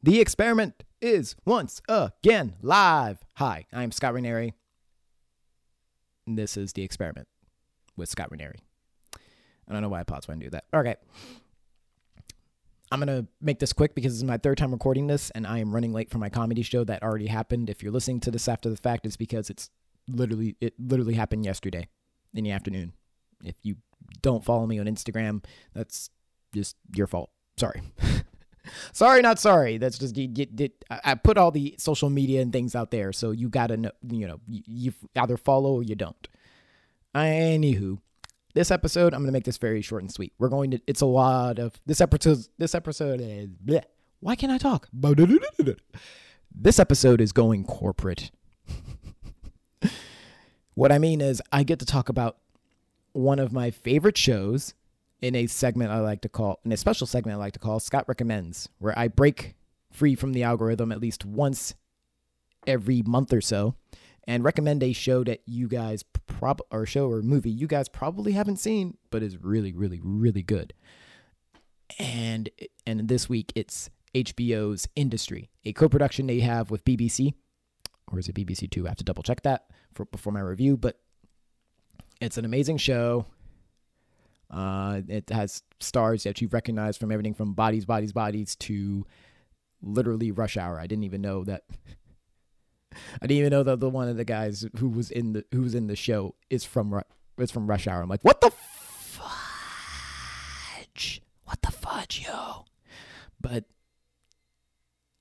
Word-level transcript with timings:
The 0.00 0.20
experiment 0.20 0.84
is 1.02 1.34
once 1.44 1.82
again 1.88 2.54
live. 2.62 3.18
Hi, 3.34 3.66
I'm 3.72 3.90
Scott 3.90 4.14
Ranieri. 4.14 4.54
This 6.24 6.56
is 6.56 6.72
The 6.72 6.82
Experiment 6.82 7.26
with 7.96 8.08
Scott 8.08 8.30
Ranieri. 8.30 8.60
I 9.68 9.72
don't 9.72 9.82
know 9.82 9.88
why 9.88 9.98
I 9.98 10.04
paused 10.04 10.28
when 10.28 10.38
I 10.38 10.40
do 10.40 10.50
that. 10.50 10.64
Okay. 10.72 10.94
I'm 12.92 13.00
going 13.00 13.08
to 13.08 13.28
make 13.40 13.58
this 13.58 13.72
quick 13.72 13.96
because 13.96 14.12
this 14.12 14.18
is 14.18 14.24
my 14.24 14.38
third 14.38 14.56
time 14.56 14.70
recording 14.70 15.08
this 15.08 15.30
and 15.30 15.44
I 15.46 15.58
am 15.58 15.74
running 15.74 15.92
late 15.92 16.10
for 16.10 16.18
my 16.18 16.28
comedy 16.28 16.62
show 16.62 16.84
that 16.84 17.02
already 17.02 17.26
happened. 17.26 17.68
If 17.68 17.82
you're 17.82 17.92
listening 17.92 18.20
to 18.20 18.30
this 18.30 18.46
after 18.46 18.70
the 18.70 18.76
fact, 18.76 19.04
it's 19.04 19.16
because 19.16 19.50
it's 19.50 19.68
literally 20.08 20.56
it 20.60 20.74
literally 20.78 21.14
happened 21.14 21.44
yesterday 21.44 21.88
in 22.32 22.44
the 22.44 22.52
afternoon. 22.52 22.92
If 23.42 23.56
you 23.62 23.76
don't 24.22 24.44
follow 24.44 24.66
me 24.66 24.78
on 24.78 24.86
Instagram, 24.86 25.44
that's 25.74 26.08
just 26.54 26.76
your 26.94 27.08
fault. 27.08 27.30
Sorry. 27.56 27.82
sorry, 28.92 29.22
not 29.22 29.38
sorry. 29.38 29.78
That's 29.78 29.98
just 29.98 30.16
you, 30.16 30.28
you, 30.34 30.68
I 30.90 31.14
put 31.14 31.38
all 31.38 31.50
the 31.50 31.74
social 31.78 32.10
media 32.10 32.40
and 32.42 32.52
things 32.52 32.74
out 32.74 32.90
there, 32.90 33.12
so 33.12 33.30
you 33.30 33.48
gotta 33.48 33.76
know. 33.76 33.90
You 34.08 34.26
know, 34.26 34.40
you, 34.46 34.62
you 34.66 34.92
either 35.16 35.36
follow 35.36 35.74
or 35.74 35.82
you 35.82 35.94
don't. 35.94 36.28
Anywho, 37.14 37.98
this 38.54 38.70
episode 38.70 39.14
I'm 39.14 39.22
gonna 39.22 39.32
make 39.32 39.44
this 39.44 39.58
very 39.58 39.82
short 39.82 40.02
and 40.02 40.12
sweet. 40.12 40.32
We're 40.38 40.48
going 40.48 40.70
to. 40.72 40.80
It's 40.86 41.00
a 41.00 41.06
lot 41.06 41.58
of 41.58 41.74
this 41.86 42.00
episode. 42.00 42.46
This 42.58 42.74
episode 42.74 43.20
is. 43.20 43.48
Bleh. 43.64 43.82
Why 44.20 44.34
can't 44.34 44.52
I 44.52 44.58
talk? 44.58 44.88
This 46.52 46.78
episode 46.78 47.20
is 47.20 47.32
going 47.32 47.64
corporate. 47.64 48.32
what 50.74 50.90
I 50.90 50.98
mean 50.98 51.20
is, 51.20 51.40
I 51.52 51.62
get 51.62 51.78
to 51.78 51.86
talk 51.86 52.08
about 52.08 52.38
one 53.12 53.38
of 53.38 53.52
my 53.52 53.70
favorite 53.70 54.16
shows 54.16 54.74
in 55.20 55.34
a 55.34 55.46
segment 55.46 55.90
I 55.90 56.00
like 56.00 56.20
to 56.22 56.28
call, 56.28 56.60
in 56.64 56.72
a 56.72 56.76
special 56.76 57.06
segment 57.06 57.36
I 57.36 57.38
like 57.38 57.52
to 57.54 57.58
call 57.58 57.80
Scott 57.80 58.04
Recommends, 58.08 58.68
where 58.78 58.98
I 58.98 59.08
break 59.08 59.56
free 59.90 60.14
from 60.14 60.32
the 60.32 60.42
algorithm 60.42 60.92
at 60.92 61.00
least 61.00 61.24
once 61.24 61.74
every 62.66 63.02
month 63.02 63.32
or 63.32 63.40
so 63.40 63.74
and 64.26 64.44
recommend 64.44 64.82
a 64.82 64.92
show 64.92 65.24
that 65.24 65.40
you 65.46 65.66
guys 65.66 66.04
prob 66.26 66.60
or 66.70 66.84
show 66.84 67.10
or 67.10 67.22
movie 67.22 67.50
you 67.50 67.66
guys 67.66 67.88
probably 67.88 68.32
haven't 68.32 68.58
seen 68.58 68.96
but 69.10 69.22
is 69.22 69.42
really 69.42 69.72
really 69.72 70.00
really 70.02 70.42
good. 70.42 70.74
And 71.98 72.50
and 72.86 73.08
this 73.08 73.28
week 73.28 73.52
it's 73.54 73.90
HBO's 74.14 74.88
Industry, 74.96 75.50
a 75.64 75.72
co-production 75.72 76.26
they 76.26 76.40
have 76.40 76.70
with 76.70 76.84
BBC 76.84 77.32
or 78.12 78.18
is 78.18 78.28
it 78.28 78.34
BBC 78.34 78.70
2? 78.70 78.86
I 78.86 78.90
have 78.90 78.98
to 78.98 79.04
double 79.04 79.22
check 79.22 79.42
that 79.42 79.66
for 79.94 80.04
before 80.06 80.32
my 80.32 80.40
review, 80.40 80.76
but 80.76 80.98
it's 82.20 82.38
an 82.38 82.44
amazing 82.44 82.78
show. 82.78 83.26
Uh, 84.50 85.02
it 85.08 85.28
has 85.30 85.62
stars 85.80 86.24
that 86.24 86.40
you 86.40 86.48
recognize 86.48 86.96
from 86.96 87.12
everything 87.12 87.34
from 87.34 87.52
Bodies, 87.52 87.84
Bodies, 87.84 88.12
Bodies 88.12 88.56
to 88.56 89.06
literally 89.82 90.30
Rush 90.30 90.56
Hour. 90.56 90.80
I 90.80 90.86
didn't 90.86 91.04
even 91.04 91.20
know 91.20 91.44
that. 91.44 91.64
I 93.20 93.26
didn't 93.26 93.38
even 93.38 93.50
know 93.50 93.62
that 93.62 93.80
the 93.80 93.90
one 93.90 94.08
of 94.08 94.16
the 94.16 94.24
guys 94.24 94.66
who 94.78 94.88
was 94.88 95.10
in 95.10 95.34
the 95.34 95.44
who 95.52 95.60
was 95.62 95.74
in 95.74 95.86
the 95.86 95.96
show 95.96 96.34
is 96.48 96.64
from 96.64 97.02
is 97.36 97.50
from 97.50 97.66
Rush 97.66 97.86
Hour. 97.86 98.00
I'm 98.02 98.08
like, 98.08 98.24
what 98.24 98.40
the 98.40 98.50
fudge? 98.50 99.28
What 101.44 101.60
the 101.62 101.70
fudge, 101.70 102.24
yo? 102.26 102.64
But 103.40 103.64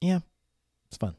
yeah, 0.01 0.19
it's 0.87 0.97
fun. 0.97 1.15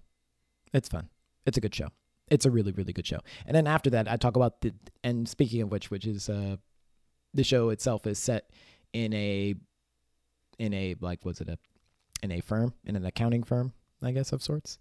It's 0.72 0.88
fun. 0.88 1.10
It's 1.46 1.58
a 1.58 1.60
good 1.60 1.74
show. 1.74 1.88
It's 2.30 2.46
a 2.46 2.50
really 2.50 2.72
really 2.72 2.94
good 2.94 3.06
show. 3.06 3.20
And 3.46 3.54
then 3.54 3.66
after 3.66 3.90
that, 3.90 4.10
I 4.10 4.16
talk 4.16 4.36
about 4.36 4.62
the 4.62 4.72
and 5.04 5.28
speaking 5.28 5.60
of 5.62 5.70
which, 5.70 5.90
which 5.90 6.06
is 6.06 6.28
uh 6.30 6.56
the 7.34 7.44
show 7.44 7.70
itself 7.70 8.06
is 8.06 8.18
set 8.18 8.50
in 8.92 9.12
a 9.12 9.54
in 10.58 10.74
a 10.74 10.94
like 11.00 11.24
was 11.24 11.40
it 11.40 11.48
a 11.48 11.58
in 12.22 12.32
a 12.32 12.40
firm 12.40 12.74
in 12.84 12.96
an 12.96 13.04
accounting 13.04 13.42
firm 13.42 13.72
I 14.02 14.12
guess 14.12 14.32
of 14.32 14.42
sorts. 14.42 14.78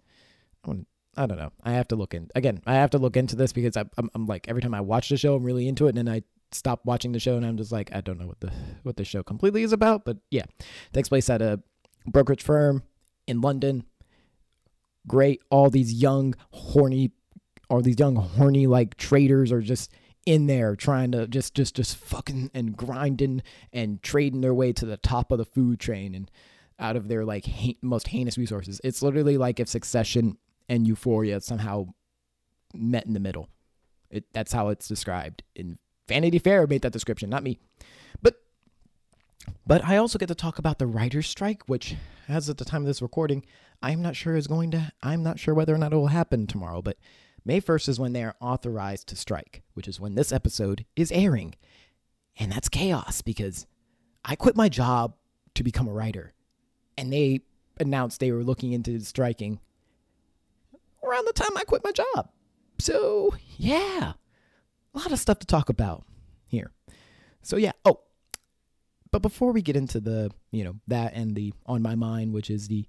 I, 0.67 0.71
I 1.15 1.25
don't 1.25 1.37
know. 1.37 1.51
I 1.63 1.71
have 1.71 1.87
to 1.89 1.95
look 1.95 2.13
in 2.13 2.29
again. 2.35 2.61
I 2.65 2.75
have 2.75 2.91
to 2.91 2.97
look 2.97 3.17
into 3.17 3.35
this 3.35 3.53
because 3.53 3.77
I, 3.77 3.85
I'm, 3.97 4.09
I'm 4.13 4.25
like 4.25 4.47
every 4.47 4.61
time 4.61 4.73
I 4.73 4.81
watch 4.81 5.09
the 5.09 5.17
show, 5.17 5.35
I'm 5.35 5.43
really 5.43 5.67
into 5.67 5.87
it, 5.87 5.89
and 5.89 5.97
then 5.97 6.09
I 6.09 6.23
stop 6.51 6.85
watching 6.85 7.11
the 7.11 7.19
show, 7.19 7.35
and 7.35 7.45
I'm 7.45 7.57
just 7.57 7.71
like 7.71 7.89
I 7.93 8.01
don't 8.01 8.19
know 8.19 8.27
what 8.27 8.39
the 8.39 8.51
what 8.83 8.97
the 8.97 9.05
show 9.05 9.23
completely 9.23 9.63
is 9.63 9.73
about. 9.73 10.05
But 10.05 10.17
yeah, 10.29 10.43
it 10.59 10.93
takes 10.93 11.09
place 11.09 11.29
at 11.29 11.41
a 11.41 11.61
brokerage 12.05 12.43
firm 12.43 12.83
in 13.25 13.41
London. 13.41 13.83
Great, 15.07 15.41
all 15.49 15.69
these 15.69 15.93
young 15.93 16.35
horny, 16.51 17.11
all 17.69 17.81
these 17.81 17.97
young 17.97 18.15
horny 18.15 18.67
like 18.67 18.97
traders 18.97 19.51
are 19.51 19.61
just 19.61 19.91
in 20.27 20.45
there 20.45 20.75
trying 20.75 21.13
to 21.13 21.25
just 21.25 21.55
just 21.55 21.73
just 21.73 21.95
fucking 21.95 22.51
and 22.53 22.75
grinding 22.75 23.41
and 23.71 24.03
trading 24.03 24.41
their 24.41 24.53
way 24.53 24.73
to 24.73 24.85
the 24.85 24.97
top 24.97 25.31
of 25.31 25.37
the 25.37 25.45
food 25.45 25.79
chain 25.79 26.13
and 26.13 26.29
out 26.77 26.97
of 26.97 27.07
their 27.07 27.23
like 27.23 27.45
most 27.81 28.09
heinous 28.09 28.37
resources. 28.37 28.81
It's 28.83 29.01
literally 29.01 29.37
like 29.37 29.61
if 29.61 29.69
Succession 29.69 30.37
and 30.67 30.85
Euphoria 30.85 31.39
somehow 31.39 31.87
met 32.73 33.05
in 33.05 33.13
the 33.13 33.21
middle. 33.21 33.47
It 34.09 34.25
that's 34.33 34.51
how 34.51 34.67
it's 34.67 34.89
described. 34.89 35.43
In 35.55 35.79
Vanity 36.09 36.39
Fair 36.39 36.67
made 36.67 36.81
that 36.81 36.91
description, 36.91 37.29
not 37.29 37.43
me. 37.43 37.57
But 38.21 38.35
but 39.65 39.81
I 39.85 39.95
also 39.95 40.19
get 40.19 40.27
to 40.27 40.35
talk 40.35 40.59
about 40.59 40.77
the 40.77 40.87
writers' 40.87 41.29
strike, 41.29 41.63
which, 41.67 41.95
as 42.27 42.49
at 42.49 42.57
the 42.57 42.65
time 42.65 42.81
of 42.81 42.87
this 42.87 43.01
recording, 43.01 43.45
I'm 43.81 44.01
not 44.01 44.17
sure 44.17 44.35
is 44.35 44.47
going 44.47 44.71
to. 44.71 44.91
I'm 45.01 45.23
not 45.23 45.39
sure 45.39 45.53
whether 45.53 45.73
or 45.73 45.77
not 45.77 45.93
it 45.93 45.95
will 45.95 46.07
happen 46.07 46.47
tomorrow. 46.47 46.81
But 46.81 46.97
May 47.47 47.61
1st 47.61 47.87
is 47.87 47.99
when 47.99 48.11
they 48.11 48.23
are 48.23 48.35
authorized 48.41 49.07
to 49.07 49.15
strike, 49.15 49.63
which 49.73 49.87
is 49.87 50.01
when 50.01 50.15
this 50.15 50.33
episode 50.33 50.85
is 50.97 51.13
airing. 51.13 51.55
And 52.37 52.51
that's 52.51 52.67
chaos 52.67 53.21
because 53.21 53.65
I 54.25 54.35
quit 54.35 54.57
my 54.57 54.67
job 54.67 55.15
to 55.55 55.63
become 55.63 55.87
a 55.87 55.93
writer. 55.93 56.33
And 56.97 57.13
they 57.13 57.43
announced 57.79 58.19
they 58.19 58.33
were 58.33 58.43
looking 58.43 58.73
into 58.73 58.99
striking 58.99 59.61
around 61.01 61.25
the 61.25 61.31
time 61.31 61.55
I 61.55 61.63
quit 61.63 61.85
my 61.85 61.93
job. 61.93 62.29
So, 62.79 63.33
yeah, 63.55 64.13
a 64.93 64.97
lot 64.97 65.13
of 65.13 65.19
stuff 65.19 65.39
to 65.39 65.47
talk 65.47 65.69
about 65.69 66.03
here. 66.47 66.71
So, 67.43 67.55
yeah. 67.55 67.71
Oh, 67.85 68.01
but 69.09 69.21
before 69.21 69.53
we 69.53 69.61
get 69.61 69.77
into 69.77 70.01
the, 70.01 70.31
you 70.51 70.65
know, 70.65 70.75
that 70.87 71.13
and 71.13 71.33
the 71.33 71.53
on 71.65 71.81
my 71.81 71.95
mind, 71.95 72.33
which 72.33 72.49
is 72.49 72.67
the 72.67 72.85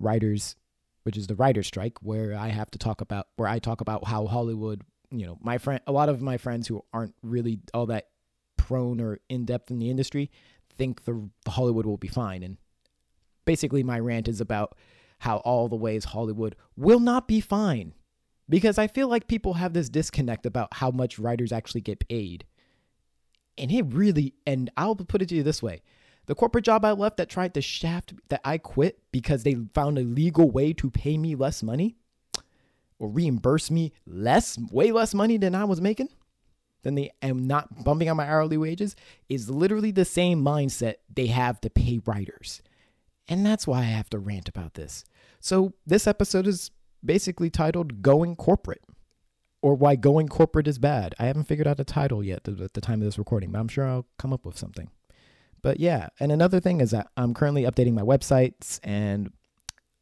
writers 0.00 0.56
which 1.02 1.16
is 1.16 1.26
the 1.26 1.34
writer 1.34 1.62
strike, 1.62 1.98
where 2.02 2.36
I 2.36 2.48
have 2.48 2.70
to 2.72 2.78
talk 2.78 3.00
about 3.00 3.28
where 3.36 3.48
I 3.48 3.58
talk 3.58 3.80
about 3.80 4.06
how 4.06 4.26
Hollywood, 4.26 4.82
you 5.10 5.26
know, 5.26 5.38
my 5.40 5.58
friend, 5.58 5.80
a 5.86 5.92
lot 5.92 6.08
of 6.08 6.20
my 6.20 6.36
friends 6.36 6.68
who 6.68 6.84
aren't 6.92 7.14
really 7.22 7.60
all 7.74 7.86
that 7.86 8.08
prone 8.56 9.00
or 9.00 9.18
in 9.28 9.44
depth 9.44 9.70
in 9.70 9.78
the 9.78 9.90
industry 9.90 10.30
think 10.76 11.04
the, 11.04 11.28
the 11.44 11.50
Hollywood 11.50 11.86
will 11.86 11.96
be 11.96 12.08
fine, 12.08 12.42
and 12.42 12.56
basically 13.44 13.82
my 13.82 13.98
rant 13.98 14.28
is 14.28 14.40
about 14.40 14.76
how 15.18 15.38
all 15.38 15.68
the 15.68 15.76
ways 15.76 16.04
Hollywood 16.04 16.56
will 16.76 17.00
not 17.00 17.28
be 17.28 17.40
fine, 17.40 17.92
because 18.48 18.78
I 18.78 18.86
feel 18.86 19.08
like 19.08 19.28
people 19.28 19.54
have 19.54 19.72
this 19.72 19.88
disconnect 19.88 20.46
about 20.46 20.74
how 20.74 20.90
much 20.90 21.18
writers 21.18 21.52
actually 21.52 21.82
get 21.82 22.08
paid, 22.08 22.44
and 23.58 23.70
it 23.70 23.84
really, 23.88 24.34
and 24.46 24.70
I'll 24.76 24.96
put 24.96 25.22
it 25.22 25.28
to 25.30 25.34
you 25.34 25.42
this 25.42 25.62
way 25.62 25.82
the 26.30 26.36
corporate 26.36 26.64
job 26.64 26.84
I 26.84 26.92
left 26.92 27.16
that 27.16 27.28
tried 27.28 27.54
to 27.54 27.60
shaft 27.60 28.14
that 28.28 28.40
I 28.44 28.56
quit 28.56 29.00
because 29.10 29.42
they 29.42 29.56
found 29.74 29.98
a 29.98 30.02
legal 30.02 30.48
way 30.48 30.72
to 30.74 30.88
pay 30.88 31.18
me 31.18 31.34
less 31.34 31.60
money 31.60 31.96
or 33.00 33.08
reimburse 33.08 33.68
me 33.68 33.92
less, 34.06 34.56
way 34.70 34.92
less 34.92 35.12
money 35.12 35.38
than 35.38 35.56
I 35.56 35.64
was 35.64 35.80
making, 35.80 36.08
than 36.84 36.94
they 36.94 37.10
am 37.20 37.48
not 37.48 37.82
bumping 37.82 38.08
on 38.08 38.16
my 38.16 38.28
hourly 38.28 38.56
wages, 38.56 38.94
is 39.28 39.50
literally 39.50 39.90
the 39.90 40.04
same 40.04 40.40
mindset 40.40 40.98
they 41.12 41.26
have 41.26 41.60
to 41.62 41.68
pay 41.68 42.00
writers. 42.06 42.62
And 43.26 43.44
that's 43.44 43.66
why 43.66 43.80
I 43.80 43.82
have 43.86 44.08
to 44.10 44.20
rant 44.20 44.48
about 44.48 44.74
this. 44.74 45.02
So 45.40 45.72
this 45.84 46.06
episode 46.06 46.46
is 46.46 46.70
basically 47.04 47.50
titled 47.50 48.02
Going 48.02 48.36
Corporate 48.36 48.84
or 49.62 49.74
why 49.74 49.96
going 49.96 50.28
corporate 50.28 50.68
is 50.68 50.78
bad. 50.78 51.12
I 51.18 51.24
haven't 51.24 51.48
figured 51.48 51.66
out 51.66 51.80
a 51.80 51.84
title 51.84 52.22
yet 52.22 52.46
at 52.46 52.74
the 52.74 52.80
time 52.80 53.00
of 53.00 53.06
this 53.06 53.18
recording, 53.18 53.50
but 53.50 53.58
I'm 53.58 53.66
sure 53.66 53.84
I'll 53.84 54.06
come 54.16 54.32
up 54.32 54.46
with 54.46 54.56
something. 54.56 54.92
But 55.62 55.80
yeah, 55.80 56.08
and 56.18 56.32
another 56.32 56.60
thing 56.60 56.80
is 56.80 56.90
that 56.90 57.08
I'm 57.16 57.34
currently 57.34 57.64
updating 57.64 57.94
my 57.94 58.02
websites 58.02 58.80
and 58.82 59.32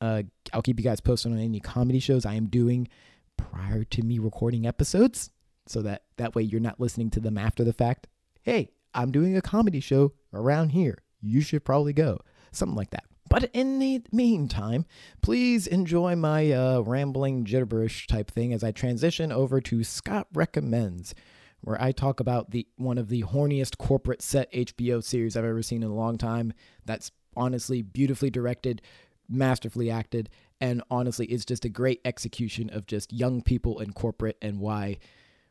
uh, 0.01 0.23
I'll 0.53 0.63
keep 0.63 0.79
you 0.79 0.85
guys 0.85 1.01
posted 1.01 1.33
on 1.33 1.39
any 1.39 1.61
comedy 1.61 1.99
shows 1.99 2.25
I 2.25 2.35
am 2.35 2.47
doing 2.47 2.89
prior 3.37 3.85
to 3.85 4.03
me 4.03 4.19
recording 4.19 4.67
episodes 4.67 5.31
so 5.67 5.83
that 5.83 6.03
that 6.17 6.35
way 6.35 6.43
you're 6.43 6.61
not 6.61 6.81
listening 6.81 7.11
to 7.11 7.21
them 7.21 7.37
after 7.37 7.65
the 7.65 7.73
fact. 7.73 8.07
Hey, 8.43 8.71
I'm 8.95 9.11
doing 9.11 9.37
a 9.37 9.43
comedy 9.43 9.81
show 9.81 10.13
around 10.33 10.71
here. 10.71 10.99
You 11.21 11.41
should 11.41 11.65
probably 11.65 11.93
go. 11.93 12.21
Something 12.53 12.77
like 12.77 12.91
that. 12.91 13.05
But 13.29 13.51
in 13.53 13.79
the 13.79 14.03
meantime, 14.11 14.87
please 15.21 15.67
enjoy 15.67 16.17
my 16.17 16.51
uh, 16.51 16.81
rambling 16.81 17.45
gibberish 17.45 18.07
type 18.07 18.31
thing 18.31 18.55
as 18.55 18.65
I 18.65 18.73
transition 18.73 19.31
over 19.31 19.61
to 19.61 19.85
Scott 19.85 20.29
Recommends, 20.33 21.15
where 21.61 21.81
I 21.81 21.93
talk 21.93 22.21
about 22.21 22.51
the 22.51 22.67
one 22.77 22.99
of 22.99 23.09
the 23.09 23.23
horniest 23.23 23.79
corporate 23.79 24.23
set 24.23 24.53
HBO 24.53 25.03
series 25.03 25.37
I've 25.37 25.45
ever 25.45 25.63
seen 25.63 25.83
in 25.83 25.91
a 25.91 25.95
long 25.95 26.19
time. 26.19 26.53
That's 26.85 27.11
honestly 27.37 27.83
beautifully 27.83 28.31
directed, 28.31 28.83
masterfully 29.29 29.91
acted, 29.91 30.31
and 30.61 30.83
honestly 30.91 31.27
is 31.27 31.45
just 31.45 31.65
a 31.65 31.69
great 31.69 32.01
execution 32.05 32.71
of 32.71 32.87
just 32.87 33.13
young 33.13 33.43
people 33.43 33.81
in 33.81 33.93
corporate 33.93 34.37
and 34.43 34.61
why 34.61 34.99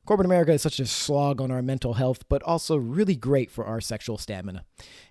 corporate 0.06 0.26
America 0.26 0.54
is 0.54 0.62
such 0.62 0.80
a 0.80 0.86
slog 0.86 1.42
on 1.42 1.52
our 1.52 1.62
mental 1.62 1.96
health, 1.96 2.24
but 2.30 2.42
also 2.44 2.78
really 2.78 3.16
great 3.16 3.52
for 3.52 3.66
our 3.66 3.82
sexual 3.82 4.18
stamina. 4.18 4.64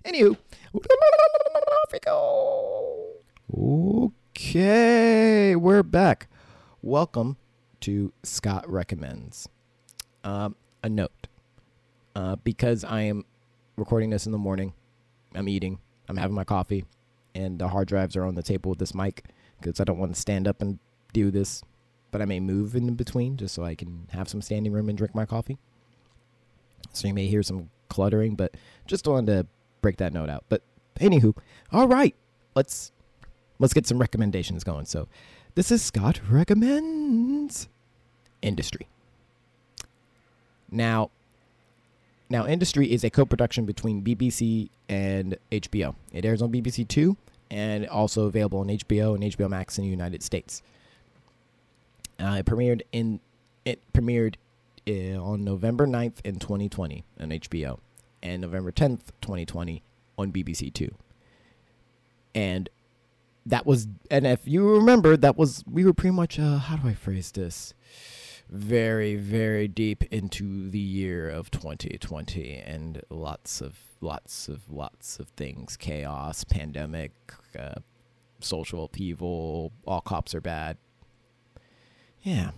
Anywho, 0.03 0.37
Okay, 4.35 5.55
we're 5.55 5.83
back. 5.83 6.27
Welcome 6.81 7.37
to 7.81 8.11
Scott 8.23 8.69
Recommends. 8.69 9.47
Um, 10.23 10.55
a 10.83 10.89
note. 10.89 11.27
Uh, 12.15 12.35
because 12.37 12.83
I 12.83 13.01
am 13.01 13.25
recording 13.75 14.09
this 14.09 14.25
in 14.25 14.31
the 14.31 14.37
morning, 14.37 14.73
I'm 15.35 15.47
eating, 15.47 15.79
I'm 16.09 16.17
having 16.17 16.35
my 16.35 16.43
coffee, 16.43 16.85
and 17.35 17.59
the 17.59 17.67
hard 17.67 17.87
drives 17.87 18.15
are 18.15 18.25
on 18.25 18.35
the 18.35 18.43
table 18.43 18.69
with 18.69 18.79
this 18.79 18.95
mic 18.95 19.25
because 19.59 19.79
I 19.79 19.83
don't 19.83 19.99
want 19.99 20.13
to 20.13 20.19
stand 20.19 20.47
up 20.47 20.61
and 20.61 20.79
do 21.13 21.31
this, 21.31 21.61
but 22.11 22.21
I 22.21 22.25
may 22.25 22.39
move 22.39 22.75
in 22.75 22.95
between 22.95 23.37
just 23.37 23.53
so 23.53 23.63
I 23.63 23.75
can 23.75 24.07
have 24.11 24.27
some 24.29 24.41
standing 24.41 24.71
room 24.71 24.89
and 24.89 24.97
drink 24.97 25.13
my 25.13 25.25
coffee. 25.25 25.57
So 26.93 27.07
you 27.07 27.13
may 27.13 27.27
hear 27.27 27.43
some 27.43 27.69
cluttering, 27.89 28.35
but 28.35 28.55
just 28.87 29.07
wanted 29.07 29.27
to 29.27 29.47
break 29.81 29.97
that 29.97 30.13
note 30.13 30.29
out. 30.29 30.45
But 30.49 30.63
anywho, 30.99 31.35
all 31.71 31.87
right, 31.87 32.15
let's 32.55 32.91
let's 33.59 33.73
get 33.73 33.85
some 33.85 33.99
recommendations 33.99 34.63
going. 34.63 34.85
So 34.85 35.07
this 35.55 35.71
is 35.71 35.81
Scott 35.81 36.21
recommends 36.29 37.67
industry. 38.41 38.87
Now, 40.71 41.11
now 42.29 42.45
industry 42.45 42.91
is 42.91 43.03
a 43.03 43.09
co-production 43.09 43.65
between 43.65 44.03
BBC 44.03 44.69
and 44.89 45.37
HBO. 45.51 45.95
It 46.11 46.25
airs 46.25 46.41
on 46.41 46.51
BBC 46.51 46.87
Two 46.87 47.17
and 47.49 47.87
also 47.87 48.25
available 48.25 48.59
on 48.59 48.67
HBO 48.67 49.15
and 49.15 49.23
HBO 49.23 49.49
Max 49.49 49.77
in 49.77 49.83
the 49.83 49.89
United 49.89 50.21
States. 50.23 50.61
Uh, 52.19 52.37
it 52.39 52.45
premiered 52.45 52.81
in 52.91 53.19
it 53.65 53.81
premiered 53.93 54.35
uh, 54.87 55.21
on 55.21 55.43
November 55.43 55.85
9th 55.85 56.15
in 56.23 56.39
2020 56.39 57.03
on 57.19 57.29
HBO 57.29 57.79
and 58.23 58.41
November 58.41 58.71
10th, 58.71 59.11
2020 59.21 59.83
on 60.17 60.31
BBC 60.31 60.73
Two. 60.73 60.93
And 62.33 62.69
that 63.45 63.65
was 63.65 63.87
and 64.11 64.27
if 64.27 64.47
you 64.47 64.75
remember 64.75 65.15
that 65.15 65.37
was 65.37 65.63
we 65.69 65.85
were 65.85 65.93
pretty 65.93 66.15
much 66.15 66.37
uh, 66.39 66.57
how 66.57 66.75
do 66.77 66.87
I 66.87 66.93
phrase 66.93 67.31
this? 67.31 67.73
Very 68.49 69.15
very 69.15 69.67
deep 69.67 70.03
into 70.11 70.69
the 70.69 70.79
year 70.79 71.29
of 71.29 71.51
2020 71.51 72.55
and 72.55 73.01
lots 73.09 73.61
of 73.61 73.77
lots 73.99 74.47
of 74.47 74.69
lots 74.69 75.19
of 75.19 75.27
things. 75.29 75.75
Chaos 75.75 76.43
pandemic 76.43 77.11
uh, 77.57 77.75
social 78.39 78.85
upheaval 78.85 79.71
all 79.85 80.01
cops 80.01 80.33
are 80.33 80.41
bad. 80.41 80.77
Yeah 82.21 82.51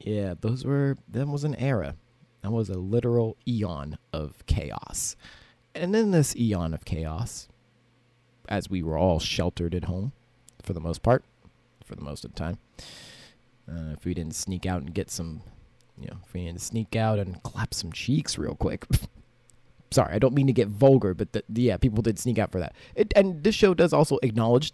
yeah 0.00 0.34
those 0.40 0.64
were 0.64 0.96
that 1.08 1.28
was 1.28 1.44
an 1.44 1.54
era. 1.56 1.96
That 2.42 2.50
was 2.50 2.68
a 2.68 2.78
literal 2.78 3.36
eon 3.46 3.98
of 4.12 4.44
chaos. 4.46 5.16
And 5.74 5.94
in 5.94 6.10
this 6.10 6.34
eon 6.36 6.74
of 6.74 6.84
chaos 6.84 7.48
as 8.48 8.70
we 8.70 8.82
were 8.82 8.98
all 8.98 9.20
sheltered 9.20 9.74
at 9.74 9.84
home 9.84 10.12
for 10.62 10.72
the 10.72 10.80
most 10.80 11.02
part 11.02 11.24
for 11.84 11.94
the 11.94 12.02
most 12.02 12.24
of 12.24 12.32
the 12.32 12.38
time 12.38 12.58
uh, 13.68 13.92
if 13.92 14.04
we 14.04 14.14
didn't 14.14 14.34
sneak 14.34 14.66
out 14.66 14.82
and 14.82 14.94
get 14.94 15.10
some, 15.10 15.42
you 15.98 16.06
know, 16.06 16.16
if 16.26 16.32
we 16.32 16.44
didn't 16.44 16.60
sneak 16.60 16.96
out 16.96 17.18
and 17.18 17.42
clap 17.42 17.74
some 17.74 17.92
cheeks 17.92 18.38
real 18.38 18.54
quick. 18.54 18.86
Sorry, 19.90 20.14
I 20.14 20.18
don't 20.18 20.34
mean 20.34 20.46
to 20.46 20.52
get 20.52 20.68
vulgar, 20.68 21.14
but 21.14 21.32
the, 21.32 21.42
yeah, 21.54 21.78
people 21.78 22.02
did 22.02 22.18
sneak 22.18 22.38
out 22.38 22.52
for 22.52 22.60
that. 22.60 22.74
It, 22.94 23.12
and 23.16 23.42
this 23.42 23.54
show 23.54 23.72
does 23.74 23.92
also 23.92 24.18
acknowledge 24.22 24.72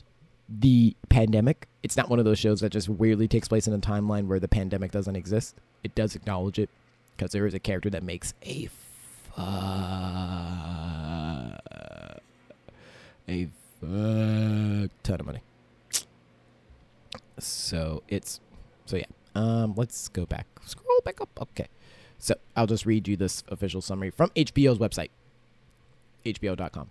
the 0.48 0.96
pandemic. 1.08 1.68
It's 1.82 1.96
not 1.96 2.08
one 2.10 2.18
of 2.18 2.24
those 2.24 2.38
shows 2.38 2.60
that 2.60 2.70
just 2.70 2.88
weirdly 2.88 3.28
takes 3.28 3.48
place 3.48 3.66
in 3.68 3.72
a 3.72 3.78
timeline 3.78 4.26
where 4.26 4.40
the 4.40 4.48
pandemic 4.48 4.90
doesn't 4.92 5.16
exist. 5.16 5.54
It 5.82 5.94
does 5.94 6.16
acknowledge 6.16 6.58
it 6.58 6.68
because 7.16 7.32
there 7.32 7.46
is 7.46 7.54
a 7.54 7.60
character 7.60 7.90
that 7.90 8.02
makes 8.02 8.34
a 8.44 8.68
uh, 9.36 9.42
a 13.28 13.48
fuck 13.80 14.90
ton 15.02 15.20
of 15.20 15.26
money. 15.26 15.40
So 17.38 18.02
it's 18.08 18.40
so 18.86 18.96
yeah, 18.96 19.04
um, 19.34 19.74
let's 19.76 20.08
go 20.08 20.26
back. 20.26 20.46
Scroll 20.64 21.00
back 21.04 21.20
up. 21.20 21.28
Okay. 21.40 21.68
So 22.18 22.34
I'll 22.56 22.66
just 22.66 22.86
read 22.86 23.06
you 23.06 23.16
this 23.16 23.42
official 23.48 23.80
summary 23.80 24.10
from 24.10 24.30
HBO's 24.30 24.78
website, 24.78 25.10
HBO.com. 26.24 26.90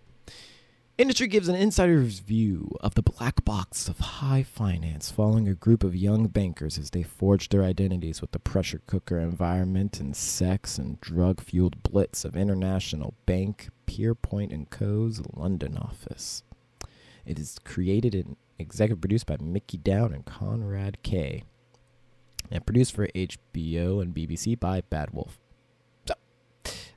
Industry 0.96 1.26
gives 1.26 1.48
an 1.48 1.56
insider's 1.56 2.20
view 2.20 2.78
of 2.80 2.94
the 2.94 3.02
black 3.02 3.44
box 3.44 3.88
of 3.90 3.98
high 3.98 4.44
finance 4.44 5.10
following 5.10 5.48
a 5.48 5.56
group 5.56 5.84
of 5.84 5.96
young 5.96 6.28
bankers 6.28 6.78
as 6.78 6.92
they 6.92 7.02
forged 7.02 7.52
their 7.52 7.64
identities 7.64 8.22
with 8.22 8.32
the 8.32 8.38
pressure 8.38 8.80
cooker 8.86 9.18
environment 9.18 10.00
and 10.00 10.16
sex 10.16 10.78
and 10.78 11.02
drug 11.02 11.42
fueled 11.42 11.82
blitz 11.82 12.24
of 12.24 12.36
International 12.38 13.16
Bank, 13.26 13.70
Pierpoint 13.88 14.54
and 14.54 14.70
Co.'s 14.70 15.20
London 15.34 15.78
office. 15.80 16.44
It 17.26 17.40
is 17.40 17.58
created 17.66 18.14
and 18.14 18.36
executive 18.60 19.02
produced 19.02 19.26
by 19.26 19.38
Mickey 19.42 19.78
Down 19.78 20.14
and 20.14 20.24
Conrad 20.26 21.02
Kay 21.02 21.44
and 22.52 22.66
produced 22.66 22.94
for 22.94 23.08
HBO 23.08 24.02
and 24.02 24.14
BBC 24.14 24.60
by 24.60 24.82
Bad 24.82 25.12
Wolf. 25.12 25.40
So, 26.08 26.14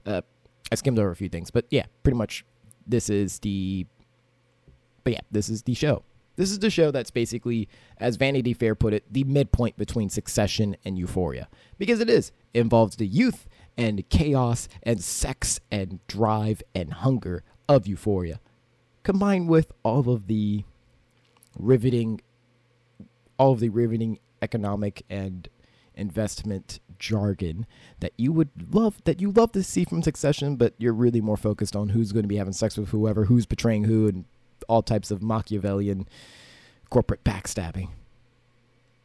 uh, 0.05 0.23
I 0.71 0.75
skimmed 0.75 0.99
over 0.99 1.11
a 1.11 1.17
few 1.17 1.29
things, 1.29 1.51
but 1.51 1.67
yeah, 1.71 1.87
pretty 2.03 2.17
much 2.17 2.45
this 2.87 3.11
is 3.11 3.39
the. 3.41 3.87
But 5.05 5.15
yeah, 5.15 5.21
this 5.31 5.49
is 5.49 5.63
the 5.63 5.75
show. 5.75 6.03
This 6.37 6.51
is 6.51 6.59
the 6.59 6.71
show 6.71 6.91
that's 6.91 7.11
basically, 7.11 7.69
as 7.99 8.17
Vanity 8.17 8.53
Fair 8.53 8.75
put 8.75 8.93
it, 8.93 9.05
the 9.11 9.25
midpoint 9.25 9.77
between 9.79 10.11
Succession 10.11 10.77
and 10.85 10.99
Euphoria. 10.99 11.49
Because 11.79 12.01
it 12.01 12.11
is. 12.11 12.31
It 12.53 12.61
involves 12.61 12.97
the 12.97 13.07
youth 13.07 13.47
and 13.77 14.07
chaos 14.11 14.69
and 14.83 15.03
sex 15.03 15.61
and 15.71 16.01
drive 16.07 16.63
and 16.75 16.93
hunger 16.93 17.43
of 17.69 17.87
Euphoria, 17.87 18.41
combined 19.03 19.49
with 19.49 19.73
all 19.83 20.11
of 20.11 20.27
the 20.27 20.65
riveting, 21.59 22.21
all 23.39 23.53
of 23.53 23.61
the 23.61 23.71
riveting 23.71 24.19
economic 24.43 25.05
and 25.09 25.49
investment 25.95 26.79
jargon 26.99 27.67
that 28.01 28.13
you 28.17 28.33
would 28.33 28.51
love 28.75 29.03
that 29.05 29.21
you 29.21 29.31
love 29.31 29.53
to 29.53 29.63
see 29.63 29.85
from 29.85 30.03
Succession, 30.03 30.57
but 30.57 30.75
you're 30.79 30.93
really 30.93 31.21
more 31.21 31.37
focused 31.37 31.75
on 31.75 31.91
who's 31.91 32.13
going 32.13 32.23
to 32.25 32.29
be 32.29 32.37
having 32.37 32.53
sex 32.53 32.77
with 32.77 32.91
whoever, 32.91 33.25
who's 33.25 33.47
betraying 33.47 33.85
who, 33.85 34.07
and 34.07 34.25
all 34.69 34.83
types 34.83 35.11
of 35.11 35.23
Machiavellian 35.23 36.07
corporate 36.91 37.25
backstabbing. 37.25 37.89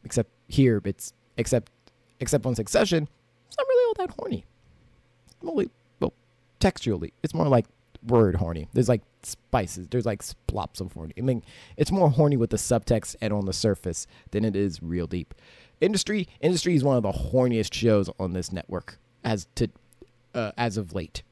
Except 0.04 0.30
here, 0.48 0.80
it's 0.84 1.12
except 1.36 1.70
except 2.20 2.46
on 2.46 2.54
Succession, 2.54 3.08
it's 3.48 3.56
not 3.58 3.66
really 3.68 3.86
all 3.86 4.06
that 4.06 4.14
horny. 4.18 4.44
Only 5.44 5.70
well, 6.00 6.12
textually, 6.60 7.12
it's 7.22 7.34
more 7.34 7.48
like 7.48 7.66
word 8.06 8.36
horny. 8.36 8.68
There's 8.72 8.88
like 8.88 9.02
spices. 9.26 9.88
There's 9.88 10.06
like 10.06 10.22
splops 10.22 10.80
of 10.80 10.92
horny. 10.92 11.14
I 11.18 11.20
mean, 11.20 11.42
it's 11.76 11.90
more 11.90 12.10
horny 12.10 12.36
with 12.36 12.50
the 12.50 12.56
subtext 12.56 13.16
and 13.20 13.32
on 13.32 13.46
the 13.46 13.52
surface 13.52 14.06
than 14.30 14.44
it 14.44 14.56
is 14.56 14.82
real 14.82 15.06
deep. 15.06 15.34
Industry 15.80 16.28
Industry 16.40 16.74
is 16.74 16.84
one 16.84 16.96
of 16.96 17.02
the 17.02 17.12
horniest 17.12 17.74
shows 17.74 18.08
on 18.18 18.32
this 18.32 18.52
network 18.52 18.98
as 19.24 19.46
to 19.56 19.68
uh, 20.34 20.52
as 20.56 20.76
of 20.76 20.94
late. 20.94 21.22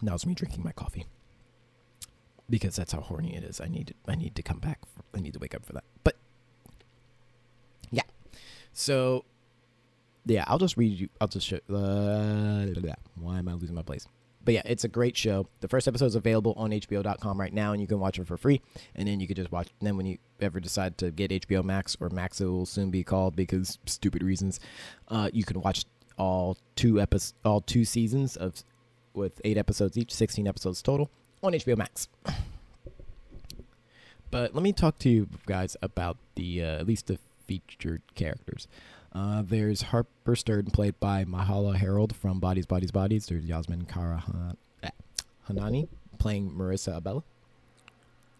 Now 0.00 0.14
it's 0.14 0.26
me 0.26 0.34
drinking 0.34 0.64
my 0.64 0.72
coffee 0.72 1.06
because 2.50 2.76
that's 2.76 2.92
how 2.92 3.00
horny 3.00 3.36
it 3.36 3.44
is. 3.44 3.60
I 3.60 3.68
need 3.68 3.94
I 4.08 4.14
need 4.16 4.34
to 4.34 4.42
come 4.42 4.58
back. 4.58 4.80
I 5.14 5.20
need 5.20 5.32
to 5.34 5.38
wake 5.38 5.54
up 5.54 5.64
for 5.64 5.72
that. 5.74 5.84
But 6.02 6.16
yeah, 7.90 8.02
so 8.72 9.24
yeah, 10.26 10.44
I'll 10.46 10.58
just 10.58 10.76
read 10.76 10.98
you. 10.98 11.08
I'll 11.20 11.28
just 11.28 11.46
show. 11.46 11.58
Uh, 11.72 12.66
why 13.16 13.38
am 13.38 13.48
I 13.48 13.54
losing 13.54 13.74
my 13.74 13.82
place? 13.82 14.06
But 14.44 14.54
yeah, 14.54 14.62
it's 14.64 14.84
a 14.84 14.88
great 14.88 15.16
show. 15.16 15.46
The 15.60 15.68
first 15.68 15.86
episode 15.86 16.06
is 16.06 16.14
available 16.16 16.54
on 16.56 16.70
HBO.com 16.70 17.38
right 17.38 17.52
now, 17.52 17.72
and 17.72 17.80
you 17.80 17.86
can 17.86 18.00
watch 18.00 18.18
it 18.18 18.26
for 18.26 18.36
free. 18.36 18.60
And 18.94 19.06
then 19.06 19.20
you 19.20 19.26
can 19.26 19.36
just 19.36 19.52
watch. 19.52 19.68
then 19.80 19.96
when 19.96 20.06
you 20.06 20.18
ever 20.40 20.58
decide 20.58 20.98
to 20.98 21.10
get 21.12 21.30
HBO 21.30 21.62
Max 21.62 21.96
or 22.00 22.08
Max, 22.10 22.40
it 22.40 22.46
will 22.46 22.66
soon 22.66 22.90
be 22.90 23.04
called 23.04 23.36
because 23.36 23.78
stupid 23.86 24.22
reasons, 24.22 24.58
uh, 25.08 25.30
you 25.32 25.44
can 25.44 25.60
watch 25.60 25.84
all 26.18 26.56
two 26.74 27.00
episodes, 27.00 27.34
all 27.44 27.60
two 27.60 27.84
seasons 27.84 28.36
of 28.36 28.64
with 29.14 29.40
eight 29.44 29.58
episodes 29.58 29.96
each, 29.96 30.12
sixteen 30.12 30.48
episodes 30.48 30.82
total 30.82 31.10
on 31.42 31.52
HBO 31.52 31.76
Max. 31.76 32.08
But 34.32 34.54
let 34.54 34.62
me 34.62 34.72
talk 34.72 34.98
to 35.00 35.10
you 35.10 35.28
guys 35.44 35.76
about 35.82 36.16
the 36.36 36.62
uh, 36.62 36.78
at 36.78 36.86
least 36.86 37.06
the 37.06 37.18
featured 37.46 38.00
characters. 38.14 38.66
Uh, 39.14 39.42
there's 39.44 39.82
Harper 39.82 40.34
Stern, 40.34 40.66
played 40.66 40.98
by 40.98 41.24
Myha'la 41.24 41.76
Herold 41.76 42.14
from 42.14 42.40
Bodies, 42.40 42.64
Bodies, 42.64 42.90
Bodies. 42.90 43.26
There's 43.26 43.44
Yasmin 43.44 43.84
Kara 43.84 44.24
eh, 44.82 44.88
Hanani, 45.42 45.88
playing 46.18 46.50
Marisa 46.50 47.00
Abela. 47.00 47.22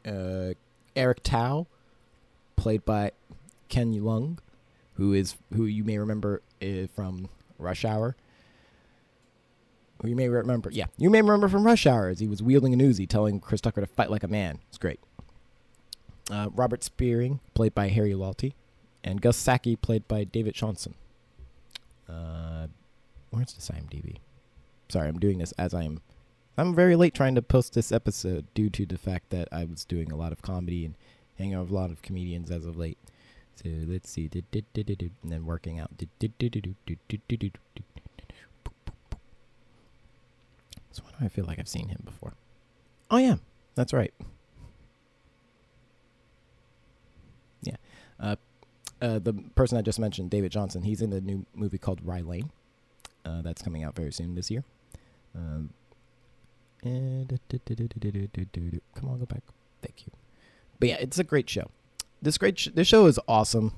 Uh, 0.07 0.55
Eric 0.97 1.23
Tao, 1.23 1.67
played 2.57 2.85
by 2.85 3.13
Ken 3.69 3.93
Leung, 3.93 4.39
who 4.95 5.13
is 5.13 5.37
who 5.55 5.67
you 5.67 5.85
may 5.85 5.99
remember 5.99 6.41
uh, 6.63 6.87
from 6.95 7.29
Rush 7.59 7.85
Hour. 7.85 8.17
Who 10.01 10.09
you 10.09 10.17
may 10.17 10.29
remember, 10.29 10.71
yeah, 10.71 10.87
you 10.97 11.11
may 11.11 11.21
remember 11.21 11.49
from 11.49 11.65
Rush 11.65 11.87
Hour 11.87 12.09
as 12.09 12.19
he 12.19 12.27
was 12.27 12.43
wielding 12.43 12.73
an 12.73 12.81
Uzi, 12.81 13.07
telling 13.07 13.41
Chris 13.41 13.61
Tucker 13.61 13.83
to 13.83 13.87
fight 13.87 14.11
like 14.11 14.25
a 14.25 14.29
man. 14.29 14.59
It's 14.69 14.79
great. 14.79 15.01
Uh, 16.31 16.49
Robert 16.55 16.83
Spearing, 16.83 17.41
played 17.53 17.75
by 17.75 17.89
Harry 17.89 18.13
Lawtey 18.13 18.55
and 19.05 19.21
Gus 19.21 19.43
Sackey 19.43 19.81
played 19.81 20.07
by 20.09 20.25
David 20.25 20.55
Jonsson. 20.55 20.95
Uh, 22.09 22.67
where's 23.31 23.53
the 23.53 23.73
IMDb? 23.73 24.17
Sorry, 24.89 25.09
I'm 25.09 25.19
doing 25.19 25.39
this 25.39 25.53
as 25.53 25.73
I'm 25.73 26.01
I'm 26.59 26.75
very 26.75 26.97
late 26.97 27.15
trying 27.15 27.35
to 27.35 27.43
post 27.43 27.73
this 27.73 27.91
episode 27.93 28.47
due 28.53 28.69
to 28.71 28.85
the 28.85 28.99
fact 28.99 29.31
that 29.31 29.49
I 29.51 29.65
was 29.65 29.85
doing 29.85 30.13
a 30.13 30.17
lot 30.17 30.33
of 30.33 30.43
comedy 30.43 30.85
and 30.85 30.95
hanging 31.39 31.55
out 31.55 31.63
with 31.63 31.71
a 31.71 31.75
lot 31.75 31.91
of 31.91 32.03
comedians 32.03 32.51
as 32.51 32.67
of 32.67 32.77
late. 32.77 32.99
So 33.57 33.71
let's 33.87 34.11
see, 34.11 34.29
and 34.33 35.13
then 35.25 35.47
working 35.47 35.81
out. 35.81 35.91
So 40.91 41.03
why 41.05 41.11
do 41.19 41.25
I 41.25 41.29
feel 41.29 41.47
like 41.47 41.59
I've 41.59 41.69
seen 41.69 41.89
him 41.89 42.03
before? 42.05 42.35
Oh 43.11 43.17
yeah, 43.19 43.37
that's 43.75 43.93
right. 43.93 44.13
Yeah, 47.63 47.77
uh, 48.21 48.37
uh, 49.03 49.19
the 49.19 49.35
person 49.57 49.77
I 49.77 49.83
just 49.83 49.99
mentioned, 49.99 50.31
David 50.31 50.53
Jonsson, 50.53 50.85
he's 50.85 51.03
in 51.03 51.11
the 51.11 51.21
new 51.21 51.45
movie 51.55 51.79
called 51.79 52.01
Rye 52.05 52.21
Lane. 52.21 52.51
Uh, 53.25 53.43
that's 53.43 53.61
coming 53.61 53.83
out 53.83 53.95
very 53.97 54.13
soon 54.13 54.35
this 54.35 54.51
year. 54.51 54.65
Um, 55.35 55.71
come 58.95 59.09
on, 59.09 59.19
go 59.19 59.27
back. 59.27 59.43
Thank 59.83 60.07
you. 60.07 60.13
But 60.79 60.89
yeah, 60.89 60.97
it's 61.01 61.19
a 61.19 61.25
great 61.25 61.51
show. 61.51 61.71
This 62.21 62.39
great 62.39 62.59
sh- 62.59 62.69
this 62.75 62.89
show 62.89 63.07
is 63.07 63.19
awesome. 63.27 63.75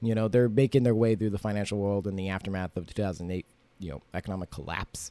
You 0.00 0.14
know, 0.14 0.28
they're 0.28 0.48
making 0.48 0.82
their 0.82 0.94
way 0.94 1.14
through 1.14 1.30
the 1.30 1.38
financial 1.38 1.78
world 1.78 2.06
in 2.06 2.16
the 2.16 2.28
aftermath 2.28 2.76
of 2.76 2.86
2008, 2.86 3.44
you 3.78 3.90
know, 3.90 4.02
economic 4.14 4.50
collapse. 4.50 5.10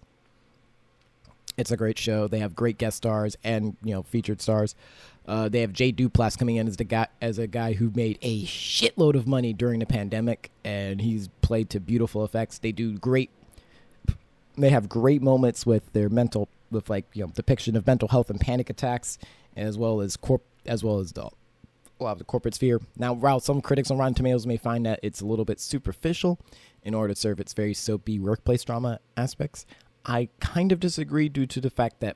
It's 1.58 1.72
a 1.72 1.78
great 1.78 1.98
show. 1.98 2.28
They 2.28 2.40
have 2.40 2.56
great 2.56 2.78
guest 2.78 2.98
stars 2.98 3.36
and 3.44 3.76
you 3.84 3.94
know 3.94 4.04
featured 4.04 4.42
stars. 4.42 4.76
Uh, 5.28 5.50
they 5.50 5.62
have 5.62 5.74
Jay 5.74 5.92
Duplass 5.92 6.38
coming 6.38 6.56
in 6.56 6.68
as 6.68 6.78
the 6.78 6.84
guy 6.84 7.08
as 7.22 7.40
a 7.40 7.48
guy 7.48 7.74
who 7.74 7.92
made 7.96 8.18
a 8.22 8.46
shitload 8.46 9.16
of 9.16 9.28
money 9.28 9.54
during 9.54 9.80
the 9.80 9.86
pandemic, 9.86 10.52
and 10.64 11.02
he's 11.02 11.30
played 11.42 11.70
to 11.72 11.80
beautiful 11.80 12.24
effects. 12.24 12.60
They 12.60 12.72
do 12.72 12.98
great. 12.98 13.32
They 14.56 14.70
have 14.70 14.88
great 14.88 15.22
moments 15.22 15.66
with 15.66 15.92
their 15.94 16.10
mental, 16.10 16.48
with 16.72 16.90
like 16.90 17.06
you 17.14 17.26
know 17.26 17.32
depiction 17.34 17.76
of 17.76 17.86
mental 17.88 18.08
health 18.08 18.30
and 18.30 18.40
panic 18.40 18.70
attacks, 18.70 19.18
as 19.56 19.78
well 19.78 20.00
as 20.00 20.16
corp, 20.16 20.44
as 20.66 20.84
well 20.84 21.00
as 21.00 21.12
the 21.12 21.30
the 22.00 22.24
corporate 22.24 22.54
sphere. 22.54 22.80
Now, 22.96 23.14
while 23.14 23.40
some 23.40 23.62
critics 23.62 23.90
on 23.90 23.98
Rotten 23.98 24.14
Tomatoes 24.14 24.46
may 24.46 24.58
find 24.58 24.86
that 24.86 25.00
it's 25.02 25.22
a 25.22 25.26
little 25.26 25.46
bit 25.46 25.60
superficial 25.60 26.40
in 26.84 26.94
order 26.94 27.14
to 27.14 27.20
serve 27.20 27.40
its 27.40 27.54
very 27.54 27.74
soapy 27.74 28.20
workplace 28.20 28.64
drama 28.64 29.00
aspects, 29.18 29.66
I 30.08 30.30
kind 30.40 30.72
of 30.72 30.80
disagree 30.80 31.28
due 31.28 31.46
to 31.46 31.60
the 31.60 31.70
fact 31.70 32.00
that 32.00 32.16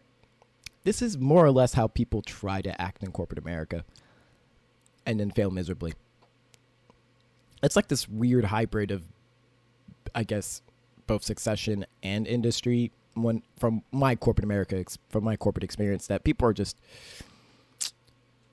this 0.83 1.01
is 1.01 1.17
more 1.17 1.45
or 1.45 1.51
less 1.51 1.74
how 1.74 1.88
people 1.88 2.21
try 2.21 2.62
to 2.62 2.81
act 2.81 3.03
in 3.03 3.12
corporate 3.12 3.38
America 3.38 3.83
and 5.05 5.19
then 5.19 5.29
fail 5.29 5.51
miserably. 5.51 5.93
It's 7.62 7.75
like 7.75 7.89
this 7.89 8.07
weird 8.07 8.45
hybrid 8.45 8.89
of, 8.89 9.03
I 10.15 10.24
guess, 10.24 10.62
both 11.05 11.24
succession 11.24 11.86
and 12.01 12.25
industry. 12.25 12.91
When 13.13 13.43
from 13.60 13.83
my 13.91 14.15
corporate 14.15 14.45
America, 14.45 14.83
from 15.10 15.25
my 15.25 15.36
corporate 15.36 15.65
experience, 15.65 16.07
that 16.07 16.24
people 16.24 16.48
are 16.48 16.53
just, 16.53 16.77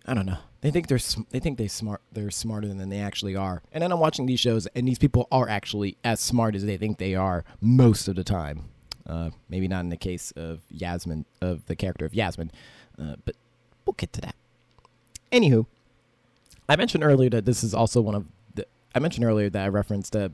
I 0.05 0.15
don't 0.15 0.27
know. 0.27 0.39
They 0.61 0.73
think 0.73 0.89
they're 0.89 0.99
they 1.31 1.39
think 1.39 1.59
they 1.59 1.69
smart 1.69 2.03
they're 2.13 2.33
smarter 2.33 2.67
than 2.67 2.89
they 2.89 2.99
actually 2.99 3.37
are. 3.37 3.63
And 3.73 3.83
then 3.83 3.93
I'm 3.93 4.01
watching 4.01 4.27
these 4.27 4.41
shows, 4.41 4.67
and 4.75 4.89
these 4.89 4.99
people 4.99 5.29
are 5.31 5.49
actually 5.49 5.97
as 6.03 6.19
smart 6.19 6.57
as 6.57 6.65
they 6.65 6.77
think 6.77 6.99
they 6.99 7.15
are 7.15 7.45
most 7.61 8.09
of 8.09 8.17
the 8.17 8.25
time. 8.25 8.65
Uh, 9.09 9.31
maybe 9.49 9.69
not 9.69 9.81
in 9.81 9.89
the 9.89 9.97
case 9.97 10.33
of 10.37 10.61
Yasmin, 10.71 11.25
of 11.41 11.65
the 11.67 11.75
character 11.75 12.05
of 12.05 12.15
Yasmin, 12.15 12.51
uh, 13.01 13.15
but 13.25 13.35
we'll 13.87 13.95
get 13.95 14.13
to 14.13 14.21
that. 14.21 14.35
Anywho, 15.33 15.67
I 16.69 16.77
mentioned 16.77 17.03
earlier 17.03 17.31
that 17.31 17.47
this 17.47 17.65
is 17.65 17.75
also 17.75 18.01
one 18.01 18.15
of 18.15 18.27
the. 18.55 18.67
I 18.95 18.99
mentioned 18.99 19.25
earlier 19.25 19.49
that 19.49 19.65
I 19.65 19.69
referenced, 19.69 20.15
uh, 20.15 20.29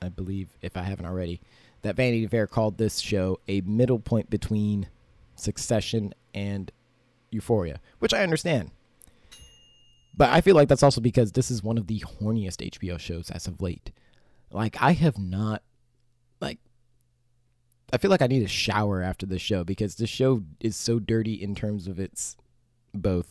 I 0.00 0.08
believe, 0.08 0.48
if 0.62 0.76
I 0.76 0.82
haven't 0.82 1.06
already, 1.06 1.40
that 1.82 1.96
Vanity 1.96 2.26
Fair 2.26 2.46
called 2.46 2.78
this 2.78 2.98
show 2.98 3.38
a 3.48 3.60
middle 3.62 3.98
point 3.98 4.30
between 4.30 4.88
Succession 5.34 6.14
and 6.34 6.70
Euphoria, 7.30 7.80
which 7.98 8.14
I 8.14 8.22
understand. 8.22 8.70
But 10.16 10.30
I 10.30 10.40
feel 10.40 10.56
like 10.56 10.68
that's 10.68 10.82
also 10.82 11.00
because 11.00 11.32
this 11.32 11.50
is 11.50 11.62
one 11.62 11.76
of 11.76 11.86
the 11.86 12.00
horniest 12.00 12.66
HBO 12.72 12.98
shows 12.98 13.30
as 13.30 13.46
of 13.46 13.60
late. 13.60 13.92
Like 14.50 14.80
I 14.80 14.92
have 14.92 15.18
not 15.18 15.62
like 16.40 16.58
I 17.92 17.98
feel 17.98 18.10
like 18.10 18.22
I 18.22 18.26
need 18.26 18.42
a 18.42 18.48
shower 18.48 19.02
after 19.02 19.26
the 19.26 19.38
show 19.38 19.62
because 19.64 19.94
the 19.94 20.06
show 20.06 20.42
is 20.60 20.76
so 20.76 20.98
dirty 20.98 21.34
in 21.34 21.54
terms 21.54 21.86
of 21.86 22.00
its 22.00 22.36
both 22.92 23.28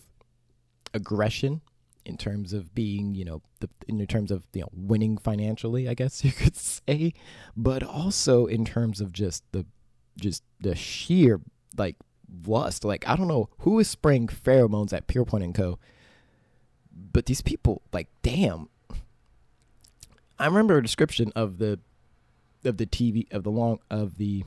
aggression 0.94 1.62
in 2.06 2.18
terms 2.18 2.54
of 2.54 2.74
being, 2.76 3.16
you 3.16 3.26
know, 3.26 3.42
the, 3.60 3.70
in 3.88 4.06
terms 4.08 4.32
of 4.32 4.46
you 4.54 4.62
know 4.62 4.70
winning 4.72 5.18
financially, 5.18 5.90
I 5.90 5.94
guess 5.94 6.24
you 6.24 6.32
could 6.32 6.56
say, 6.56 7.14
but 7.58 7.84
also 7.84 8.46
in 8.46 8.64
terms 8.64 9.02
of 9.02 9.12
just 9.12 9.44
the 9.52 9.66
just 10.18 10.44
the 10.62 10.76
sheer 10.76 11.42
like 11.78 11.98
lust. 12.46 12.86
Like 12.86 13.08
I 13.08 13.16
don't 13.16 13.28
know 13.28 13.50
who 13.60 13.80
is 13.80 13.90
spraying 13.90 14.28
pheromones 14.28 14.94
at 14.94 15.08
Pierpoint 15.08 15.44
and 15.44 15.56
Co. 15.56 15.80
But 17.12 17.26
these 17.26 17.42
people, 17.42 17.82
like, 17.92 18.08
damn. 18.22 18.70
I 20.40 20.46
remember 20.48 20.78
a 20.78 20.84
description 20.84 21.32
of 21.36 21.58
the 21.58 21.80
of 22.66 22.78
the 22.78 22.86
TV 22.86 23.32
of 23.32 23.44
the 23.44 23.52
long 23.52 23.80
of 23.90 24.18
the 24.18 24.44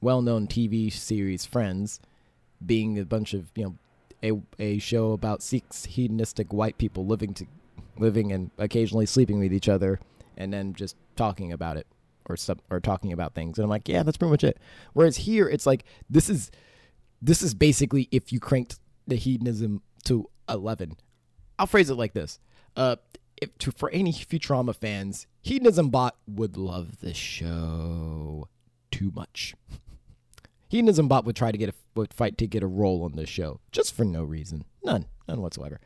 well-known 0.00 0.46
TV 0.46 0.92
series 0.92 1.44
Friends 1.44 2.00
being 2.64 2.98
a 2.98 3.04
bunch 3.04 3.34
of 3.34 3.50
you 3.54 3.64
know 3.64 4.42
a 4.58 4.62
a 4.62 4.78
show 4.78 5.12
about 5.12 5.42
six 5.42 5.84
hedonistic 5.86 6.52
white 6.52 6.78
people 6.78 7.06
living 7.06 7.34
to 7.34 7.46
living 7.98 8.32
and 8.32 8.50
occasionally 8.58 9.06
sleeping 9.06 9.38
with 9.38 9.52
each 9.52 9.68
other 9.68 10.00
and 10.36 10.52
then 10.52 10.74
just 10.74 10.96
talking 11.16 11.52
about 11.52 11.76
it 11.76 11.86
or 12.28 12.36
sub, 12.36 12.60
or 12.70 12.80
talking 12.80 13.12
about 13.12 13.34
things. 13.34 13.58
And 13.58 13.64
I'm 13.64 13.70
like 13.70 13.88
yeah 13.88 14.02
that's 14.02 14.16
pretty 14.16 14.30
much 14.30 14.44
it. 14.44 14.58
Whereas 14.92 15.18
here 15.18 15.48
it's 15.48 15.66
like 15.66 15.84
this 16.08 16.28
is 16.28 16.50
this 17.22 17.42
is 17.42 17.54
basically 17.54 18.08
if 18.10 18.32
you 18.32 18.40
cranked 18.40 18.78
the 19.06 19.16
hedonism 19.16 19.82
to 20.04 20.28
11 20.48 20.96
I'll 21.58 21.66
phrase 21.66 21.90
it 21.90 21.94
like 21.94 22.12
this. 22.12 22.38
Uh 22.76 22.96
if 23.40 23.56
to 23.58 23.70
for 23.72 23.90
any 23.90 24.12
Futurama 24.12 24.74
fans 24.74 25.26
hedonism 25.42 25.90
bot 25.90 26.16
would 26.26 26.56
love 26.56 27.00
this 27.00 27.16
show 27.16 28.48
too 28.90 29.12
much 29.14 29.54
Hedonism 30.70 31.08
Bot 31.08 31.24
would 31.24 31.34
try 31.34 31.50
to 31.50 31.58
get 31.58 31.68
a 31.68 31.74
would 31.96 32.14
fight 32.14 32.38
to 32.38 32.46
get 32.46 32.62
a 32.62 32.68
role 32.68 33.02
on 33.02 33.16
this 33.16 33.28
show 33.28 33.58
just 33.72 33.92
for 33.92 34.04
no 34.04 34.22
reason, 34.22 34.64
none, 34.84 35.06
none 35.26 35.42
whatsoever, 35.42 35.80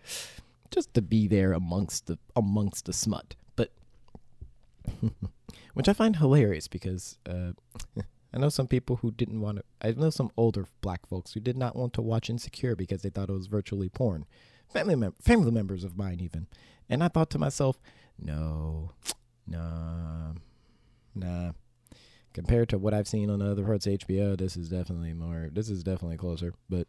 just 0.70 0.92
to 0.92 1.00
be 1.00 1.26
there 1.26 1.54
amongst 1.54 2.06
the 2.06 2.18
amongst 2.37 2.84
the 2.84 2.92
smut. 2.92 3.34
But 3.56 3.70
which 5.75 5.88
I 5.88 5.94
find 5.94 6.16
hilarious 6.16 6.68
because 6.68 7.16
uh, 7.26 7.52
I 8.34 8.38
know 8.38 8.50
some 8.50 8.68
people 8.68 8.96
who 8.96 9.11
didn't 9.11 9.40
want 9.40 9.56
to. 9.56 9.64
I 9.80 9.92
know 9.92 10.11
some 10.11 10.30
older 10.37 10.66
black 10.82 11.06
folks 11.06 11.32
who 11.32 11.40
did 11.40 11.56
not 11.56 11.76
want 11.76 11.94
to 11.94 12.02
watch 12.02 12.28
Insecure 12.28 12.76
because 12.76 13.00
they 13.00 13.08
thought 13.08 13.30
it 13.30 13.32
was 13.32 13.46
virtually 13.46 13.88
porn. 13.88 14.26
Family 14.73 14.97
mem- 14.97 15.14
family 15.21 15.50
members 15.50 15.85
of 15.85 15.97
mine 15.97 16.21
even, 16.21 16.47
and 16.88 17.02
I 17.02 17.09
thought 17.09 17.30
to 17.30 17.38
myself, 17.38 17.78
no, 18.18 18.92
nah, 19.47 20.33
nah 21.14 21.52
compared 22.35 22.68
to 22.68 22.78
what 22.78 22.92
I've 22.92 23.09
seen 23.09 23.30
on 23.30 23.40
other 23.40 23.64
parts 23.64 23.87
of 23.87 23.94
HBO, 23.94 24.37
this 24.37 24.56
is 24.56 24.68
definitely 24.68 25.14
more. 25.14 25.49
This 25.50 25.71
is 25.71 25.83
definitely 25.83 26.18
closer. 26.18 26.52
But 26.68 26.87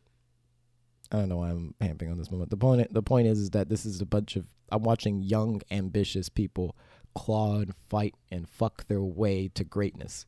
I 1.12 1.18
don't 1.18 1.30
know 1.30 1.38
why 1.38 1.52
I'm 1.52 1.76
hamping 1.80 2.12
on 2.12 2.18
this 2.18 2.32
moment. 2.32 2.50
The 2.50 2.58
point. 2.58 2.94
The 2.94 3.04
point 3.04 3.28
is, 3.28 3.40
is 3.40 3.52
that 3.52 3.70
this 3.70 3.86
is 3.86 4.02
a 4.02 4.06
bunch 4.06 4.36
of. 4.36 4.48
I'm 4.72 4.84
watching 4.84 5.22
young, 5.22 5.62
ambitious 5.72 6.28
people 6.28 6.76
claw 7.14 7.60
and 7.60 7.74
fight 7.74 8.16
and 8.30 8.50
fuck 8.50 8.88
their 8.88 9.02
way 9.02 9.48
to 9.54 9.64
greatness, 9.64 10.26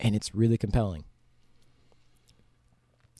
and 0.00 0.14
it's 0.14 0.34
really 0.34 0.56
compelling. 0.56 1.04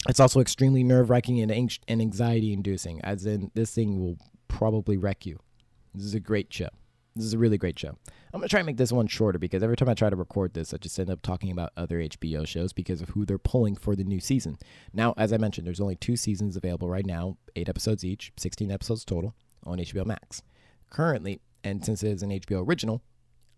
It's 0.09 0.21
also 0.21 0.41
extremely 0.41 0.85
nerve 0.85 1.09
wracking 1.09 1.41
and, 1.41 1.51
and 1.89 2.01
anxiety 2.01 2.53
inducing, 2.53 3.01
as 3.03 3.25
in, 3.25 3.51
this 3.55 3.75
thing 3.75 3.99
will 3.99 4.19
probably 4.49 4.97
wreck 4.97 5.25
you. 5.25 5.39
This 5.95 6.05
is 6.05 6.15
a 6.15 6.21
great 6.21 6.53
show. 6.53 6.69
This 7.17 7.25
is 7.25 7.33
a 7.33 7.39
really 7.39 7.59
great 7.59 7.79
show. 7.79 7.97
I'm 8.33 8.41
gonna 8.41 8.49
try 8.49 8.59
and 8.61 8.67
make 8.67 8.77
this 8.77 8.91
one 8.91 9.07
shorter 9.07 9.39
because 9.39 9.63
every 9.63 9.77
time 9.77 9.89
I 9.89 9.95
try 9.95 10.11
to 10.11 10.17
record 10.17 10.53
this, 10.53 10.75
I 10.75 10.79
just 10.79 10.99
end 10.99 11.11
up 11.11 11.23
talking 11.23 11.53
about 11.53 11.73
other 11.77 12.01
HBO 12.01 12.45
shows 12.47 12.73
because 12.73 13.01
of 13.01 13.11
who 13.11 13.25
they're 13.25 13.39
pulling 13.39 13.77
for 13.77 13.95
the 13.95 14.03
new 14.03 14.19
season. 14.19 14.59
Now, 14.93 15.15
as 15.17 15.33
I 15.33 15.37
mentioned, 15.37 15.65
there's 15.67 15.81
only 15.81 15.95
two 15.95 16.17
seasons 16.17 16.57
available 16.57 16.89
right 16.89 17.07
now, 17.07 17.37
eight 17.55 17.69
episodes 17.69 18.05
each, 18.05 18.33
16 18.37 18.73
episodes 18.73 19.05
total 19.05 19.33
on 19.65 19.79
HBO 19.79 20.05
Max. 20.05 20.43
Currently, 20.91 21.41
and 21.63 21.85
since 21.85 22.03
it 22.03 22.11
is 22.11 22.23
an 22.25 22.31
HBO 22.31 22.67
original, 22.67 23.01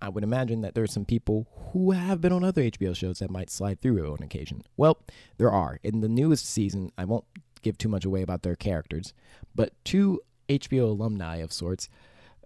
I 0.00 0.08
would 0.08 0.24
imagine 0.24 0.60
that 0.60 0.74
there 0.74 0.84
are 0.84 0.88
some 0.88 1.04
people 1.04 1.46
who 1.72 1.92
have 1.92 2.20
been 2.20 2.32
on 2.32 2.44
other 2.44 2.62
HBO 2.62 2.94
shows 2.94 3.18
that 3.18 3.30
might 3.30 3.50
slide 3.50 3.80
through 3.80 4.12
on 4.12 4.22
occasion. 4.22 4.62
Well, 4.76 4.98
there 5.38 5.50
are. 5.50 5.78
In 5.82 6.00
the 6.00 6.08
newest 6.08 6.46
season, 6.46 6.90
I 6.98 7.04
won't 7.04 7.24
give 7.62 7.78
too 7.78 7.88
much 7.88 8.04
away 8.04 8.22
about 8.22 8.42
their 8.42 8.56
characters, 8.56 9.12
but 9.54 9.72
two 9.84 10.20
HBO 10.48 10.90
alumni 10.90 11.36
of 11.36 11.52
sorts, 11.52 11.88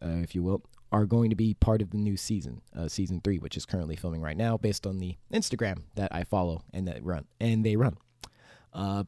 uh, 0.02 0.20
if 0.22 0.34
you 0.34 0.42
will, 0.42 0.62
are 0.92 1.06
going 1.06 1.30
to 1.30 1.36
be 1.36 1.54
part 1.54 1.82
of 1.82 1.90
the 1.90 1.96
new 1.96 2.16
season, 2.16 2.62
uh, 2.76 2.88
season 2.88 3.20
three, 3.22 3.38
which 3.38 3.56
is 3.56 3.66
currently 3.66 3.96
filming 3.96 4.20
right 4.20 4.36
now, 4.36 4.56
based 4.56 4.86
on 4.86 4.98
the 4.98 5.16
Instagram 5.32 5.82
that 5.94 6.12
I 6.14 6.24
follow 6.24 6.62
and 6.72 6.88
that 6.88 7.04
run 7.04 7.26
and 7.40 7.64
they 7.64 7.76
run. 7.76 7.96
Uh, 8.72 9.04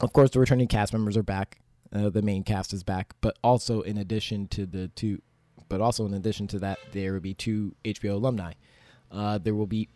of 0.00 0.12
course, 0.12 0.30
the 0.30 0.40
returning 0.40 0.68
cast 0.68 0.92
members 0.92 1.16
are 1.16 1.22
back. 1.22 1.60
Uh, 1.92 2.10
the 2.10 2.22
main 2.22 2.42
cast 2.42 2.72
is 2.72 2.82
back, 2.82 3.14
but 3.20 3.38
also 3.44 3.80
in 3.82 3.98
addition 3.98 4.48
to 4.48 4.66
the 4.66 4.88
two, 4.88 5.20
but 5.68 5.80
also 5.80 6.06
in 6.06 6.14
addition 6.14 6.46
to 6.48 6.58
that, 6.60 6.78
there 6.92 7.12
will 7.12 7.20
be 7.20 7.34
two 7.34 7.74
HBO 7.84 8.14
alumni. 8.14 8.52
Uh, 9.10 9.38
there 9.38 9.54
will 9.54 9.66
be, 9.66 9.88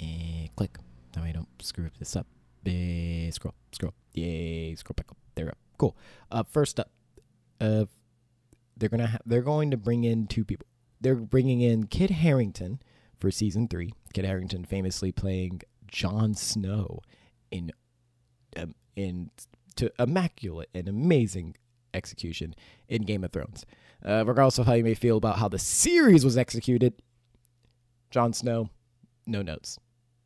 eh, 0.00 0.48
click. 0.56 0.78
That 1.12 1.22
way 1.22 1.30
I 1.30 1.32
don't 1.32 1.48
screw 1.60 1.90
this 1.98 2.16
up. 2.16 2.26
Eh, 2.66 3.30
scroll, 3.30 3.54
scroll. 3.72 3.94
Yay, 4.14 4.74
scroll 4.74 4.94
back 4.96 5.10
up. 5.10 5.16
There 5.34 5.46
we 5.46 5.50
go. 5.50 5.56
Cool. 5.78 5.96
Uh, 6.30 6.42
first 6.42 6.78
up, 6.80 6.90
uh, 7.60 7.86
they're 8.76 8.88
gonna 8.88 9.06
ha- 9.06 9.18
they're 9.26 9.42
going 9.42 9.70
to 9.70 9.76
bring 9.76 10.04
in 10.04 10.26
two 10.26 10.44
people. 10.44 10.66
They're 11.00 11.14
bringing 11.14 11.60
in 11.60 11.86
Kit 11.86 12.10
Harington 12.10 12.80
for 13.16 13.30
season 13.30 13.68
three. 13.68 13.92
Kit 14.12 14.24
Harington 14.24 14.64
famously 14.64 15.12
playing 15.12 15.62
Jon 15.86 16.34
Snow 16.34 17.00
in 17.50 17.72
um, 18.56 18.74
in 18.96 19.30
to 19.76 19.92
immaculate 19.98 20.68
and 20.74 20.88
amazing 20.88 21.56
execution 21.94 22.54
in 22.88 23.02
Game 23.02 23.24
of 23.24 23.32
Thrones. 23.32 23.64
Uh, 24.04 24.24
regardless 24.26 24.58
of 24.58 24.66
how 24.66 24.72
you 24.72 24.84
may 24.84 24.94
feel 24.94 25.16
about 25.16 25.38
how 25.38 25.48
the 25.48 25.58
series 25.58 26.24
was 26.24 26.36
executed, 26.36 26.94
Jon 28.10 28.32
Snow, 28.32 28.68
no 29.26 29.42
notes. 29.42 29.78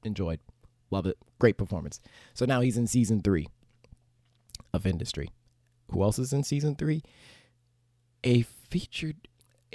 Enjoyed. 0.05 0.41
Love 0.91 1.07
it. 1.07 1.19
Great 1.39 1.59
performance. 1.59 2.01
So 2.33 2.47
now 2.47 2.61
he's 2.61 2.77
in 2.77 2.87
season 2.87 3.21
three 3.21 3.49
of 4.73 4.87
Industry. 4.87 5.31
Who 5.91 6.03
else 6.03 6.19
is 6.19 6.33
in 6.33 6.43
season 6.43 6.75
three? 6.75 7.03
A 8.25 8.43
featured, 8.43 9.29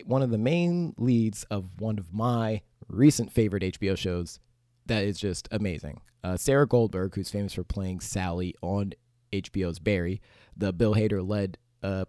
one 0.06 0.22
of 0.22 0.32
the 0.32 0.38
main 0.38 0.94
leads 0.98 1.44
of 1.46 1.80
one 1.80 2.00
of 2.00 2.14
my 2.14 2.62
recent 2.88 3.32
favorite 3.32 3.64
HBO 3.64 3.98
shows 3.98 4.40
that 4.88 5.04
is 5.04 5.20
just 5.20 5.48
amazing. 5.52 6.02
Uh, 6.24 6.38
Sarah 6.38 6.68
Goldberg, 6.68 7.16
who's 7.16 7.30
famous 7.30 7.54
for 7.54 7.64
playing 7.64 8.00
Sally 8.00 8.56
on 8.62 8.94
HBO's 9.32 9.80
Barry, 9.80 10.22
the 10.56 10.74
Bill 10.74 10.96
Hader 10.96 11.28
led 11.28 11.58
uh, 11.82 12.06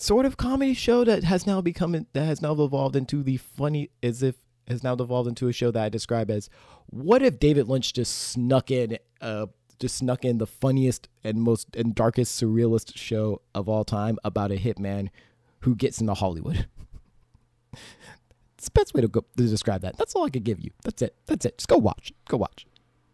sort 0.00 0.26
of 0.26 0.36
comedy 0.36 0.74
show 0.74 1.04
that 1.04 1.24
has 1.24 1.46
now 1.46 1.60
become 1.60 1.92
that 2.12 2.24
has 2.24 2.40
now 2.40 2.52
evolved 2.52 2.96
into 2.96 3.22
the 3.22 3.36
funny 3.36 3.90
as 4.02 4.22
if 4.22 4.36
has 4.66 4.82
now 4.82 4.94
evolved 4.94 5.28
into 5.28 5.48
a 5.48 5.52
show 5.52 5.70
that 5.70 5.82
I 5.82 5.88
describe 5.88 6.30
as 6.30 6.48
what 6.86 7.22
if 7.22 7.38
David 7.38 7.68
Lynch 7.68 7.92
just 7.92 8.14
snuck 8.14 8.70
in 8.70 8.98
uh 9.20 9.46
just 9.78 9.96
snuck 9.96 10.24
in 10.24 10.38
the 10.38 10.46
funniest 10.46 11.08
and 11.24 11.42
most 11.42 11.74
and 11.74 11.94
darkest 11.94 12.40
surrealist 12.40 12.96
show 12.96 13.40
of 13.54 13.68
all 13.68 13.84
time 13.84 14.18
about 14.24 14.52
a 14.52 14.56
hitman 14.56 15.08
who 15.60 15.74
gets 15.74 16.00
into 16.00 16.14
Hollywood. 16.14 16.66
it's 17.72 18.66
the 18.66 18.70
best 18.72 18.94
way 18.94 19.00
to 19.00 19.08
go 19.08 19.24
to 19.36 19.46
describe 19.46 19.82
that. 19.82 19.96
That's 19.96 20.14
all 20.14 20.24
I 20.24 20.30
could 20.30 20.44
give 20.44 20.60
you. 20.60 20.70
That's 20.84 21.02
it. 21.02 21.14
That's 21.26 21.46
it. 21.46 21.58
Just 21.58 21.68
go 21.68 21.78
watch. 21.78 22.12
Go 22.28 22.36
watch. 22.36 22.66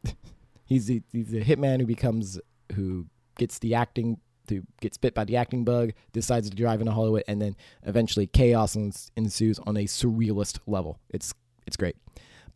he's 0.64 0.90
a, 0.90 1.02
he's 1.12 1.32
a 1.32 1.40
hitman 1.40 1.80
who 1.80 1.86
becomes 1.86 2.38
who 2.74 3.06
gets 3.38 3.58
the 3.58 3.74
acting 3.74 4.18
to 4.46 4.62
gets 4.80 4.96
bit 4.96 5.14
by 5.14 5.24
the 5.24 5.36
acting 5.36 5.64
bug, 5.64 5.92
decides 6.12 6.48
to 6.48 6.56
drive 6.56 6.80
into 6.80 6.92
Hollywood, 6.92 7.24
and 7.28 7.40
then 7.40 7.56
eventually 7.84 8.26
chaos 8.26 8.76
ensues 8.76 9.58
on 9.60 9.76
a 9.76 9.84
surrealist 9.84 10.58
level. 10.66 10.98
It's 11.10 11.34
it's 11.66 11.76
great, 11.76 11.96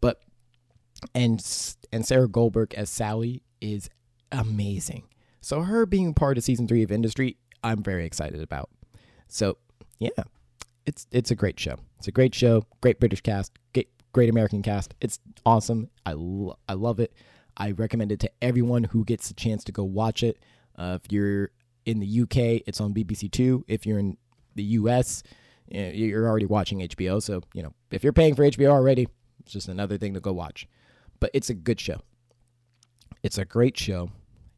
but 0.00 0.20
and 1.14 1.40
and 1.92 2.06
Sarah 2.06 2.28
Goldberg 2.28 2.74
as 2.74 2.90
Sally 2.90 3.42
is 3.60 3.88
amazing. 4.32 5.04
So 5.40 5.62
her 5.62 5.86
being 5.86 6.14
part 6.14 6.38
of 6.38 6.44
season 6.44 6.68
three 6.68 6.82
of 6.82 6.92
Industry, 6.92 7.36
I'm 7.64 7.82
very 7.82 8.04
excited 8.04 8.42
about. 8.42 8.70
So 9.28 9.56
yeah, 9.98 10.10
it's 10.86 11.06
it's 11.12 11.30
a 11.30 11.34
great 11.34 11.58
show. 11.58 11.76
It's 11.98 12.08
a 12.08 12.12
great 12.12 12.34
show. 12.34 12.64
Great 12.80 13.00
British 13.00 13.20
cast. 13.20 13.52
Great, 13.74 13.88
great 14.12 14.30
American 14.30 14.62
cast. 14.62 14.94
It's 15.00 15.18
awesome. 15.46 15.90
I 16.04 16.12
lo- 16.12 16.58
I 16.68 16.74
love 16.74 17.00
it. 17.00 17.12
I 17.56 17.72
recommend 17.72 18.12
it 18.12 18.20
to 18.20 18.30
everyone 18.40 18.84
who 18.84 19.04
gets 19.04 19.30
a 19.30 19.34
chance 19.34 19.64
to 19.64 19.72
go 19.72 19.84
watch 19.84 20.22
it. 20.22 20.38
Uh, 20.76 20.98
if 21.02 21.12
you're 21.12 21.50
in 21.90 21.98
the 21.98 22.22
UK, 22.22 22.62
it's 22.66 22.80
on 22.80 22.94
BBC 22.94 23.30
Two. 23.30 23.64
If 23.66 23.84
you're 23.84 23.98
in 23.98 24.16
the 24.54 24.62
US, 24.62 25.24
you're 25.68 26.28
already 26.28 26.46
watching 26.46 26.80
HBO. 26.80 27.20
So, 27.20 27.42
you 27.52 27.62
know, 27.62 27.74
if 27.90 28.04
you're 28.04 28.12
paying 28.12 28.36
for 28.36 28.44
HBO 28.44 28.70
already, 28.70 29.08
it's 29.40 29.52
just 29.52 29.68
another 29.68 29.98
thing 29.98 30.14
to 30.14 30.20
go 30.20 30.32
watch. 30.32 30.68
But 31.18 31.30
it's 31.34 31.50
a 31.50 31.54
good 31.54 31.80
show. 31.80 32.00
It's 33.22 33.38
a 33.38 33.44
great 33.44 33.76
show. 33.76 34.10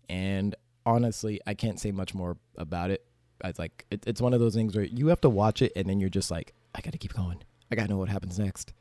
And 0.08 0.54
honestly, 0.84 1.40
I 1.46 1.54
can't 1.54 1.80
say 1.80 1.90
much 1.90 2.14
more 2.14 2.36
about 2.56 2.90
it. 2.90 3.04
It's 3.42 3.58
like, 3.58 3.86
it, 3.90 4.04
it's 4.06 4.20
one 4.20 4.34
of 4.34 4.40
those 4.40 4.54
things 4.54 4.76
where 4.76 4.84
you 4.84 5.08
have 5.08 5.20
to 5.22 5.30
watch 5.30 5.62
it 5.62 5.72
and 5.74 5.88
then 5.88 6.00
you're 6.00 6.10
just 6.10 6.30
like, 6.30 6.52
I 6.74 6.80
got 6.80 6.92
to 6.92 6.98
keep 6.98 7.14
going. 7.14 7.42
I 7.70 7.76
got 7.76 7.84
to 7.84 7.90
know 7.90 7.98
what 7.98 8.10
happens 8.10 8.38
next. 8.38 8.74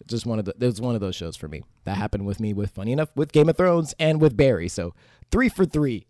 It's 0.00 0.10
just 0.10 0.26
one 0.26 0.38
of 0.38 0.46
the, 0.46 0.54
there's 0.56 0.80
one 0.80 0.94
of 0.94 1.02
those 1.02 1.14
shows 1.14 1.36
for 1.36 1.46
me. 1.46 1.62
That 1.84 1.98
happened 1.98 2.24
with 2.24 2.40
me 2.40 2.54
with, 2.54 2.70
funny 2.70 2.92
enough, 2.92 3.10
with 3.14 3.32
Game 3.32 3.50
of 3.50 3.56
Thrones 3.56 3.94
and 3.98 4.20
with 4.20 4.34
Barry. 4.36 4.68
So 4.68 4.94
three 5.30 5.50
for 5.50 5.66
three 5.66 6.06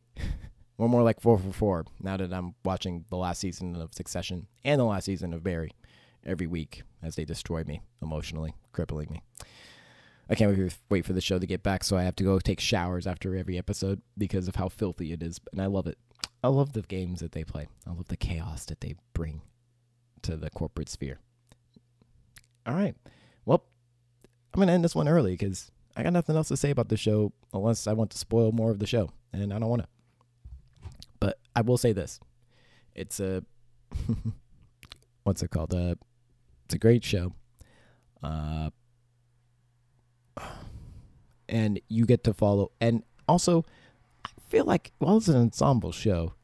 or 0.81 0.89
more 0.89 1.03
like 1.03 1.21
four 1.21 1.39
for 1.39 1.53
four 1.53 1.85
now 2.01 2.17
that 2.17 2.33
I'm 2.33 2.55
watching 2.65 3.05
the 3.11 3.17
last 3.17 3.41
season 3.41 3.77
of 3.77 3.93
Succession 3.93 4.47
and 4.65 4.81
the 4.81 4.85
last 4.85 5.05
season 5.05 5.35
of 5.35 5.45
Barry 5.45 5.73
every 6.25 6.47
week 6.47 6.85
as 7.03 7.17
they 7.17 7.27
destroy 7.27 7.65
me 7.65 7.83
emotionally, 8.01 8.55
crippling 8.73 9.09
me. 9.11 9.23
I 10.31 10.35
can't 10.37 10.73
wait 10.89 11.05
for 11.05 11.13
the 11.13 11.21
show 11.21 11.39
to 11.39 11.47
get 11.47 11.63
back, 11.63 11.85
so 11.85 11.99
I 11.99 12.05
have 12.05 12.17
to 12.17 12.25
go 12.25 12.39
take 12.39 12.61
showers 12.61 13.07
after 13.07 13.37
every 13.37 13.59
episode 13.59 14.01
because 14.17 14.49
of 14.49 14.57
how 14.57 14.71
filthy 14.71 15.13
it 15.13 15.23
is. 15.23 15.39
And 15.53 15.61
I 15.61 15.67
love 15.67 15.87
it. 15.87 15.99
I 16.43 16.49
love 16.49 16.73
the 16.73 16.81
games 16.81 17.21
that 17.21 17.33
they 17.33 17.45
play. 17.45 17.69
I 17.87 17.91
love 17.91 18.09
the 18.09 18.17
chaos 18.17 18.65
that 18.67 18.81
they 18.81 18.95
bring 19.13 19.43
to 20.23 20.37
the 20.37 20.49
corporate 20.49 20.89
sphere. 20.89 21.19
All 22.65 22.75
right. 22.75 22.95
Well, 23.45 23.65
I'm 24.55 24.59
going 24.59 24.69
to 24.69 24.73
end 24.73 24.85
this 24.85 24.95
one 24.95 25.09
early 25.09 25.33
because 25.33 25.71
I 25.95 26.03
got 26.03 26.15
nothing 26.15 26.37
else 26.37 26.49
to 26.49 26.57
say 26.57 26.71
about 26.71 26.89
the 26.89 26.97
show 26.97 27.33
unless 27.53 27.87
I 27.87 27.93
want 27.93 28.11
to 28.13 28.19
spoil 28.19 28.53
more 28.53 28.71
of 28.71 28.79
the 28.79 28.87
show, 28.87 29.11
and 29.35 29.53
I 29.53 29.59
don't 29.59 29.69
want 29.69 29.83
to. 29.83 29.89
I 31.55 31.63
will 31.63 31.79
say 31.79 31.93
this: 31.93 32.21
it's 32.95 33.21
a 33.21 33.43
what's 35.25 35.43
it 35.43 35.51
called? 35.51 35.75
Uh, 35.75 35.95
it's 36.65 36.75
a 36.75 36.79
great 36.79 37.05
show. 37.05 37.33
Uh, 38.23 38.71
and 41.49 41.81
you 41.89 42.07
get 42.07 42.25
to 42.25 42.33
follow. 42.33 42.71
And 42.81 43.03
also, 43.29 43.65
I 44.25 44.31
feel 44.49 44.65
like 44.65 44.93
well, 45.01 45.17
it's 45.17 45.29
an 45.29 45.37
ensemble 45.37 45.93
show. 45.93 46.35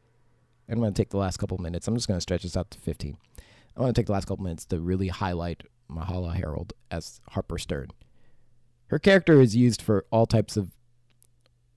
I'm 0.69 0.81
going 0.81 0.93
to 0.93 1.01
take 1.01 1.11
the 1.11 1.17
last 1.17 1.37
couple 1.37 1.59
minutes. 1.59 1.87
I'm 1.87 1.95
just 1.95 2.09
going 2.09 2.17
to 2.17 2.23
stretch 2.23 2.43
this 2.43 2.57
out 2.57 2.71
to 2.73 2.79
15. 2.81 3.17
I 3.77 3.81
want 3.81 3.95
to 3.95 4.01
take 4.01 4.07
the 4.07 4.13
last 4.13 4.27
couple 4.27 4.43
minutes 4.43 4.65
to 4.67 4.81
really 4.81 5.09
highlight 5.09 5.63
Myha'la 5.91 6.41
Herold 6.41 6.73
as 6.91 7.21
Harper 7.31 7.59
Stern. 7.59 7.89
Her 8.89 8.99
character 8.99 9.41
is 9.41 9.55
used 9.55 9.81
for 9.81 10.07
all 10.11 10.27
types 10.27 10.57
of 10.57 10.71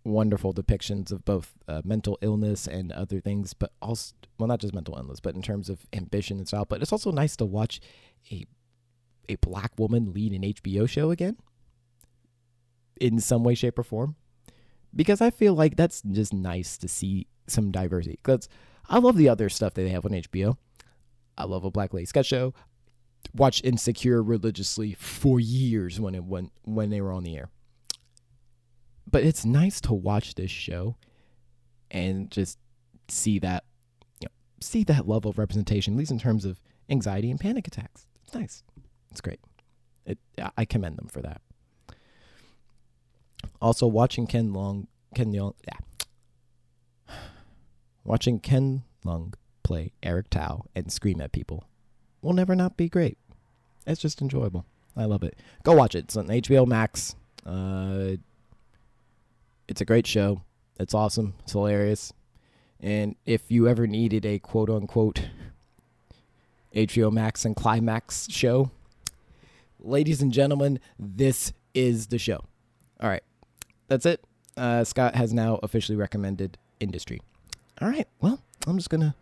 wonderful 0.04 0.54
depictions 0.54 1.12
of 1.12 1.26
both 1.26 1.58
uh, 1.68 1.82
mental 1.84 2.18
illness 2.22 2.68
and 2.68 2.92
other 2.92 3.20
things, 3.20 3.54
but 3.54 3.72
also, 3.82 4.14
well, 4.38 4.48
not 4.48 4.60
just 4.60 4.74
mental 4.74 4.96
illness, 4.98 5.20
but 5.20 5.36
in 5.36 5.42
terms 5.42 5.70
of 5.70 5.86
ambition 5.94 6.38
and 6.38 6.48
style. 6.48 6.66
But 6.66 6.82
it's 6.82 6.92
also 6.92 7.12
nice 7.12 7.36
to 7.38 7.46
watch 7.46 7.80
a 8.32 8.46
a 9.28 9.36
black 9.36 9.72
woman 9.78 10.12
lead 10.12 10.34
an 10.34 10.42
HBO 10.42 10.90
show 10.90 11.12
again 11.12 11.38
in 13.00 13.20
some 13.20 13.44
way, 13.44 13.54
shape, 13.54 13.78
or 13.78 13.84
form, 13.84 14.16
because 14.96 15.22
I 15.22 15.30
feel 15.30 15.54
like 15.54 15.76
that's 15.76 16.02
just 16.02 16.34
nice 16.34 16.78
to 16.80 16.88
see 16.88 17.28
some 17.46 17.72
diversity. 17.72 18.20
Because 18.24 18.50
I 18.90 18.98
love 18.98 19.18
the 19.18 19.30
other 19.30 19.48
stuff 19.48 19.76
that 19.76 19.84
they 19.84 19.90
have 19.90 20.06
on 20.06 20.12
HBO. 20.12 20.58
I 21.38 21.46
love 21.46 21.64
a 21.64 21.72
black 21.72 21.94
lady 21.94 22.06
sketch 22.06 22.26
show. 22.26 22.54
Watched 23.36 23.64
Insecure 23.64 24.24
religiously 24.24 24.94
for 24.96 25.40
years 25.40 26.00
when 26.00 26.16
it 26.16 26.24
when 26.24 26.50
when 26.64 26.90
they 26.90 27.02
were 27.02 27.12
on 27.12 27.24
the 27.24 27.38
air 27.38 27.50
but 29.10 29.24
it's 29.24 29.45
nice 29.45 29.82
to 29.82 29.93
watch 29.93 30.36
this 30.36 30.52
show 30.52 30.95
and 31.91 32.30
just 32.30 32.58
see 33.08 33.39
that 33.39 33.63
you 34.22 34.28
know, 34.28 34.32
see 34.62 34.84
that 34.86 35.08
level 35.08 35.32
of 35.32 35.38
representation, 35.38 35.93
at 35.93 35.98
least 35.98 36.12
in 36.12 36.19
terms 36.19 36.45
of 36.45 36.62
anxiety 36.89 37.32
and 37.32 37.39
panic 37.39 37.67
attacks. 37.67 38.06
It's 38.24 38.34
nice. 38.34 38.63
It's 39.12 39.22
great. 39.22 39.39
It 40.06 40.19
I 40.58 40.65
commend 40.65 40.98
them 40.98 41.08
for 41.08 41.22
that. 41.22 41.41
Also, 43.62 43.88
watching 43.88 44.28
Ken 44.28 44.54
Long, 44.54 44.88
Ken 45.15 45.34
Young, 45.34 45.54
yeah. 45.67 47.15
watching 48.04 48.39
Ken 48.39 48.84
Long 49.04 49.34
play 49.63 49.91
Eric 50.02 50.30
Tao 50.30 50.65
and 50.76 50.91
scream 50.91 51.22
at 51.22 51.32
people 51.32 51.65
will 52.22 52.34
never 52.34 52.56
not 52.56 52.78
be 52.78 52.89
great. 52.89 53.17
It's 53.86 54.02
just 54.02 54.22
enjoyable. 54.22 54.65
I 54.95 55.06
love 55.06 55.24
it. 55.24 55.38
Go 55.63 55.74
watch 55.74 55.95
it. 55.95 56.06
It's 56.06 56.17
on 56.17 56.28
HBO 56.28 56.67
Max. 56.67 57.15
Uh, 57.45 58.17
it's 59.70 59.82
a 59.82 59.86
great 59.86 60.08
show. 60.08 60.42
It's 60.80 60.94
awesome. 60.94 61.36
It's 61.44 61.52
hilarious. 61.52 62.12
And 62.80 63.16
if 63.26 63.52
you 63.52 63.68
ever 63.68 63.88
needed 63.88 64.26
a 64.26 64.40
quote 64.40 64.70
unquote 64.70 65.30
HBO 66.76 67.12
Max 67.12 67.46
and 67.46 67.56
Climax 67.56 68.28
show, 68.30 68.72
ladies 69.80 70.22
and 70.22 70.32
gentlemen, 70.32 70.80
this 70.98 71.54
is 71.74 72.08
the 72.08 72.18
show. 72.18 72.44
All 73.00 73.10
right. 73.10 73.24
That's 73.88 74.06
it. 74.06 74.24
Uh, 74.58 74.84
Scott 74.84 75.16
has 75.16 75.34
now 75.34 75.60
officially 75.64 75.96
recommended 75.96 76.58
Industry. 76.80 77.22
All 77.82 77.90
right. 77.90 78.08
Well, 78.22 78.40
I'm 78.66 78.78
just 78.78 78.90
going 78.90 79.02
to 79.02 79.14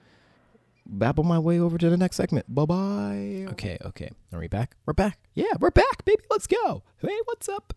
babble 0.85 1.23
my 1.23 1.39
way 1.39 1.59
over 1.59 1.77
to 1.77 1.89
the 1.89 1.97
next 1.97 2.15
segment. 2.15 2.53
Bye 2.53 2.65
bye. 2.65 3.45
Okay. 3.51 3.77
Okay. 3.83 4.11
Are 4.31 4.39
we 4.39 4.47
back? 4.47 4.75
We're 4.85 4.93
back. 4.93 5.19
Yeah, 5.33 5.53
we're 5.59 5.71
back, 5.71 6.05
baby. 6.05 6.23
Let's 6.29 6.47
go. 6.47 6.83
Hey, 6.99 7.17
what's 7.25 7.49
up? 7.49 7.73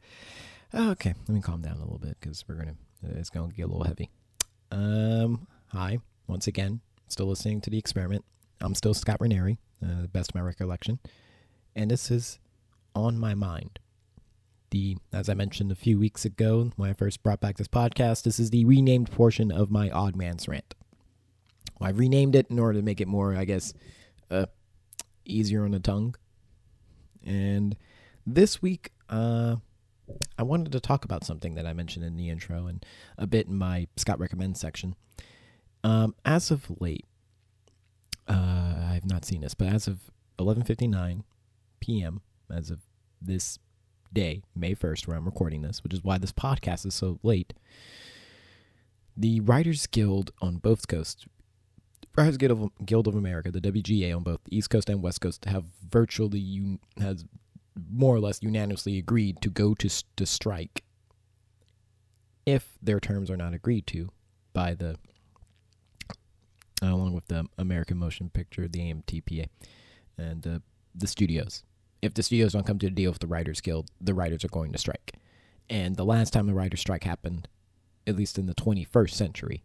Okay, 0.72 1.14
let 1.26 1.34
me 1.34 1.40
calm 1.40 1.62
down 1.62 1.76
a 1.78 1.80
little 1.80 1.98
bit 1.98 2.16
because 2.20 2.44
we're 2.46 2.54
gonna 2.54 2.76
it's 3.02 3.30
gonna 3.30 3.52
get 3.52 3.64
a 3.64 3.66
little 3.66 3.84
heavy. 3.84 4.08
Um, 4.70 5.48
hi 5.68 5.98
once 6.28 6.46
again, 6.46 6.80
still 7.08 7.26
listening 7.26 7.60
to 7.62 7.70
the 7.70 7.78
experiment. 7.78 8.24
I'm 8.60 8.74
still 8.76 8.94
Scott 8.94 9.16
Ranieri, 9.20 9.58
uh, 9.82 10.06
best 10.06 10.30
of 10.30 10.36
my 10.36 10.42
recollection, 10.42 11.00
and 11.74 11.90
this 11.90 12.10
is 12.10 12.38
on 12.94 13.18
my 13.18 13.34
mind. 13.34 13.80
the, 14.70 14.96
as 15.12 15.28
I 15.28 15.34
mentioned 15.34 15.72
a 15.72 15.76
few 15.76 15.98
weeks 15.98 16.24
ago 16.24 16.70
when 16.76 16.90
I 16.90 16.92
first 16.92 17.22
brought 17.22 17.40
back 17.40 17.56
this 17.56 17.68
podcast, 17.68 18.22
this 18.22 18.38
is 18.38 18.50
the 18.50 18.64
renamed 18.64 19.10
portion 19.10 19.50
of 19.50 19.70
my 19.70 19.90
Odd 19.90 20.16
Man's 20.16 20.48
Rant. 20.48 20.74
Well, 21.78 21.88
I've 21.88 21.98
renamed 21.98 22.36
it 22.36 22.46
in 22.50 22.58
order 22.58 22.78
to 22.78 22.84
make 22.84 23.00
it 23.00 23.08
more, 23.08 23.34
I 23.34 23.44
guess, 23.44 23.74
uh, 24.30 24.46
easier 25.24 25.64
on 25.64 25.72
the 25.72 25.80
tongue. 25.80 26.14
And 27.24 27.76
this 28.26 28.62
week, 28.62 28.92
uh, 29.08 29.56
I 30.38 30.42
wanted 30.42 30.72
to 30.72 30.80
talk 30.80 31.04
about 31.04 31.24
something 31.24 31.54
that 31.54 31.66
I 31.66 31.72
mentioned 31.72 32.04
in 32.04 32.16
the 32.16 32.28
intro 32.28 32.66
and 32.66 32.84
a 33.18 33.26
bit 33.26 33.46
in 33.46 33.56
my 33.56 33.86
Scott 33.96 34.18
Recommends 34.18 34.60
section. 34.60 34.94
Um, 35.82 36.14
as 36.24 36.50
of 36.50 36.70
late, 36.80 37.06
uh, 38.28 38.88
I've 38.90 39.06
not 39.06 39.24
seen 39.24 39.40
this, 39.40 39.54
but 39.54 39.68
as 39.68 39.86
of 39.86 40.10
11:59 40.38 41.24
p.m., 41.80 42.20
as 42.50 42.70
of 42.70 42.80
this 43.20 43.58
day, 44.12 44.42
May 44.54 44.74
1st, 44.74 45.06
where 45.06 45.16
I'm 45.16 45.24
recording 45.24 45.62
this, 45.62 45.82
which 45.82 45.94
is 45.94 46.02
why 46.02 46.18
this 46.18 46.32
podcast 46.32 46.86
is 46.86 46.94
so 46.94 47.18
late, 47.22 47.54
the 49.16 49.40
Writers 49.40 49.86
Guild 49.86 50.32
on 50.40 50.56
both 50.56 50.88
coasts, 50.88 51.26
Writers 52.16 52.36
Guild 52.36 52.52
of, 52.52 52.86
Guild 52.86 53.06
of 53.06 53.14
America, 53.14 53.50
the 53.50 53.60
WGA 53.60 54.14
on 54.14 54.22
both 54.22 54.40
the 54.44 54.56
East 54.56 54.70
Coast 54.70 54.88
and 54.88 55.02
West 55.02 55.20
Coast, 55.20 55.44
have 55.44 55.64
virtually 55.88 56.40
un- 56.40 56.80
has 56.98 57.24
more 57.90 58.14
or 58.14 58.20
less 58.20 58.42
unanimously 58.42 58.98
agreed 58.98 59.40
to 59.42 59.50
go 59.50 59.74
to, 59.74 59.88
to 60.16 60.26
strike 60.26 60.84
if 62.46 62.78
their 62.82 63.00
terms 63.00 63.30
are 63.30 63.36
not 63.36 63.54
agreed 63.54 63.86
to 63.86 64.10
by 64.52 64.74
the 64.74 64.96
along 66.82 67.12
with 67.12 67.26
the 67.26 67.46
American 67.58 67.98
Motion 67.98 68.30
Picture, 68.30 68.66
the 68.66 68.80
AMTPA, 68.80 69.48
and 70.16 70.62
the 70.94 71.06
studios. 71.06 71.62
If 72.00 72.14
the 72.14 72.22
studios 72.22 72.54
don't 72.54 72.66
come 72.66 72.78
to 72.78 72.86
a 72.86 72.90
deal 72.90 73.10
with 73.10 73.20
the 73.20 73.26
Writers 73.26 73.60
Guild, 73.60 73.90
the 74.00 74.14
writers 74.14 74.44
are 74.44 74.48
going 74.48 74.72
to 74.72 74.78
strike. 74.78 75.14
And 75.68 75.96
the 75.96 76.04
last 76.04 76.32
time 76.32 76.46
the 76.46 76.54
writers' 76.54 76.80
strike 76.80 77.04
happened, 77.04 77.48
at 78.06 78.16
least 78.16 78.38
in 78.38 78.46
the 78.46 78.54
21st 78.54 79.10
century, 79.10 79.62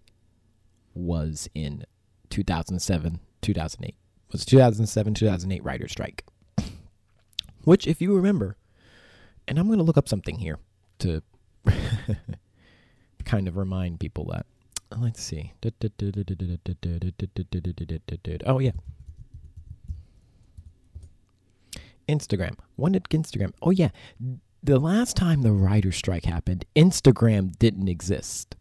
was 0.94 1.50
in 1.56 1.86
2007, 2.30 3.20
2008. 3.42 3.88
It 3.88 3.96
was 4.34 4.46
2007, 4.46 5.14
2008 5.14 5.64
writers' 5.64 5.92
strike. 5.94 6.26
Which, 7.66 7.86
if 7.88 8.02
you 8.02 8.16
remember, 8.16 8.56
and 9.48 9.60
I'm 9.60 9.68
going 9.68 9.80
to 9.80 9.84
look 9.84 9.98
up 9.98 10.08
something 10.08 10.38
here 10.38 10.60
to 11.00 11.22
kind 13.26 13.48
of 13.48 13.58
remind 13.58 14.00
people 14.00 14.26
that. 14.32 14.46
Let's 14.96 15.22
see. 15.22 15.54
Oh, 18.46 18.60
yeah. 18.60 18.72
Instagram. 22.08 22.56
When 22.76 22.92
did 22.92 23.04
Instagram? 23.06 23.52
Oh, 23.62 23.72
yeah. 23.72 23.90
The 24.64 24.80
last 24.80 25.18
time 25.18 25.42
the 25.42 25.52
writer's 25.52 25.98
strike 25.98 26.26
happened, 26.26 26.66
Instagram 26.76 27.58
didn't 27.58 27.88
exist. 27.88 28.56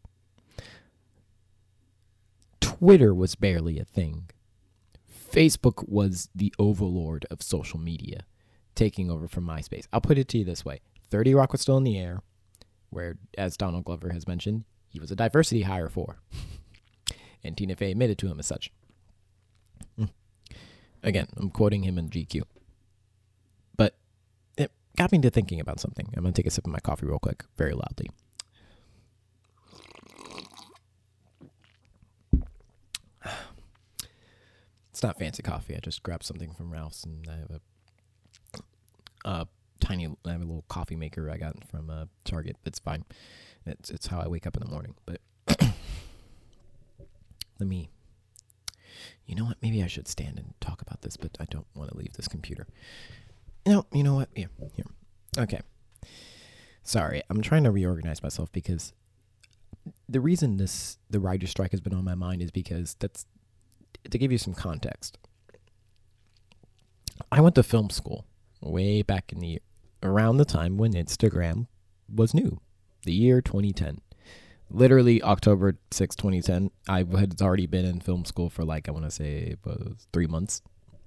Twitter 2.60 3.14
was 3.14 3.34
barely 3.34 3.78
a 3.78 3.84
thing. 3.84 4.30
Facebook 5.32 5.88
was 5.88 6.30
the 6.34 6.54
overlord 6.58 7.26
of 7.30 7.42
social 7.42 7.78
media 7.78 8.24
taking 8.74 9.10
over 9.10 9.28
from 9.28 9.46
MySpace. 9.46 9.86
I'll 9.92 10.00
put 10.00 10.18
it 10.18 10.28
to 10.28 10.38
you 10.38 10.44
this 10.44 10.64
way 10.64 10.80
30 11.10 11.34
Rock 11.34 11.52
was 11.52 11.60
still 11.60 11.76
in 11.76 11.84
the 11.84 11.98
air, 11.98 12.22
where, 12.90 13.16
as 13.36 13.56
Donald 13.56 13.84
Glover 13.84 14.12
has 14.12 14.26
mentioned, 14.26 14.64
he 14.88 15.00
was 15.00 15.10
a 15.10 15.16
diversity 15.16 15.62
hire 15.62 15.88
for. 15.88 16.18
and 17.44 17.56
Tina 17.56 17.76
Fey 17.76 17.90
admitted 17.90 18.18
to 18.18 18.28
him 18.28 18.38
as 18.38 18.46
such. 18.46 18.70
Hmm. 19.96 20.06
Again, 21.02 21.28
I'm 21.36 21.50
quoting 21.50 21.82
him 21.82 21.98
in 21.98 22.08
GQ. 22.08 22.42
But 23.76 23.96
it 24.56 24.70
got 24.96 25.12
me 25.12 25.18
to 25.20 25.30
thinking 25.30 25.60
about 25.60 25.80
something. 25.80 26.08
I'm 26.16 26.22
going 26.22 26.32
to 26.32 26.40
take 26.40 26.46
a 26.46 26.50
sip 26.50 26.66
of 26.66 26.72
my 26.72 26.78
coffee 26.78 27.06
real 27.06 27.18
quick, 27.18 27.44
very 27.56 27.74
loudly. 27.74 28.10
It's 34.90 35.02
not 35.02 35.18
fancy 35.18 35.42
coffee. 35.42 35.74
I 35.74 35.80
just 35.80 36.04
grabbed 36.04 36.22
something 36.22 36.54
from 36.54 36.72
Ralph's 36.72 37.02
and 37.02 37.26
I 37.28 37.38
have 37.38 37.50
a 37.50 37.60
uh, 39.24 39.44
tiny. 39.80 40.06
I 40.24 40.32
have 40.32 40.40
a 40.40 40.44
little 40.44 40.64
coffee 40.68 40.96
maker 40.96 41.30
I 41.30 41.36
got 41.36 41.56
from 41.68 41.90
uh, 41.90 42.06
Target. 42.24 42.56
It's 42.64 42.78
fine. 42.78 43.04
It's 43.66 43.90
it's 43.90 44.06
how 44.06 44.20
I 44.20 44.28
wake 44.28 44.46
up 44.46 44.56
in 44.56 44.62
the 44.62 44.70
morning. 44.70 44.94
But 45.06 45.20
let 47.58 47.68
me. 47.68 47.90
You 49.26 49.34
know 49.34 49.44
what? 49.44 49.56
Maybe 49.62 49.82
I 49.82 49.86
should 49.86 50.06
stand 50.06 50.38
and 50.38 50.52
talk 50.60 50.82
about 50.82 51.02
this, 51.02 51.16
but 51.16 51.36
I 51.40 51.46
don't 51.46 51.66
want 51.74 51.90
to 51.90 51.96
leave 51.96 52.12
this 52.12 52.28
computer. 52.28 52.66
No, 53.66 53.86
you 53.92 54.02
know 54.02 54.14
what? 54.14 54.28
Yeah, 54.36 54.46
here. 54.74 54.84
Okay. 55.38 55.60
Sorry, 56.82 57.22
I'm 57.30 57.40
trying 57.40 57.64
to 57.64 57.70
reorganize 57.70 58.22
myself 58.22 58.52
because 58.52 58.92
the 60.08 60.20
reason 60.20 60.58
this 60.58 60.98
the 61.08 61.18
writer 61.18 61.46
strike 61.46 61.70
has 61.70 61.80
been 61.80 61.94
on 61.94 62.04
my 62.04 62.14
mind 62.14 62.42
is 62.42 62.50
because 62.50 62.94
that's 62.98 63.24
to 64.10 64.18
give 64.18 64.30
you 64.30 64.38
some 64.38 64.54
context. 64.54 65.18
I 67.32 67.40
went 67.40 67.54
to 67.54 67.62
film 67.62 67.88
school 67.90 68.26
way 68.64 69.02
back 69.02 69.32
in 69.32 69.40
the 69.40 69.60
around 70.02 70.36
the 70.36 70.44
time 70.44 70.76
when 70.76 70.92
Instagram 70.92 71.66
was 72.12 72.34
new, 72.34 72.60
the 73.04 73.12
year 73.12 73.40
2010. 73.40 74.00
Literally 74.70 75.22
October 75.22 75.76
6, 75.90 76.16
2010. 76.16 76.70
I 76.88 76.98
had 77.18 77.40
already 77.40 77.66
been 77.66 77.84
in 77.84 78.00
film 78.00 78.24
school 78.24 78.50
for 78.50 78.64
like 78.64 78.88
I 78.88 78.92
want 78.92 79.04
to 79.04 79.10
say 79.10 79.56
was 79.64 80.06
three 80.12 80.26
months, 80.26 80.62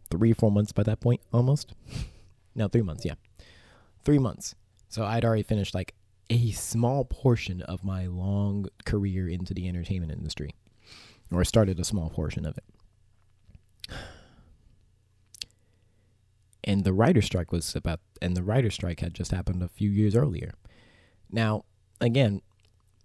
three 0.09 0.33
four 0.33 0.51
months 0.51 0.71
by 0.71 0.83
that 0.83 0.99
point 0.99 1.21
almost. 1.33 1.73
no, 2.55 2.67
three 2.67 2.81
months. 2.81 3.05
Yeah, 3.05 3.15
three 4.03 4.19
months. 4.19 4.55
So 4.89 5.03
I'd 5.03 5.25
already 5.25 5.43
finished 5.43 5.75
like 5.75 5.93
a 6.29 6.51
small 6.51 7.05
portion 7.05 7.61
of 7.61 7.83
my 7.83 8.05
long 8.07 8.67
career 8.85 9.27
into 9.27 9.53
the 9.53 9.67
entertainment 9.67 10.11
industry, 10.11 10.55
or 11.31 11.43
started 11.43 11.79
a 11.79 11.83
small 11.83 12.09
portion 12.09 12.45
of 12.45 12.57
it. 12.57 12.63
And 16.67 16.84
the 16.84 16.93
writer 16.93 17.21
strike 17.21 17.51
was 17.51 17.75
about 17.75 18.01
and 18.21 18.36
the 18.36 18.43
writer 18.43 18.69
strike 18.69 18.99
had 18.99 19.13
just 19.13 19.32
happened 19.32 19.63
a 19.63 19.69
few 19.69 19.89
years 19.89 20.15
earlier. 20.15 20.53
Now 21.32 21.63
again 21.99 22.41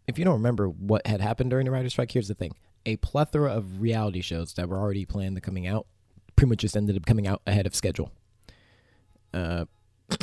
if 0.09 0.19
you 0.19 0.25
don't 0.25 0.35
remember 0.35 0.69
what 0.69 1.07
had 1.07 1.21
happened 1.21 1.51
during 1.51 1.65
the 1.65 1.71
writer 1.71 1.89
strike 1.89 2.11
here's 2.11 2.29
the 2.29 2.35
thing. 2.35 2.55
A 2.85 2.97
plethora 2.97 3.53
of 3.53 3.81
reality 3.81 4.21
shows 4.21 4.53
that 4.55 4.69
were 4.69 4.79
already 4.79 5.07
planned 5.07 5.37
to 5.37 5.41
coming 5.41 5.67
out 5.67 5.87
pretty 6.35 6.51
much 6.51 6.59
just 6.59 6.77
ended 6.77 6.97
up 6.97 7.07
coming 7.07 7.29
out 7.29 7.41
ahead 7.47 7.67
of 7.67 7.75
schedule. 7.75 8.11
Uh, 9.33 9.67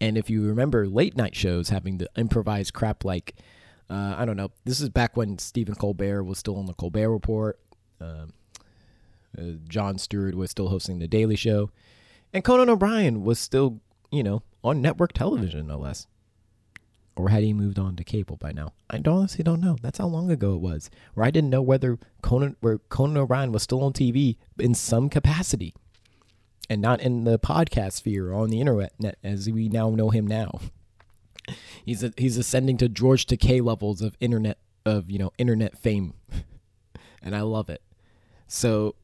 and 0.00 0.16
if 0.16 0.30
you 0.30 0.46
remember 0.46 0.88
late 0.88 1.16
night 1.16 1.36
shows 1.36 1.68
having 1.68 1.98
to 1.98 2.08
improvise 2.16 2.70
crap 2.70 3.04
like 3.04 3.36
uh, 3.88 4.16
i 4.18 4.24
don't 4.24 4.36
know 4.36 4.50
this 4.64 4.80
is 4.80 4.88
back 4.88 5.16
when 5.16 5.38
stephen 5.38 5.76
colbert 5.76 6.24
was 6.24 6.38
still 6.38 6.56
on 6.56 6.66
the 6.66 6.74
colbert 6.74 7.10
report. 7.10 7.60
Um, 8.00 8.32
uh, 9.38 9.58
Jon 9.68 9.98
Stewart 9.98 10.34
was 10.34 10.50
still 10.50 10.68
hosting 10.68 10.98
The 10.98 11.08
Daily 11.08 11.36
Show. 11.36 11.70
And 12.32 12.44
Conan 12.44 12.68
O'Brien 12.68 13.22
was 13.22 13.38
still, 13.38 13.80
you 14.10 14.22
know, 14.22 14.42
on 14.62 14.80
network 14.80 15.12
television, 15.12 15.66
no 15.66 15.78
less. 15.78 16.06
Or 17.16 17.30
had 17.30 17.42
he 17.42 17.54
moved 17.54 17.78
on 17.78 17.96
to 17.96 18.04
cable 18.04 18.36
by 18.36 18.52
now? 18.52 18.74
I 18.90 19.00
honestly 19.06 19.42
don't 19.42 19.60
know. 19.60 19.78
That's 19.80 19.98
how 19.98 20.06
long 20.06 20.30
ago 20.30 20.54
it 20.54 20.60
was. 20.60 20.90
Where 21.14 21.24
I 21.24 21.30
didn't 21.30 21.50
know 21.50 21.62
whether 21.62 21.98
Conan, 22.20 22.56
where 22.60 22.78
Conan 22.78 23.16
O'Brien 23.16 23.52
was 23.52 23.62
still 23.62 23.82
on 23.82 23.94
TV 23.94 24.36
in 24.58 24.74
some 24.74 25.08
capacity, 25.08 25.74
and 26.68 26.82
not 26.82 27.00
in 27.00 27.24
the 27.24 27.38
podcast 27.38 27.92
sphere 27.92 28.32
or 28.32 28.34
on 28.34 28.50
the 28.50 28.60
internet 28.60 28.92
as 29.24 29.48
we 29.48 29.68
now 29.68 29.88
know 29.90 30.10
him 30.10 30.26
now. 30.26 30.60
He's 31.84 32.02
a, 32.02 32.12
he's 32.16 32.36
ascending 32.36 32.76
to 32.78 32.88
George 32.88 33.24
Takei 33.24 33.62
levels 33.62 34.02
of 34.02 34.16
internet 34.18 34.58
of 34.84 35.08
you 35.08 35.16
know 35.20 35.30
internet 35.38 35.78
fame, 35.78 36.14
and 37.22 37.36
I 37.36 37.42
love 37.42 37.70
it. 37.70 37.82
So 38.48 38.96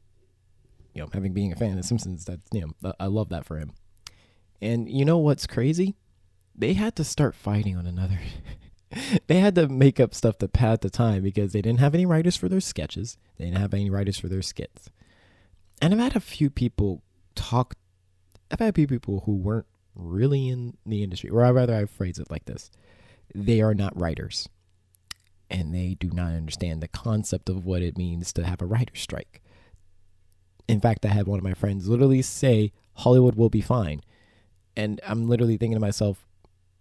you 0.93 1.01
know, 1.01 1.09
having 1.11 1.33
being 1.33 1.51
a 1.51 1.55
fan 1.55 1.71
of 1.71 1.77
The 1.77 1.83
Simpsons, 1.83 2.25
that's 2.25 2.45
you 2.51 2.61
know, 2.61 2.93
I 2.99 3.07
love 3.07 3.29
that 3.29 3.45
for 3.45 3.57
him. 3.57 3.71
And 4.61 4.89
you 4.89 5.05
know 5.05 5.17
what's 5.17 5.47
crazy? 5.47 5.95
They 6.55 6.73
had 6.73 6.95
to 6.97 7.03
start 7.03 7.35
fighting 7.35 7.75
on 7.75 7.87
another. 7.87 8.19
they 9.27 9.39
had 9.39 9.55
to 9.55 9.67
make 9.67 9.99
up 9.99 10.13
stuff 10.13 10.37
to 10.37 10.47
pad 10.47 10.81
the 10.81 10.89
time 10.89 11.23
because 11.23 11.51
they 11.51 11.61
didn't 11.61 11.79
have 11.79 11.95
any 11.95 12.05
writers 12.05 12.37
for 12.37 12.47
their 12.47 12.59
sketches. 12.59 13.17
They 13.37 13.45
didn't 13.45 13.57
have 13.57 13.73
any 13.73 13.89
writers 13.89 14.19
for 14.19 14.27
their 14.27 14.43
skits. 14.43 14.89
And 15.81 15.93
I've 15.93 15.99
had 15.99 16.15
a 16.15 16.21
few 16.21 16.49
people 16.49 17.01
talk. 17.35 17.75
I've 18.51 18.59
had 18.59 18.69
a 18.69 18.73
few 18.73 18.87
people 18.87 19.23
who 19.25 19.33
weren't 19.35 19.65
really 19.95 20.47
in 20.47 20.77
the 20.85 21.03
industry, 21.03 21.29
or 21.29 21.43
I'd 21.43 21.51
rather 21.51 21.75
I 21.75 21.85
phrase 21.85 22.19
it 22.19 22.31
like 22.31 22.45
this: 22.45 22.69
they 23.33 23.61
are 23.61 23.73
not 23.73 23.99
writers, 23.99 24.47
and 25.49 25.73
they 25.73 25.97
do 25.99 26.09
not 26.11 26.33
understand 26.33 26.81
the 26.81 26.87
concept 26.87 27.49
of 27.49 27.65
what 27.65 27.81
it 27.81 27.97
means 27.97 28.31
to 28.33 28.45
have 28.45 28.61
a 28.61 28.65
writer's 28.65 29.01
strike 29.01 29.42
in 30.67 30.79
fact, 30.79 31.05
I 31.05 31.09
had 31.09 31.27
one 31.27 31.39
of 31.39 31.43
my 31.43 31.53
friends 31.53 31.87
literally 31.87 32.21
say, 32.21 32.71
Hollywood 32.95 33.35
will 33.35 33.49
be 33.49 33.61
fine. 33.61 34.01
And 34.75 34.99
I'm 35.05 35.27
literally 35.27 35.57
thinking 35.57 35.75
to 35.75 35.81
myself, 35.81 36.25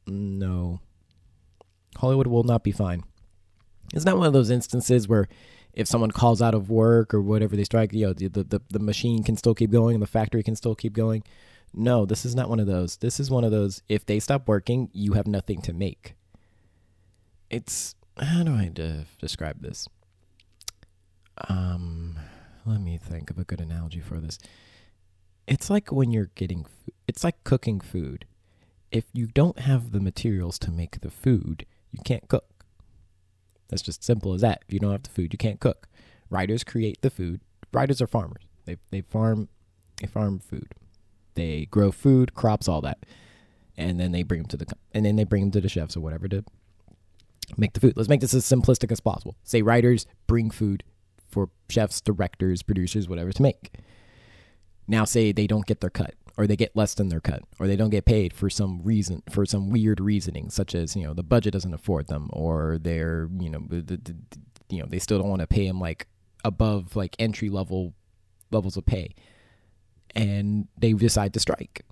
no, 0.07 0.81
Hollywood 1.97 2.27
will 2.27 2.45
not 2.45 2.65
be 2.65 2.73
fine. 2.73 3.05
It's 3.93 4.05
not 4.05 4.17
one 4.17 4.27
of 4.27 4.33
those 4.33 4.51
instances 4.51 5.07
where 5.09 5.29
if 5.75 5.87
someone 5.87 6.11
calls 6.11 6.41
out 6.41 6.55
of 6.55 6.71
work 6.71 7.13
or 7.13 7.21
whatever 7.21 7.57
they 7.57 7.65
strike, 7.65 7.93
you 7.93 8.07
know, 8.07 8.13
the, 8.13 8.29
the, 8.29 8.61
the 8.71 8.79
machine 8.79 9.23
can 9.23 9.37
still 9.37 9.55
keep 9.55 9.71
going 9.71 9.95
and 9.95 10.03
the 10.03 10.07
factory 10.07 10.43
can 10.43 10.57
still 10.57 10.75
keep 10.75 10.93
going. 10.93 11.23
No, 11.75 12.05
this 12.05 12.25
is 12.25 12.35
not 12.35 12.49
one 12.51 12.61
of 12.61 12.67
those. 12.67 12.97
This 12.97 13.19
is 13.19 13.31
one 13.31 13.45
of 13.45 13.51
those 13.51 13.83
if 13.89 14.05
they 14.05 14.21
stop 14.21 14.47
working, 14.47 14.91
you 14.93 15.15
have 15.15 15.27
nothing 15.27 15.63
to 15.63 15.73
make. 15.73 16.15
It's 17.51 17.95
how 18.19 18.43
do 18.43 18.55
I 18.55 18.71
de- 18.73 19.07
describe 19.19 19.63
this? 19.63 19.89
Um, 21.49 22.17
let 22.65 22.81
me 22.81 22.99
think 22.99 23.31
of 23.31 23.39
a 23.39 23.45
good 23.45 23.61
analogy 23.61 24.01
for 24.01 24.21
this. 24.21 24.39
It's 25.47 25.71
like 25.71 25.91
when 25.91 26.11
you're 26.11 26.31
getting 26.35 26.67
it's 27.09 27.25
like 27.25 27.43
cooking 27.45 27.81
food. 27.81 28.27
If 28.91 29.05
you 29.13 29.27
don't 29.27 29.59
have 29.61 29.93
the 29.93 30.01
materials 30.01 30.59
to 30.61 30.71
make 30.71 31.01
the 31.01 31.11
food, 31.11 31.67
you 31.91 32.01
can't 32.05 32.29
cook. 32.29 32.65
That's 33.69 33.83
just 33.83 34.05
simple 34.05 34.35
as 34.35 34.43
that. 34.43 34.63
If 34.69 34.75
you 34.75 34.81
don't 34.81 34.93
have 34.93 35.03
the 35.03 35.11
food, 35.11 35.33
you 35.33 35.39
can't 35.39 35.61
cook. 35.61 35.89
Writers 36.31 36.63
create 36.63 37.01
the 37.01 37.11
food. 37.11 37.41
Writers 37.73 38.03
are 38.03 38.07
farmers. 38.07 38.43
They 38.65 38.77
they 38.91 39.01
farm 39.01 39.49
they 40.01 40.07
farm 40.07 40.39
food. 40.39 40.75
They 41.35 41.67
grow 41.71 41.91
food, 41.91 42.35
crops, 42.35 42.69
all 42.69 42.83
that, 42.83 43.07
and 43.77 43.99
then 43.99 44.13
they 44.13 44.23
bring 44.23 44.43
them 44.43 44.49
to 44.49 44.57
the 44.59 44.67
and 44.93 45.05
then 45.05 45.17
they 45.17 45.25
bring 45.25 45.43
them 45.43 45.51
to 45.53 45.61
the 45.61 45.69
chefs 45.69 45.97
or 45.97 46.01
whatever 46.01 46.29
to 46.29 46.45
make 47.57 47.73
the 47.73 47.81
food. 47.81 47.95
Let's 47.97 48.09
make 48.09 48.21
this 48.21 48.35
as 48.35 48.45
simplistic 48.45 48.93
as 48.93 49.01
possible. 49.01 49.37
Say 49.43 49.63
writers 49.63 50.07
bring 50.27 50.51
food 50.51 50.85
for 51.33 51.49
chefs, 51.69 52.01
directors, 52.01 52.63
producers, 52.63 53.09
whatever 53.09 53.33
to 53.33 53.43
make. 53.43 53.73
Now 54.87 55.05
say 55.05 55.33
they 55.33 55.47
don't 55.47 55.67
get 55.67 55.81
their 55.81 55.91
cut 55.91 56.15
or 56.37 56.47
they 56.47 56.57
get 56.57 56.77
less 56.77 56.95
than 56.95 57.09
their 57.09 57.21
cut 57.21 57.43
or 57.59 57.67
they 57.67 57.77
don't 57.77 57.91
get 57.91 58.05
paid 58.05 58.33
for 58.33 58.51
some 58.51 58.83
reason 58.83 59.23
for 59.31 59.47
some 59.47 59.71
weird 59.71 60.01
reasoning 60.01 60.51
such 60.51 60.75
as, 60.75 60.95
you 60.95 61.05
know, 61.05 61.15
the 61.15 61.23
budget 61.23 61.53
doesn't 61.53 61.75
afford 61.75 62.09
them 62.09 62.29
or 62.33 62.79
they're, 62.81 63.29
you 63.39 63.51
know, 63.51 63.63
the, 63.69 63.81
the, 63.81 63.97
the, 63.97 64.17
you 64.69 64.81
know, 64.81 64.87
they 64.89 64.99
still 64.99 65.19
don't 65.19 65.29
want 65.29 65.41
to 65.41 65.47
pay 65.47 65.67
them 65.67 65.81
like 65.81 66.07
above 66.45 66.97
like 66.97 67.17
entry 67.19 67.49
level 67.49 67.95
levels 68.51 68.77
of 68.77 68.87
pay. 68.87 69.15
And 70.15 70.69
they 70.77 70.93
decide 70.93 71.33
to 71.35 71.41
strike. 71.41 71.85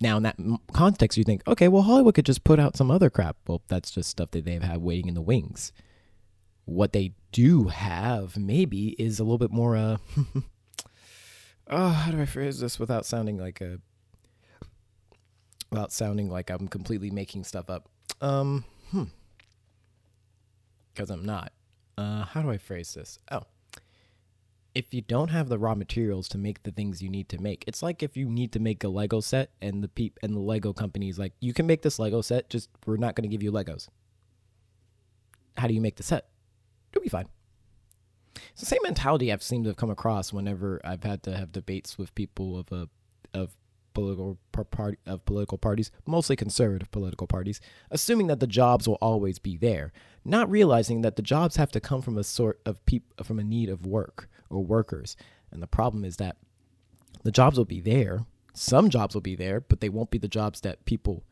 Now, 0.00 0.18
in 0.18 0.22
that 0.24 0.36
context, 0.72 1.16
you 1.16 1.24
think, 1.24 1.42
okay, 1.46 1.68
well, 1.68 1.82
Hollywood 1.82 2.14
could 2.14 2.26
just 2.26 2.44
put 2.44 2.60
out 2.60 2.76
some 2.76 2.90
other 2.90 3.08
crap. 3.08 3.36
Well, 3.46 3.62
that's 3.68 3.90
just 3.90 4.10
stuff 4.10 4.30
that 4.32 4.44
they've 4.44 4.62
had 4.62 4.78
waiting 4.78 5.08
in 5.08 5.14
the 5.14 5.22
wings. 5.22 5.72
What 6.66 6.92
they 6.92 7.14
do 7.32 7.68
have, 7.68 8.36
maybe, 8.36 8.88
is 8.98 9.18
a 9.18 9.24
little 9.24 9.38
bit 9.38 9.50
more. 9.50 9.76
Uh, 9.76 9.96
oh, 11.68 11.88
how 11.88 12.10
do 12.10 12.20
I 12.20 12.26
phrase 12.26 12.60
this 12.60 12.78
without 12.78 13.06
sounding 13.06 13.38
like 13.38 13.60
a. 13.60 13.80
Without 15.70 15.92
sounding 15.92 16.30
like 16.30 16.50
I'm 16.50 16.68
completely 16.68 17.10
making 17.10 17.44
stuff 17.44 17.70
up. 17.70 17.88
Um, 18.20 18.64
hmm. 18.90 19.04
Because 20.92 21.10
I'm 21.10 21.24
not. 21.24 21.52
Uh, 21.98 22.24
how 22.24 22.42
do 22.42 22.50
I 22.50 22.58
phrase 22.58 22.94
this? 22.94 23.18
Oh 23.30 23.42
if 24.76 24.92
you 24.92 25.00
don't 25.00 25.30
have 25.30 25.48
the 25.48 25.58
raw 25.58 25.74
materials 25.74 26.28
to 26.28 26.36
make 26.36 26.62
the 26.62 26.70
things 26.70 27.00
you 27.00 27.08
need 27.08 27.30
to 27.30 27.40
make, 27.40 27.64
it's 27.66 27.82
like 27.82 28.02
if 28.02 28.14
you 28.14 28.28
need 28.28 28.52
to 28.52 28.60
make 28.60 28.84
a 28.84 28.88
Lego 28.88 29.20
set 29.20 29.50
and 29.62 29.82
the 29.82 29.88
peep 29.88 30.18
and 30.22 30.36
the 30.36 30.40
Lego 30.40 30.74
company 30.74 31.08
is 31.08 31.18
like, 31.18 31.32
you 31.40 31.54
can 31.54 31.66
make 31.66 31.80
this 31.80 31.98
Lego 31.98 32.20
set, 32.20 32.50
just 32.50 32.68
we're 32.84 32.98
not 32.98 33.14
going 33.14 33.22
to 33.22 33.34
give 33.34 33.42
you 33.42 33.50
Legos. 33.50 33.88
How 35.56 35.66
do 35.66 35.72
you 35.72 35.80
make 35.80 35.96
the 35.96 36.02
set? 36.02 36.28
It'll 36.96 37.02
be 37.02 37.10
fine. 37.10 37.28
It's 38.52 38.60
the 38.60 38.66
same 38.66 38.80
mentality 38.82 39.30
I've 39.30 39.42
seemed 39.42 39.64
to 39.64 39.70
have 39.70 39.76
come 39.76 39.90
across 39.90 40.32
whenever 40.32 40.80
I've 40.82 41.04
had 41.04 41.22
to 41.24 41.36
have 41.36 41.52
debates 41.52 41.98
with 41.98 42.14
people 42.14 42.58
of 42.58 42.72
a 42.72 42.88
of 43.34 43.54
political 43.92 44.38
party 44.70 44.96
of 45.04 45.22
political 45.26 45.58
parties, 45.58 45.90
mostly 46.06 46.36
conservative 46.36 46.90
political 46.90 47.26
parties, 47.26 47.60
assuming 47.90 48.28
that 48.28 48.40
the 48.40 48.46
jobs 48.46 48.88
will 48.88 48.96
always 49.02 49.38
be 49.38 49.58
there, 49.58 49.92
not 50.24 50.50
realizing 50.50 51.02
that 51.02 51.16
the 51.16 51.22
jobs 51.22 51.56
have 51.56 51.70
to 51.72 51.80
come 51.80 52.00
from 52.00 52.16
a 52.16 52.24
sort 52.24 52.60
of 52.64 52.84
peop- 52.86 53.12
from 53.22 53.38
a 53.38 53.44
need 53.44 53.68
of 53.68 53.84
work 53.84 54.30
or 54.48 54.64
workers. 54.64 55.16
And 55.50 55.62
the 55.62 55.66
problem 55.66 56.02
is 56.02 56.16
that 56.16 56.38
the 57.24 57.30
jobs 57.30 57.58
will 57.58 57.66
be 57.66 57.80
there. 57.82 58.24
Some 58.54 58.88
jobs 58.88 59.14
will 59.14 59.20
be 59.20 59.36
there, 59.36 59.60
but 59.60 59.80
they 59.82 59.90
won't 59.90 60.10
be 60.10 60.18
the 60.18 60.28
jobs 60.28 60.62
that 60.62 60.86
people 60.86 61.24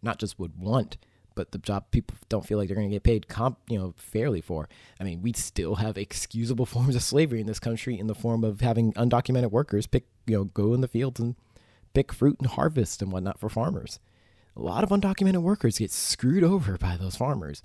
not 0.00 0.18
just 0.18 0.38
would 0.38 0.56
want, 0.56 0.96
but 1.34 1.52
the 1.52 1.58
job 1.58 1.90
people 1.90 2.16
don't 2.28 2.46
feel 2.46 2.58
like 2.58 2.68
they're 2.68 2.76
going 2.76 2.88
to 2.88 2.94
get 2.94 3.02
paid 3.02 3.28
comp, 3.28 3.58
you 3.68 3.78
know, 3.78 3.94
fairly 3.96 4.40
for. 4.40 4.68
I 4.98 5.04
mean, 5.04 5.22
we 5.22 5.32
still 5.32 5.76
have 5.76 5.96
excusable 5.96 6.66
forms 6.74 6.96
of 6.96 7.02
slavery 7.02 7.40
in 7.40 7.46
this 7.46 7.60
country 7.60 7.98
in 7.98 8.06
the 8.06 8.14
form 8.14 8.44
of 8.44 8.60
having 8.60 8.92
undocumented 8.94 9.50
workers 9.50 9.86
pick, 9.86 10.06
you 10.26 10.36
know, 10.36 10.44
go 10.44 10.74
in 10.74 10.80
the 10.80 10.88
fields 10.88 11.20
and 11.20 11.36
pick 11.94 12.12
fruit 12.12 12.36
and 12.38 12.48
harvest 12.48 13.02
and 13.02 13.12
whatnot 13.12 13.38
for 13.38 13.48
farmers. 13.48 13.98
A 14.56 14.60
lot 14.60 14.84
of 14.84 14.90
undocumented 14.90 15.42
workers 15.42 15.78
get 15.78 15.90
screwed 15.90 16.44
over 16.44 16.76
by 16.76 16.96
those 16.96 17.16
farmers. 17.16 17.62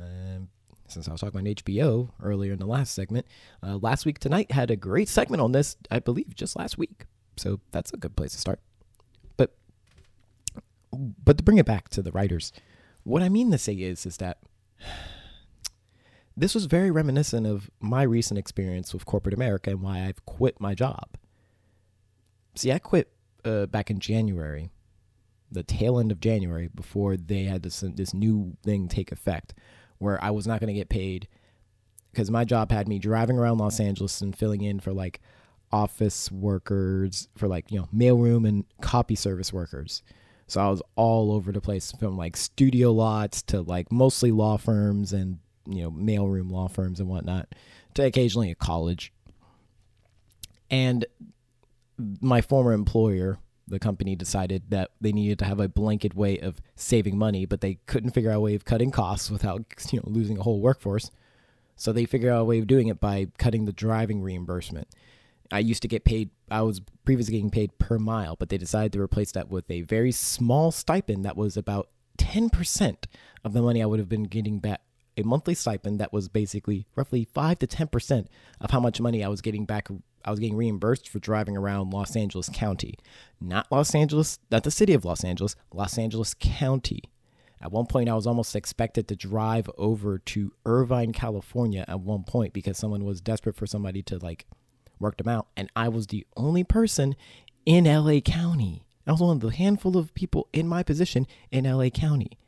Um, 0.00 0.48
since 0.88 1.08
I 1.08 1.12
was 1.12 1.20
talking 1.20 1.40
about 1.40 1.56
HBO 1.56 2.10
earlier 2.22 2.52
in 2.52 2.58
the 2.58 2.66
last 2.66 2.94
segment, 2.94 3.26
uh, 3.62 3.76
last 3.76 4.06
week 4.06 4.18
tonight 4.18 4.52
had 4.52 4.70
a 4.70 4.76
great 4.76 5.08
segment 5.08 5.40
on 5.40 5.52
this, 5.52 5.76
I 5.90 5.98
believe, 5.98 6.34
just 6.34 6.56
last 6.56 6.78
week. 6.78 7.06
So 7.36 7.60
that's 7.70 7.92
a 7.92 7.96
good 7.96 8.16
place 8.16 8.32
to 8.32 8.38
start. 8.38 8.60
But 9.36 9.54
but 10.92 11.38
to 11.38 11.44
bring 11.44 11.58
it 11.58 11.66
back 11.66 11.88
to 11.90 12.02
the 12.02 12.12
writers, 12.12 12.52
what 13.06 13.22
I 13.22 13.28
mean 13.28 13.52
to 13.52 13.58
say 13.58 13.74
is 13.74 14.04
is 14.04 14.16
that 14.16 14.38
this 16.36 16.54
was 16.54 16.66
very 16.66 16.90
reminiscent 16.90 17.46
of 17.46 17.70
my 17.80 18.02
recent 18.02 18.36
experience 18.36 18.92
with 18.92 19.06
corporate 19.06 19.32
America 19.34 19.70
and 19.70 19.80
why 19.80 20.04
I've 20.04 20.26
quit 20.26 20.60
my 20.60 20.74
job. 20.74 21.16
See, 22.56 22.72
I 22.72 22.80
quit 22.80 23.12
uh, 23.44 23.66
back 23.66 23.90
in 23.90 24.00
January, 24.00 24.70
the 25.52 25.62
tail 25.62 26.00
end 26.00 26.10
of 26.10 26.18
January, 26.18 26.68
before 26.74 27.16
they 27.16 27.44
had 27.44 27.62
this 27.62 27.84
this 27.94 28.12
new 28.12 28.56
thing 28.64 28.88
take 28.88 29.12
effect, 29.12 29.54
where 29.98 30.22
I 30.22 30.30
was 30.30 30.48
not 30.48 30.58
going 30.58 30.74
to 30.74 30.78
get 30.78 30.88
paid 30.88 31.28
because 32.10 32.28
my 32.28 32.44
job 32.44 32.72
had 32.72 32.88
me 32.88 32.98
driving 32.98 33.38
around 33.38 33.58
Los 33.58 33.78
Angeles 33.78 34.20
and 34.20 34.36
filling 34.36 34.62
in 34.62 34.80
for 34.80 34.92
like 34.92 35.20
office 35.70 36.32
workers, 36.32 37.28
for 37.36 37.46
like 37.46 37.70
you 37.70 37.78
know 37.78 37.88
mailroom 37.94 38.48
and 38.48 38.64
copy 38.80 39.14
service 39.14 39.52
workers. 39.52 40.02
So 40.46 40.60
I 40.60 40.68
was 40.68 40.82
all 40.94 41.32
over 41.32 41.50
the 41.50 41.60
place 41.60 41.92
from 41.92 42.16
like 42.16 42.36
studio 42.36 42.92
lots 42.92 43.42
to 43.42 43.62
like 43.62 43.90
mostly 43.90 44.30
law 44.30 44.56
firms 44.56 45.12
and 45.12 45.38
you 45.66 45.82
know 45.82 45.90
mailroom 45.90 46.50
law 46.50 46.68
firms 46.68 47.00
and 47.00 47.08
whatnot 47.08 47.48
to 47.94 48.04
occasionally 48.04 48.50
a 48.50 48.54
college. 48.54 49.12
And 50.70 51.04
my 52.20 52.40
former 52.40 52.72
employer, 52.72 53.38
the 53.66 53.78
company 53.78 54.14
decided 54.14 54.70
that 54.70 54.90
they 55.00 55.12
needed 55.12 55.38
to 55.40 55.44
have 55.44 55.60
a 55.60 55.68
blanket 55.68 56.14
way 56.14 56.38
of 56.38 56.60
saving 56.76 57.18
money, 57.18 57.46
but 57.46 57.60
they 57.60 57.78
couldn't 57.86 58.10
figure 58.10 58.30
out 58.30 58.36
a 58.36 58.40
way 58.40 58.54
of 58.54 58.64
cutting 58.64 58.90
costs 58.90 59.30
without 59.30 59.64
you 59.92 59.98
know 59.98 60.08
losing 60.08 60.38
a 60.38 60.42
whole 60.42 60.60
workforce. 60.60 61.10
So 61.74 61.92
they 61.92 62.06
figured 62.06 62.32
out 62.32 62.42
a 62.42 62.44
way 62.44 62.58
of 62.58 62.66
doing 62.66 62.88
it 62.88 63.00
by 63.00 63.28
cutting 63.36 63.64
the 63.64 63.72
driving 63.72 64.22
reimbursement. 64.22 64.88
I 65.52 65.60
used 65.60 65.82
to 65.82 65.88
get 65.88 66.04
paid 66.04 66.30
I 66.50 66.62
was 66.62 66.80
previously 67.04 67.32
getting 67.32 67.50
paid 67.50 67.78
per 67.78 67.98
mile, 67.98 68.36
but 68.36 68.48
they 68.48 68.58
decided 68.58 68.92
to 68.92 69.00
replace 69.00 69.32
that 69.32 69.48
with 69.48 69.70
a 69.70 69.82
very 69.82 70.12
small 70.12 70.70
stipend 70.70 71.24
that 71.24 71.36
was 71.36 71.56
about 71.56 71.88
10% 72.18 72.96
of 73.44 73.52
the 73.52 73.62
money 73.62 73.82
I 73.82 73.86
would 73.86 73.98
have 73.98 74.08
been 74.08 74.24
getting 74.24 74.58
back 74.58 74.80
a 75.16 75.22
monthly 75.22 75.54
stipend 75.54 75.98
that 75.98 76.12
was 76.12 76.28
basically 76.28 76.86
roughly 76.94 77.24
5 77.24 77.58
to 77.60 77.66
10% 77.66 78.26
of 78.60 78.70
how 78.70 78.80
much 78.80 79.00
money 79.00 79.24
I 79.24 79.28
was 79.28 79.40
getting 79.40 79.64
back 79.64 79.88
I 80.24 80.30
was 80.30 80.40
getting 80.40 80.56
reimbursed 80.56 81.08
for 81.08 81.20
driving 81.20 81.56
around 81.56 81.92
Los 81.92 82.16
Angeles 82.16 82.48
County. 82.48 82.94
Not 83.40 83.70
Los 83.70 83.94
Angeles, 83.94 84.40
not 84.50 84.64
the 84.64 84.72
city 84.72 84.92
of 84.92 85.04
Los 85.04 85.22
Angeles, 85.22 85.54
Los 85.72 85.96
Angeles 85.96 86.34
County. 86.34 87.04
At 87.60 87.70
one 87.70 87.86
point, 87.86 88.08
I 88.08 88.14
was 88.14 88.26
almost 88.26 88.56
expected 88.56 89.06
to 89.08 89.16
drive 89.16 89.70
over 89.78 90.18
to 90.18 90.52
Irvine, 90.66 91.12
California 91.12 91.84
at 91.86 92.00
one 92.00 92.24
point 92.24 92.52
because 92.52 92.76
someone 92.76 93.04
was 93.04 93.20
desperate 93.20 93.56
for 93.56 93.66
somebody 93.66 94.02
to 94.02 94.18
like 94.18 94.46
work 94.98 95.16
them 95.16 95.28
out. 95.28 95.48
And 95.56 95.70
I 95.76 95.88
was 95.88 96.06
the 96.06 96.26
only 96.36 96.64
person 96.64 97.16
in 97.64 97.84
LA 97.84 98.20
County. 98.20 98.84
I 99.06 99.12
was 99.12 99.20
one 99.20 99.36
of 99.36 99.40
the 99.40 99.50
handful 99.50 99.96
of 99.96 100.14
people 100.14 100.48
in 100.52 100.66
my 100.66 100.82
position 100.82 101.26
in 101.50 101.64
LA 101.64 101.90
County. 101.90 102.38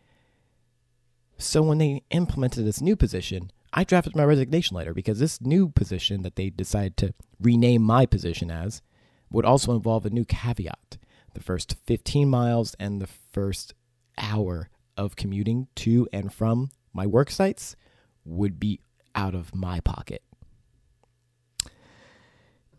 So 1.39 1.63
when 1.63 1.79
they 1.79 2.03
implemented 2.11 2.67
this 2.67 2.81
new 2.81 2.97
position, 2.97 3.53
I 3.73 3.85
drafted 3.85 4.17
my 4.17 4.25
resignation 4.25 4.77
letter 4.77 4.93
because 4.93 5.19
this 5.19 5.41
new 5.41 5.69
position 5.69 6.23
that 6.23 6.37
they 6.37 6.51
decided 6.51 6.97
to 6.99 7.15
rename 7.41 7.83
my 7.83 8.07
position 8.07 8.51
as 8.51 8.83
would 9.31 9.45
also 9.45 9.75
involve 9.75 10.05
a 10.07 10.11
new 10.11 10.25
caveat. 10.25 10.99
The 11.35 11.41
first 11.41 11.77
15 11.87 12.29
miles 12.29 12.75
and 12.81 13.01
the 13.01 13.07
first 13.07 13.75
hour 14.17 14.71
of 14.97 15.17
commuting 15.17 15.69
to 15.77 16.09
and 16.13 16.33
from 16.33 16.71
my 16.93 17.07
work 17.07 17.31
sites 17.31 17.77
would 18.25 18.59
be 18.59 18.81
out 19.15 19.35
of 19.35 19.55
my 19.55 19.81
pocket. 19.81 20.23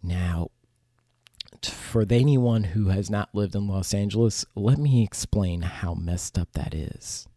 Now, 0.02 0.50
for 1.64 2.06
anyone 2.10 2.64
who 2.66 2.90
has 2.90 3.10
not 3.10 3.34
lived 3.34 3.56
in 3.56 3.68
Los 3.68 3.94
Angeles, 3.94 4.46
let 4.56 4.78
me 4.78 5.04
explain 5.04 5.62
how 5.62 5.94
messed 5.94 6.38
up 6.38 6.52
that 6.54 6.74
is. 6.74 7.28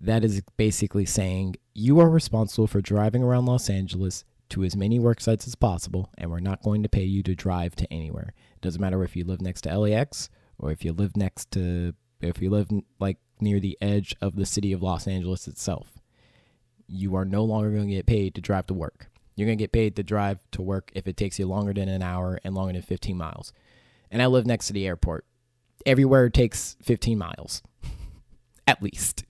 That 0.00 0.24
is 0.24 0.42
basically 0.56 1.06
saying 1.06 1.56
you 1.74 2.00
are 2.00 2.08
responsible 2.08 2.66
for 2.66 2.80
driving 2.80 3.22
around 3.22 3.46
Los 3.46 3.70
Angeles 3.70 4.24
to 4.50 4.64
as 4.64 4.76
many 4.76 4.98
work 4.98 5.20
sites 5.20 5.46
as 5.46 5.54
possible, 5.54 6.10
and 6.18 6.30
we're 6.30 6.40
not 6.40 6.62
going 6.62 6.82
to 6.82 6.88
pay 6.88 7.04
you 7.04 7.22
to 7.22 7.34
drive 7.34 7.74
to 7.76 7.92
anywhere. 7.92 8.32
It 8.54 8.60
doesn't 8.60 8.80
matter 8.80 9.02
if 9.02 9.16
you 9.16 9.24
live 9.24 9.40
next 9.40 9.62
to 9.62 9.78
LAX 9.78 10.28
or 10.58 10.70
if 10.70 10.84
you 10.84 10.92
live 10.92 11.16
next 11.16 11.50
to, 11.52 11.94
if 12.20 12.40
you 12.40 12.50
live 12.50 12.68
like 12.98 13.18
near 13.40 13.60
the 13.60 13.76
edge 13.80 14.14
of 14.20 14.36
the 14.36 14.46
city 14.46 14.72
of 14.72 14.82
Los 14.82 15.06
Angeles 15.06 15.48
itself. 15.48 15.98
You 16.86 17.16
are 17.16 17.24
no 17.24 17.44
longer 17.44 17.70
going 17.70 17.88
to 17.88 17.94
get 17.94 18.06
paid 18.06 18.34
to 18.34 18.40
drive 18.40 18.66
to 18.68 18.74
work. 18.74 19.10
You're 19.36 19.46
going 19.46 19.58
to 19.58 19.62
get 19.62 19.72
paid 19.72 19.94
to 19.96 20.02
drive 20.02 20.40
to 20.52 20.62
work 20.62 20.90
if 20.94 21.06
it 21.06 21.16
takes 21.16 21.38
you 21.38 21.46
longer 21.46 21.74
than 21.74 21.88
an 21.88 22.02
hour 22.02 22.40
and 22.42 22.54
longer 22.54 22.72
than 22.72 22.82
15 22.82 23.16
miles. 23.16 23.52
And 24.10 24.22
I 24.22 24.26
live 24.26 24.46
next 24.46 24.66
to 24.68 24.72
the 24.72 24.86
airport. 24.86 25.24
everywhere 25.84 26.28
takes 26.30 26.76
15 26.82 27.18
miles 27.18 27.62
at 28.66 28.82
least. 28.82 29.24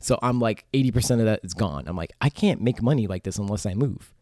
So 0.00 0.18
I'm 0.22 0.40
like 0.40 0.64
80% 0.72 1.20
of 1.20 1.26
that 1.26 1.40
is 1.44 1.54
gone. 1.54 1.84
I'm 1.86 1.96
like, 1.96 2.12
I 2.20 2.30
can't 2.30 2.60
make 2.60 2.82
money 2.82 3.06
like 3.06 3.22
this 3.22 3.38
unless 3.38 3.66
I 3.66 3.74
move. 3.74 4.12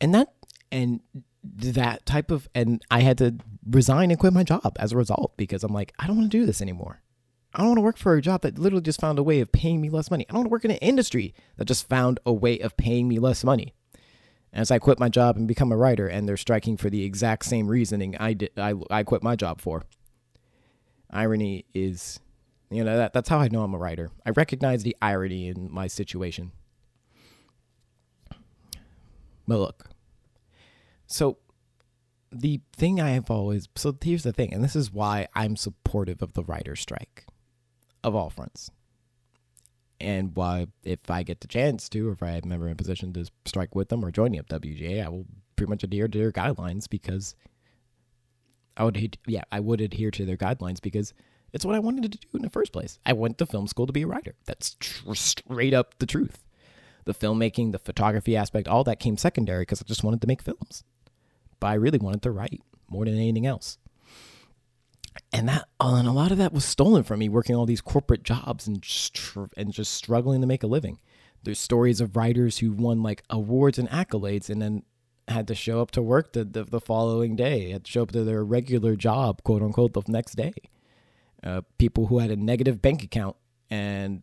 And 0.00 0.14
that, 0.14 0.32
and 0.72 1.00
that 1.44 2.06
type 2.06 2.30
of, 2.30 2.48
and 2.54 2.82
I 2.90 3.00
had 3.00 3.18
to 3.18 3.36
resign 3.68 4.10
and 4.10 4.18
quit 4.18 4.32
my 4.32 4.44
job 4.44 4.76
as 4.78 4.92
a 4.92 4.96
result 4.96 5.36
because 5.36 5.62
I'm 5.62 5.72
like, 5.72 5.92
I 5.98 6.06
don't 6.06 6.16
want 6.16 6.32
to 6.32 6.38
do 6.38 6.46
this 6.46 6.62
anymore. 6.62 7.02
I 7.54 7.58
don't 7.58 7.68
want 7.68 7.78
to 7.78 7.82
work 7.82 7.96
for 7.96 8.14
a 8.14 8.22
job 8.22 8.42
that 8.42 8.58
literally 8.58 8.82
just 8.82 9.00
found 9.00 9.18
a 9.18 9.22
way 9.22 9.40
of 9.40 9.52
paying 9.52 9.80
me 9.80 9.88
less 9.88 10.10
money. 10.10 10.26
I 10.28 10.32
don't 10.32 10.40
want 10.40 10.46
to 10.48 10.52
work 10.52 10.64
in 10.66 10.70
an 10.70 10.78
industry 10.78 11.34
that 11.56 11.64
just 11.64 11.88
found 11.88 12.20
a 12.26 12.32
way 12.32 12.58
of 12.58 12.76
paying 12.76 13.08
me 13.08 13.18
less 13.18 13.42
money. 13.42 13.72
As 14.52 14.70
I 14.70 14.78
quit 14.78 14.98
my 14.98 15.08
job 15.08 15.36
and 15.36 15.48
become 15.48 15.72
a 15.72 15.76
writer, 15.76 16.06
and 16.06 16.28
they're 16.28 16.36
striking 16.36 16.76
for 16.76 16.90
the 16.90 17.04
exact 17.04 17.44
same 17.44 17.68
reasoning 17.68 18.16
I 18.18 18.34
did, 18.34 18.50
I, 18.58 18.74
I 18.90 19.02
quit 19.02 19.22
my 19.22 19.34
job 19.34 19.60
for. 19.60 19.84
Irony 21.10 21.64
is, 21.72 22.20
you 22.70 22.84
know, 22.84 22.96
that, 22.96 23.12
that's 23.12 23.28
how 23.28 23.38
I 23.38 23.48
know 23.48 23.62
I'm 23.62 23.74
a 23.74 23.78
writer. 23.78 24.10
I 24.26 24.30
recognize 24.30 24.82
the 24.82 24.96
irony 25.00 25.48
in 25.48 25.72
my 25.72 25.86
situation. 25.86 26.52
But 29.46 29.58
look, 29.58 29.90
so 31.06 31.38
the 32.30 32.60
thing 32.76 33.00
I 33.00 33.10
have 33.10 33.30
always, 33.30 33.68
so 33.74 33.96
here's 34.02 34.22
the 34.22 34.32
thing, 34.32 34.52
and 34.52 34.62
this 34.62 34.76
is 34.76 34.92
why 34.92 35.28
I'm 35.34 35.56
supportive 35.56 36.20
of 36.20 36.34
the 36.34 36.44
writer's 36.44 36.80
strike 36.80 37.24
of 38.04 38.14
all 38.14 38.30
fronts. 38.30 38.70
And 40.00 40.34
why, 40.36 40.68
if 40.84 41.10
I 41.10 41.22
get 41.24 41.40
the 41.40 41.48
chance 41.48 41.88
to, 41.90 42.08
or 42.08 42.12
if 42.12 42.22
I 42.22 42.40
am 42.42 42.52
ever 42.52 42.66
in 42.66 42.72
a 42.72 42.76
position 42.76 43.12
to 43.14 43.26
strike 43.44 43.74
with 43.74 43.88
them 43.88 44.04
or 44.04 44.12
join 44.12 44.32
the 44.32 44.42
WGA, 44.42 45.04
I 45.04 45.08
will 45.08 45.26
pretty 45.56 45.70
much 45.70 45.82
adhere 45.82 46.06
to 46.06 46.18
their 46.18 46.30
guidelines 46.30 46.88
because 46.88 47.34
I 48.76 48.84
would, 48.84 49.18
yeah, 49.26 49.42
I 49.50 49.58
would 49.58 49.80
adhere 49.80 50.12
to 50.12 50.24
their 50.24 50.36
guidelines 50.36 50.80
because 50.80 51.12
it's 51.52 51.64
what 51.64 51.74
I 51.74 51.80
wanted 51.80 52.12
to 52.12 52.18
do 52.18 52.28
in 52.34 52.42
the 52.42 52.50
first 52.50 52.72
place. 52.72 53.00
I 53.04 53.12
went 53.12 53.38
to 53.38 53.46
film 53.46 53.66
school 53.66 53.86
to 53.86 53.92
be 53.92 54.02
a 54.02 54.06
writer. 54.06 54.36
That's 54.46 54.76
tr- 54.78 55.14
straight 55.14 55.74
up 55.74 55.98
the 55.98 56.06
truth. 56.06 56.44
The 57.04 57.14
filmmaking, 57.14 57.72
the 57.72 57.78
photography 57.78 58.36
aspect, 58.36 58.68
all 58.68 58.84
that 58.84 59.00
came 59.00 59.16
secondary 59.16 59.62
because 59.62 59.82
I 59.82 59.86
just 59.86 60.04
wanted 60.04 60.20
to 60.20 60.26
make 60.26 60.42
films. 60.42 60.84
But 61.58 61.68
I 61.68 61.74
really 61.74 61.98
wanted 61.98 62.22
to 62.22 62.30
write 62.30 62.60
more 62.88 63.04
than 63.04 63.14
anything 63.14 63.46
else 63.46 63.78
and 65.32 65.48
that 65.48 65.68
and 65.80 66.08
a 66.08 66.12
lot 66.12 66.32
of 66.32 66.38
that 66.38 66.52
was 66.52 66.64
stolen 66.64 67.02
from 67.02 67.20
me 67.20 67.28
working 67.28 67.54
all 67.54 67.66
these 67.66 67.80
corporate 67.80 68.22
jobs 68.22 68.66
and 68.66 68.80
just 68.82 69.16
and 69.56 69.72
just 69.72 69.92
struggling 69.92 70.40
to 70.40 70.46
make 70.46 70.62
a 70.62 70.66
living. 70.66 71.00
There's 71.42 71.58
stories 71.58 72.00
of 72.00 72.16
writers 72.16 72.58
who 72.58 72.72
won 72.72 73.02
like 73.02 73.22
awards 73.30 73.78
and 73.78 73.88
accolades 73.90 74.50
and 74.50 74.60
then 74.60 74.82
had 75.28 75.46
to 75.48 75.54
show 75.54 75.80
up 75.80 75.90
to 75.92 76.02
work 76.02 76.32
the, 76.32 76.44
the, 76.44 76.64
the 76.64 76.80
following 76.80 77.36
day, 77.36 77.70
had 77.70 77.84
to 77.84 77.90
show 77.90 78.02
up 78.02 78.12
to 78.12 78.24
their 78.24 78.42
regular 78.42 78.96
job, 78.96 79.42
quote 79.44 79.62
unquote, 79.62 79.92
the 79.92 80.02
next 80.08 80.34
day. 80.34 80.54
Uh, 81.42 81.60
people 81.76 82.06
who 82.06 82.18
had 82.18 82.30
a 82.30 82.36
negative 82.36 82.82
bank 82.82 83.02
account 83.02 83.36
and 83.70 84.22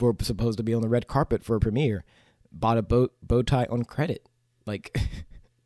were 0.00 0.14
supposed 0.20 0.58
to 0.58 0.64
be 0.64 0.74
on 0.74 0.82
the 0.82 0.88
red 0.88 1.06
carpet 1.06 1.44
for 1.44 1.56
a 1.56 1.60
premiere 1.60 2.04
bought 2.52 2.78
a 2.78 2.82
bow, 2.82 3.08
bow 3.22 3.42
tie 3.42 3.66
on 3.70 3.84
credit. 3.84 4.28
Like, 4.66 4.96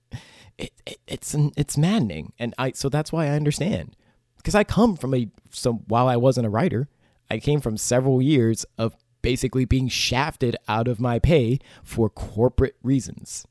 it, 0.59 0.73
it, 0.87 0.99
it's 1.07 1.35
it's 1.57 1.77
maddening, 1.77 2.33
and 2.39 2.55
I 2.59 2.73
so 2.73 2.89
that's 2.89 3.13
why 3.13 3.27
I 3.27 3.31
understand 3.31 3.97
because 4.39 4.55
I 4.55 4.65
come 4.65 4.97
from 4.97 5.15
a 5.15 5.29
so 5.51 5.75
while 5.87 6.09
I 6.09 6.17
wasn't 6.17 6.47
a 6.47 6.51
writer, 6.51 6.89
I 7.31 7.39
came 7.39 7.61
from 7.61 7.77
several 7.77 8.23
years 8.23 8.65
of 8.79 8.97
basically 9.21 9.65
being 9.65 9.89
shafted 9.89 10.57
out 10.67 10.89
of 10.89 11.01
my 11.01 11.19
pay 11.19 11.59
for 11.83 12.09
corporate 12.09 12.77
reasons, 12.83 13.47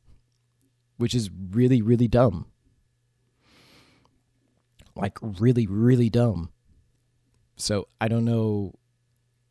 which 0.98 1.14
is 1.14 1.30
really 1.52 1.82
really 1.82 2.08
dumb. 2.08 2.48
Like 4.96 5.20
really 5.22 5.68
really 5.68 6.10
dumb. 6.10 6.50
So 7.56 7.88
I 8.02 8.08
don't 8.08 8.26
know 8.26 8.74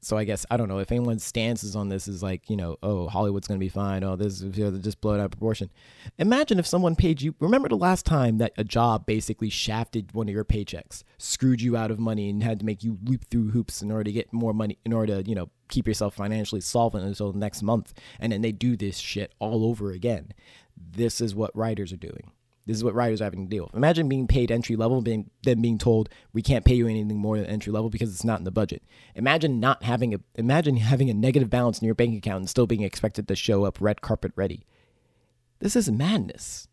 so 0.07 0.17
I 0.17 0.23
guess 0.23 0.47
I 0.49 0.57
don't 0.57 0.69
know 0.69 0.79
if 0.79 0.93
anyone's 0.93 1.25
stances 1.25 1.75
on 1.75 1.89
this 1.89 2.07
is 2.07 2.23
like 2.23 2.49
you 2.49 2.57
know 2.57 2.77
oh 2.81 3.09
Hollywood's 3.09 3.49
gonna 3.49 3.59
be 3.59 3.69
fine 3.69 4.05
oh 4.05 4.15
this 4.15 4.41
is 4.41 4.83
just 4.85 5.01
blow 5.01 5.15
it 5.15 5.19
out 5.19 5.25
of 5.25 5.31
proportion. 5.33 5.69
Imagine 6.19 6.61
if 6.61 6.67
someone 6.67 6.95
paid 6.95 7.21
you. 7.21 7.35
Remember 7.41 7.69
the 7.69 7.77
last 7.77 8.07
time 8.07 8.39
that 8.39 8.53
a 8.57 8.63
job 8.63 9.05
basically 9.05 9.51
shafted 9.51 10.13
one 10.13 10.29
of 10.29 10.33
your 10.33 10.45
paychecks, 10.45 11.03
screwed 11.19 11.61
you 11.61 11.77
out 11.77 11.91
of 11.91 11.99
money, 11.99 12.31
and 12.31 12.45
had 12.45 12.61
to 12.61 12.65
make 12.65 12.85
you 12.85 12.99
leap 13.03 13.25
through 13.29 13.51
hoops 13.51 13.83
in 13.83 13.91
order 13.91 14.05
to 14.05 14.13
get 14.13 14.33
more 14.33 14.55
money 14.55 14.79
in 14.85 14.93
order 14.93 15.21
to 15.21 15.29
you 15.29 15.35
know 15.35 15.51
keep 15.69 15.89
yourself 15.89 16.15
financially 16.15 16.61
solvent 16.61 17.05
until 17.05 17.33
next 17.33 17.63
month, 17.63 17.93
and 18.21 18.31
then 18.31 18.43
they 18.43 18.53
do 18.53 18.77
this 18.77 18.99
shit 18.99 19.35
all 19.41 19.65
over 19.65 19.91
again. 19.91 20.33
This 20.77 21.21
is 21.21 21.35
what 21.35 21.57
writers 21.57 21.93
are 21.93 21.97
doing. 21.97 22.31
This 22.67 22.77
is 22.77 22.85
what 22.85 22.95
writers 22.95 23.21
are 23.21 23.25
having 23.25 23.47
to 23.47 23.51
deal 23.51 23.65
with. 23.65 23.75
Imagine 23.75 24.09
being 24.09 24.27
paid 24.27 24.51
entry 24.51 24.75
level, 24.75 25.01
being 25.01 25.31
then 25.45 25.63
being 25.63 25.79
told 25.79 26.09
we 26.33 26.43
can't 26.43 26.65
pay 26.65 26.75
you 26.75 26.89
anything 26.89 27.17
more 27.17 27.39
than 27.39 27.47
entry 27.47 27.73
level 27.73 27.91
because 27.91 28.13
it's 28.13 28.25
not 28.25 28.41
in 28.41 28.45
the 28.45 28.51
budget. 28.51 28.83
Imagine 29.15 29.61
not 29.61 29.85
having 29.85 30.13
a 30.15 30.19
imagine 30.35 30.77
having 30.77 31.09
a 31.09 31.15
negative 31.15 31.49
balance 31.49 31.79
in 31.79 31.87
your 31.87 31.95
bank 31.95 32.17
account 32.17 32.41
and 32.41 32.51
still 32.51 32.67
being 32.67 32.83
expected 32.83 33.29
to 33.29 33.37
show 33.37 33.65
up 33.65 33.81
red 33.81 34.01
carpet 34.01 34.33
ready. 34.35 34.67
This 35.61 35.77
is 35.77 35.91
madness. 35.91 36.67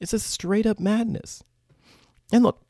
It's 0.00 0.12
a 0.12 0.18
straight 0.18 0.66
up 0.66 0.80
madness. 0.80 1.42
And 2.32 2.42
look, 2.42 2.65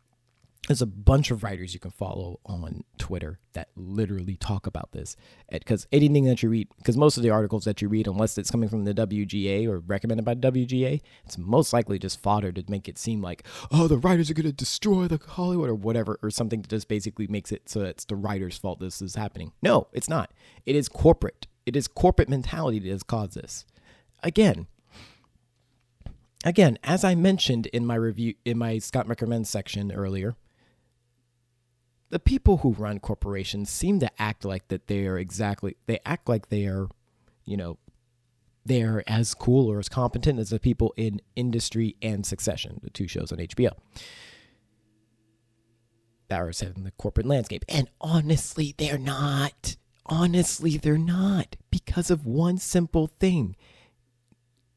there's 0.66 0.83
a 0.83 0.87
bunch 0.87 1.31
of 1.31 1.42
writers 1.42 1.74
you 1.74 1.81
can 1.81 1.92
follow 1.92 2.40
on 2.44 2.85
Twitter 2.98 3.38
that 3.52 3.68
literally 3.76 4.37
talk 4.37 4.66
about 4.66 4.92
this. 4.92 5.16
Because 5.50 5.87
anything 5.92 6.24
that 6.24 6.42
you 6.42 6.48
read, 6.48 6.68
because 6.79 6.96
most 6.96 7.16
of 7.16 7.22
the 7.22 7.31
articles 7.31 7.64
that 7.64 7.81
you 7.81 7.88
read, 7.88 8.07
unless 8.07 8.37
it's 8.37 8.50
coming 8.50 8.68
from 8.68 8.85
the 8.85 8.94
WGA 8.94 9.68
or 9.68 9.79
recommended 9.79 10.24
by 10.24 10.35
WGA, 10.35 11.00
it's 11.24 11.38
most 11.38 11.72
likely 11.72 11.98
just 11.98 12.20
fodder 12.20 12.50
to 12.52 12.64
make 12.68 12.88
it 12.88 12.98
seem 12.98 13.22
like, 13.22 13.46
oh, 13.70 13.87
the 13.87 13.98
writers 13.98 14.31
are 14.31 14.35
going 14.35 14.46
to 14.46 14.52
destroy 14.52 15.07
the 15.07 15.20
Hollywood 15.24 15.70
or 15.70 15.74
whatever, 15.74 16.18
or 16.22 16.31
something 16.31 16.62
that 16.62 16.70
just 16.70 16.88
basically 16.88 17.26
makes 17.26 17.52
it 17.52 17.68
so 17.68 17.83
it's 17.83 18.05
the 18.05 18.16
writer's 18.16 18.59
fault 18.59 18.81
this 18.81 19.00
is 19.00 19.14
happening. 19.14 19.52
No, 19.62 19.88
it's 19.92 20.09
not. 20.09 20.33
It 20.64 20.74
is 20.74 20.88
corporate. 20.88 21.46
It 21.64 21.76
is 21.76 21.88
corporate 21.88 22.29
mentality 22.29 22.79
that 22.81 22.90
has 22.90 23.02
caused 23.02 23.35
this. 23.35 23.64
Again, 24.22 24.66
again, 26.44 26.79
as 26.83 27.05
I 27.05 27.14
mentioned 27.14 27.66
in 27.66 27.87
my 27.87 27.94
review 27.94 28.35
in 28.44 28.59
my 28.59 28.79
Scott 28.79 29.07
recommends 29.09 29.48
section 29.48 29.92
earlier, 29.92 30.37
the 32.11 32.19
people 32.19 32.59
who 32.59 32.73
run 32.73 33.01
corporations 33.01 33.71
seem 33.71 34.01
to 34.01 34.23
act 34.23 34.45
like 34.45 34.69
that 34.69 34.87
they 34.87 35.07
are 35.07 35.19
exactly 35.19 35.77
they 35.87 35.99
act 36.05 36.29
like 36.29 36.49
they 36.49 36.66
are 36.66 36.88
you 37.45 37.57
know 37.57 37.79
they 38.64 38.83
are 38.83 39.05
as 39.07 39.35
cool 39.35 39.71
or 39.71 39.79
as 39.79 39.88
competent 39.88 40.38
as 40.38 40.51
the 40.51 40.59
people 40.59 40.92
in 40.97 41.21
industry 41.37 41.97
and 42.03 42.27
succession 42.27 42.81
the 42.83 42.90
two 42.90 43.09
shows 43.09 43.33
on 43.33 43.38
hbo 43.38 43.71
that 46.29 46.40
are 46.40 46.53
set 46.53 46.77
in 46.77 46.85
the 46.85 46.90
corporate 46.92 47.27
landscape. 47.27 47.64
And 47.69 47.88
honestly 48.01 48.75
they're 48.77 48.99
not. 48.99 49.77
Honestly 50.05 50.77
they're 50.77 50.99
not. 50.99 51.57
Because 51.71 52.11
of 52.11 52.27
one 52.27 52.59
simple 52.59 53.07
thing. 53.07 53.57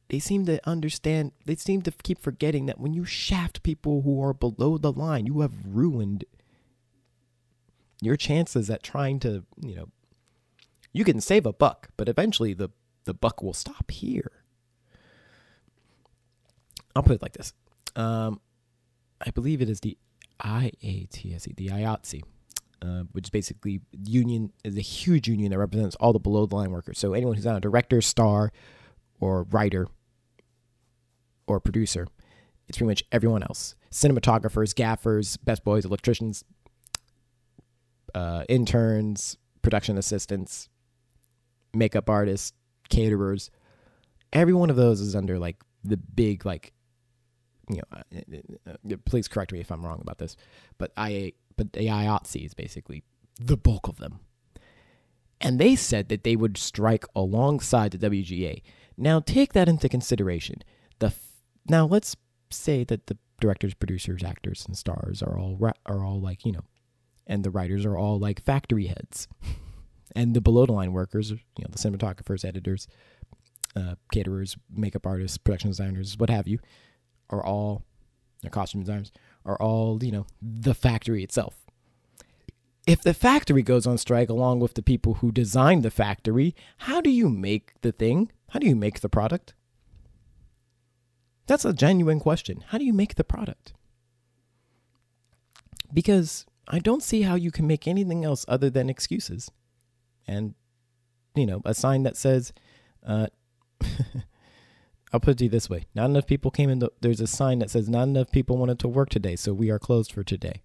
They 0.08 0.18
seem 0.18 0.46
to 0.46 0.60
understand 0.68 1.32
they 1.46 1.54
seem 1.54 1.82
to 1.82 1.92
keep 2.02 2.20
forgetting 2.20 2.66
that 2.66 2.80
when 2.80 2.92
you 2.92 3.04
shaft 3.04 3.62
people 3.62 4.02
who 4.02 4.22
are 4.22 4.34
below 4.34 4.76
the 4.76 4.92
line 4.92 5.26
you 5.26 5.40
have 5.40 5.52
ruined 5.64 6.24
your 8.00 8.16
chances 8.16 8.70
at 8.70 8.82
trying 8.82 9.18
to, 9.20 9.44
you 9.62 9.76
know, 9.76 9.88
you 10.92 11.04
can 11.04 11.20
save 11.20 11.46
a 11.46 11.52
buck, 11.52 11.90
but 11.96 12.08
eventually 12.08 12.54
the, 12.54 12.70
the 13.04 13.14
buck 13.14 13.42
will 13.42 13.52
stop 13.52 13.90
here. 13.90 14.32
I'll 16.94 17.02
put 17.02 17.14
it 17.14 17.22
like 17.22 17.34
this. 17.34 17.52
Um, 17.94 18.40
I 19.24 19.30
believe 19.30 19.62
it 19.62 19.68
is 19.68 19.80
the 19.80 19.96
IATSE, 20.42 21.54
the 21.56 21.68
IATSE, 21.68 22.22
uh, 22.82 23.02
which 23.12 23.26
is 23.26 23.30
basically 23.30 23.80
union 24.04 24.52
is 24.64 24.76
a 24.76 24.80
huge 24.80 25.28
union 25.28 25.50
that 25.50 25.58
represents 25.58 25.96
all 25.96 26.12
the 26.12 26.18
below 26.18 26.46
the 26.46 26.56
line 26.56 26.70
workers. 26.70 26.98
So 26.98 27.12
anyone 27.12 27.36
who's 27.36 27.44
not 27.44 27.56
a 27.56 27.60
director, 27.60 28.00
star, 28.00 28.52
or 29.20 29.44
writer, 29.44 29.86
or 31.46 31.60
producer, 31.60 32.06
it's 32.68 32.78
pretty 32.78 32.88
much 32.88 33.04
everyone 33.12 33.42
else. 33.42 33.74
Cinematographers, 33.92 34.74
gaffers, 34.74 35.36
best 35.36 35.62
boys, 35.64 35.84
electricians, 35.84 36.44
uh, 38.14 38.44
interns, 38.48 39.36
production 39.62 39.98
assistants, 39.98 40.68
makeup 41.74 42.08
artists, 42.08 42.52
caterers. 42.88 43.50
Every 44.32 44.54
one 44.54 44.70
of 44.70 44.76
those 44.76 45.00
is 45.00 45.16
under 45.16 45.38
like 45.38 45.56
the 45.84 45.96
big 45.96 46.44
like 46.44 46.72
you 47.68 47.76
know, 47.76 47.82
uh, 47.92 48.70
uh, 48.70 48.72
uh, 48.92 48.96
please 49.04 49.28
correct 49.28 49.52
me 49.52 49.60
if 49.60 49.70
I'm 49.70 49.84
wrong 49.84 50.00
about 50.00 50.18
this, 50.18 50.36
but 50.78 50.92
I 50.96 51.34
but 51.56 51.72
the 51.72 51.86
IATSE 51.86 52.46
is 52.46 52.54
basically 52.54 53.04
the 53.40 53.56
bulk 53.56 53.88
of 53.88 53.98
them. 53.98 54.20
And 55.40 55.58
they 55.58 55.76
said 55.76 56.08
that 56.08 56.24
they 56.24 56.36
would 56.36 56.58
strike 56.58 57.04
alongside 57.14 57.92
the 57.92 58.10
WGA. 58.10 58.62
Now 58.96 59.20
take 59.20 59.52
that 59.54 59.68
into 59.68 59.88
consideration. 59.88 60.62
The 60.98 61.06
f- 61.06 61.32
now 61.68 61.86
let's 61.86 62.16
say 62.50 62.84
that 62.84 63.06
the 63.06 63.16
directors, 63.40 63.74
producers, 63.74 64.22
actors, 64.22 64.64
and 64.66 64.76
stars 64.76 65.22
are 65.22 65.38
all 65.38 65.56
ra- 65.56 65.72
are 65.86 66.04
all 66.04 66.20
like 66.20 66.44
you 66.44 66.52
know 66.52 66.64
and 67.30 67.44
the 67.44 67.50
writers 67.50 67.86
are 67.86 67.96
all 67.96 68.18
like 68.18 68.42
factory 68.42 68.86
heads. 68.86 69.28
and 70.16 70.34
the 70.34 70.40
below 70.40 70.66
the 70.66 70.72
line 70.72 70.92
workers, 70.92 71.30
you 71.30 71.38
know, 71.60 71.68
the 71.70 71.78
cinematographers, 71.78 72.44
editors, 72.44 72.88
uh, 73.76 73.94
caterers, 74.12 74.56
makeup 74.68 75.06
artists, 75.06 75.38
production 75.38 75.70
designers, 75.70 76.18
what 76.18 76.28
have 76.28 76.48
you, 76.48 76.58
are 77.30 77.42
all, 77.42 77.84
their 78.42 78.50
costume 78.50 78.80
designers, 78.80 79.12
are 79.46 79.56
all, 79.62 80.02
you 80.02 80.10
know, 80.10 80.26
the 80.42 80.74
factory 80.74 81.22
itself. 81.22 81.54
If 82.84 83.02
the 83.02 83.14
factory 83.14 83.62
goes 83.62 83.86
on 83.86 83.96
strike 83.98 84.28
along 84.28 84.58
with 84.58 84.74
the 84.74 84.82
people 84.82 85.14
who 85.14 85.30
designed 85.30 85.84
the 85.84 85.90
factory, 85.90 86.56
how 86.78 87.00
do 87.00 87.10
you 87.10 87.28
make 87.28 87.80
the 87.82 87.92
thing? 87.92 88.32
How 88.48 88.58
do 88.58 88.66
you 88.66 88.74
make 88.74 89.00
the 89.00 89.08
product? 89.08 89.54
That's 91.46 91.64
a 91.64 91.72
genuine 91.72 92.18
question. 92.18 92.64
How 92.68 92.78
do 92.78 92.84
you 92.84 92.92
make 92.92 93.14
the 93.14 93.24
product? 93.24 93.72
Because 95.92 96.46
I 96.70 96.78
don't 96.78 97.02
see 97.02 97.22
how 97.22 97.34
you 97.34 97.50
can 97.50 97.66
make 97.66 97.88
anything 97.88 98.24
else 98.24 98.44
other 98.46 98.70
than 98.70 98.88
excuses. 98.88 99.50
And, 100.26 100.54
you 101.34 101.44
know, 101.44 101.60
a 101.64 101.74
sign 101.74 102.04
that 102.04 102.16
says, 102.16 102.52
uh, 103.04 103.26
I'll 105.12 105.18
put 105.20 105.32
it 105.32 105.38
to 105.38 105.44
you 105.44 105.50
this 105.50 105.68
way: 105.68 105.86
not 105.94 106.06
enough 106.06 106.26
people 106.26 106.52
came 106.52 106.70
in. 106.70 106.78
The, 106.78 106.90
there's 107.00 107.20
a 107.20 107.26
sign 107.26 107.58
that 107.58 107.70
says 107.70 107.88
not 107.88 108.04
enough 108.04 108.30
people 108.30 108.56
wanted 108.56 108.78
to 108.80 108.88
work 108.88 109.10
today, 109.10 109.34
so 109.34 109.52
we 109.52 109.70
are 109.70 109.78
closed 109.78 110.12
for 110.12 110.22
today. 110.22 110.62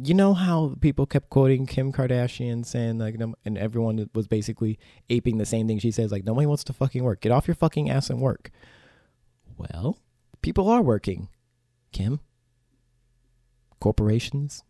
You 0.00 0.14
know 0.14 0.34
how 0.34 0.76
people 0.80 1.06
kept 1.06 1.30
quoting 1.30 1.66
Kim 1.66 1.92
Kardashian 1.92 2.64
saying 2.64 2.98
like, 2.98 3.16
and 3.44 3.58
everyone 3.58 4.08
was 4.14 4.26
basically 4.26 4.78
aping 5.08 5.38
the 5.38 5.46
same 5.46 5.66
thing 5.66 5.78
she 5.78 5.90
says, 5.90 6.12
like 6.12 6.24
nobody 6.24 6.46
wants 6.46 6.64
to 6.64 6.72
fucking 6.72 7.02
work. 7.02 7.20
Get 7.20 7.32
off 7.32 7.48
your 7.48 7.54
fucking 7.54 7.90
ass 7.90 8.10
and 8.10 8.20
work. 8.20 8.50
Well, 9.56 9.98
people 10.42 10.68
are 10.68 10.82
working, 10.82 11.28
Kim. 11.92 12.20
Corporations, 13.80 14.62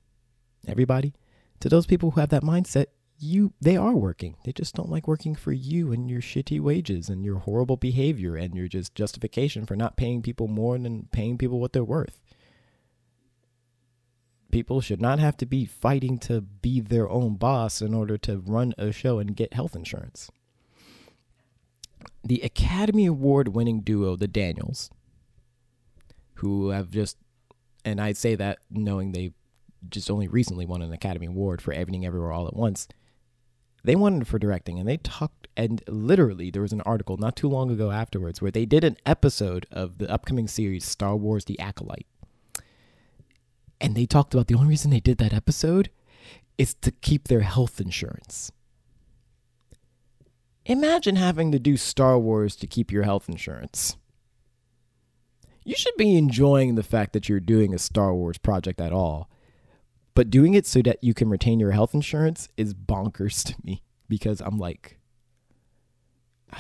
everybody. 0.69 1.15
To 1.61 1.69
those 1.69 1.87
people 1.87 2.11
who 2.11 2.21
have 2.21 2.31
that 2.31 2.43
mindset, 2.43 2.87
you 3.19 3.53
they 3.61 3.77
are 3.77 3.95
working. 3.95 4.37
They 4.45 4.53
just 4.53 4.75
don't 4.75 4.91
like 4.91 5.07
working 5.09 5.35
for 5.35 5.53
you 5.53 5.93
and 5.93 6.11
your 6.11 6.21
shitty 6.21 6.61
wages 6.61 7.09
and 7.09 7.25
your 7.25 7.39
horrible 7.39 7.77
behavior 7.77 8.37
and 8.37 8.55
your 8.55 8.69
just 8.69 8.95
justification 8.95 9.67
for 9.67 9.77
not 9.77 9.97
paying 9.97 10.23
people 10.23 10.49
more 10.49 10.77
than 10.79 11.09
paying 11.12 11.39
people 11.39 11.61
what 11.61 11.73
they're 11.73 11.85
worth. 11.85 12.21
People 14.51 14.81
should 14.81 15.01
not 15.01 15.19
have 15.19 15.37
to 15.39 15.47
be 15.47 15.65
fighting 15.65 16.19
to 16.19 16.41
be 16.41 16.81
their 16.81 17.09
own 17.09 17.35
boss 17.35 17.83
in 17.83 17.93
order 17.93 18.17
to 18.19 18.39
run 18.39 18.73
a 18.79 18.93
show 18.93 19.19
and 19.19 19.35
get 19.35 19.55
health 19.55 19.75
insurance. 19.75 20.31
The 22.23 22.41
Academy 22.41 23.07
Award 23.07 23.49
winning 23.49 23.81
duo, 23.81 24.17
the 24.17 24.29
Daniels, 24.29 24.91
who 26.35 26.71
have 26.71 26.91
just, 26.91 27.17
and 27.85 28.01
I 28.01 28.12
say 28.12 28.35
that 28.37 28.59
knowing 28.71 29.12
they 29.12 29.33
just 29.91 30.11
only 30.11 30.28
recently 30.28 30.66
won 30.66 30.82
an 30.82 30.93
Academy 30.93 31.26
Award 31.26 31.61
for 31.62 31.72
Everything 31.72 32.05
Everywhere 32.05 32.32
All 32.32 32.47
at 32.47 32.57
Once 32.57 32.89
they 33.85 33.95
wanted 33.95 34.26
for 34.26 34.39
directing 34.39 34.78
and 34.78 34.89
they 34.89 34.97
talked 34.97 35.47
and 35.57 35.82
literally 35.87 36.51
there 36.51 36.62
was 36.62 36.72
an 36.72 36.80
article 36.80 37.16
not 37.18 37.37
too 37.37 37.49
long 37.49 37.70
ago 37.70 37.91
afterwards 37.91 38.41
where 38.41 38.51
they 38.51 38.64
did 38.64 38.82
an 38.82 38.97
episode 39.07 39.66
of 39.70 39.99
the 39.99 40.11
upcoming 40.11 40.49
series 40.49 40.85
Star 40.85 41.14
Wars 41.14 41.45
The 41.45 41.61
Acolyte. 41.61 42.07
And 43.80 43.95
they 43.95 44.07
talked 44.07 44.32
about 44.32 44.49
the 44.49 44.55
only 44.55 44.68
reason 44.68 44.91
they 44.91 45.01
did 45.01 45.18
that 45.18 45.35
episode 45.35 45.91
is 46.57 46.74
to 46.74 46.91
keep 46.91 47.28
their 47.28 47.41
health 47.41 47.80
insurance. 47.80 48.51
Imagine 50.64 51.16
having 51.16 51.53
to 51.53 51.59
do 51.59 51.76
Star 51.76 52.18
Wars 52.18 52.57
to 52.57 52.66
keep 52.66 52.91
your 52.91 53.03
health 53.03 53.28
insurance. 53.28 53.97
You 55.62 55.76
should 55.76 55.97
be 55.97 56.16
enjoying 56.16 56.74
the 56.74 56.82
fact 56.82 57.12
that 57.12 57.28
you're 57.28 57.41
doing 57.41 57.74
a 57.74 57.78
Star 57.78 58.14
Wars 58.14 58.39
project 58.39 58.80
at 58.80 58.93
all 58.93 59.28
but 60.15 60.31
doing 60.31 60.55
it 60.55 60.67
so 60.67 60.81
that 60.83 61.03
you 61.03 61.15
can 61.15 61.29
retain 61.29 61.61
your 61.61 61.73
health 61.73 61.95
insurance 61.95 62.49
is 62.57 62.73
bonkers 62.75 63.45
to 63.45 63.55
me 63.65 63.83
because 64.09 64.41
I'm 64.41 64.59
like 64.59 64.99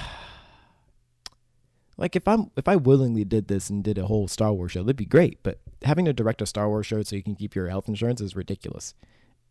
like 1.96 2.16
if 2.16 2.26
I'm 2.26 2.50
if 2.56 2.68
I 2.68 2.76
willingly 2.76 3.24
did 3.24 3.48
this 3.48 3.70
and 3.70 3.82
did 3.82 3.98
a 3.98 4.06
whole 4.06 4.28
Star 4.28 4.52
Wars 4.52 4.72
show, 4.72 4.82
that'd 4.82 4.96
be 4.96 5.04
great. 5.04 5.42
But 5.42 5.60
having 5.82 6.04
to 6.06 6.12
direct 6.12 6.42
a 6.42 6.46
Star 6.46 6.68
Wars 6.68 6.86
show 6.86 7.02
so 7.02 7.16
you 7.16 7.22
can 7.22 7.36
keep 7.36 7.54
your 7.54 7.68
health 7.68 7.88
insurance 7.88 8.20
is 8.20 8.36
ridiculous, 8.36 8.94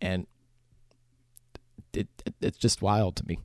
and 0.02 0.28
it, 1.94 2.08
it 2.26 2.34
it's 2.42 2.58
just 2.58 2.82
wild 2.82 3.16
to 3.18 3.26
me. 3.26 3.40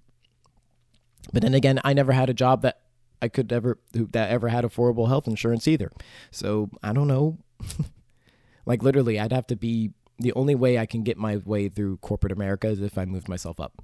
But 1.33 1.43
then 1.43 1.55
again, 1.55 1.81
I 1.85 1.93
never 1.93 2.13
had 2.13 2.31
a 2.31 2.35
job 2.35 2.63
that 2.63 2.81
I 3.21 3.29
could 3.29 3.53
ever 3.53 3.79
that 3.93 4.31
ever 4.31 4.49
had 4.49 4.65
affordable 4.65 5.09
health 5.09 5.27
insurance 5.27 5.69
either. 5.69 5.91
So 6.31 6.71
I 6.83 6.93
don't 6.93 7.09
know. 7.09 7.39
like 8.67 8.83
literally, 8.83 9.19
I'd 9.21 9.33
have 9.33 9.47
to 9.49 9.57
be 9.57 9.93
the 10.19 10.33
only 10.33 10.55
way 10.55 10.79
I 10.79 10.87
can 10.87 11.03
get 11.03 11.17
my 11.17 11.37
way 11.37 11.69
through 11.69 11.99
corporate 11.99 12.33
America 12.33 12.69
is 12.69 12.81
if 12.81 12.99
I 12.99 13.05
moved 13.05 13.29
myself 13.29 13.61
up. 13.61 13.83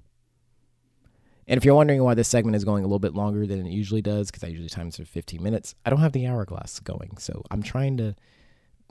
And 1.47 1.59
if 1.59 1.65
you're 1.65 1.75
wondering 1.75 2.03
why 2.03 2.15
this 2.15 2.29
segment 2.29 2.57
is 2.57 2.65
going 2.65 2.85
a 2.85 2.87
little 2.87 2.99
bit 2.99 3.15
longer 3.15 3.47
than 3.47 3.67
it 3.67 3.71
usually 3.71 4.01
does, 4.01 4.31
because 4.31 4.43
I 4.43 4.49
usually 4.49 4.69
time 4.69 4.89
it 4.89 4.97
for 4.97 5.05
15 5.05 5.43
minutes, 5.43 5.75
I 5.85 5.91
don't 5.91 6.01
have 6.01 6.13
the 6.13 6.27
hourglass 6.27 6.81
going. 6.81 7.17
So 7.19 7.43
I'm 7.51 7.63
trying 7.63 7.97
to. 7.99 8.15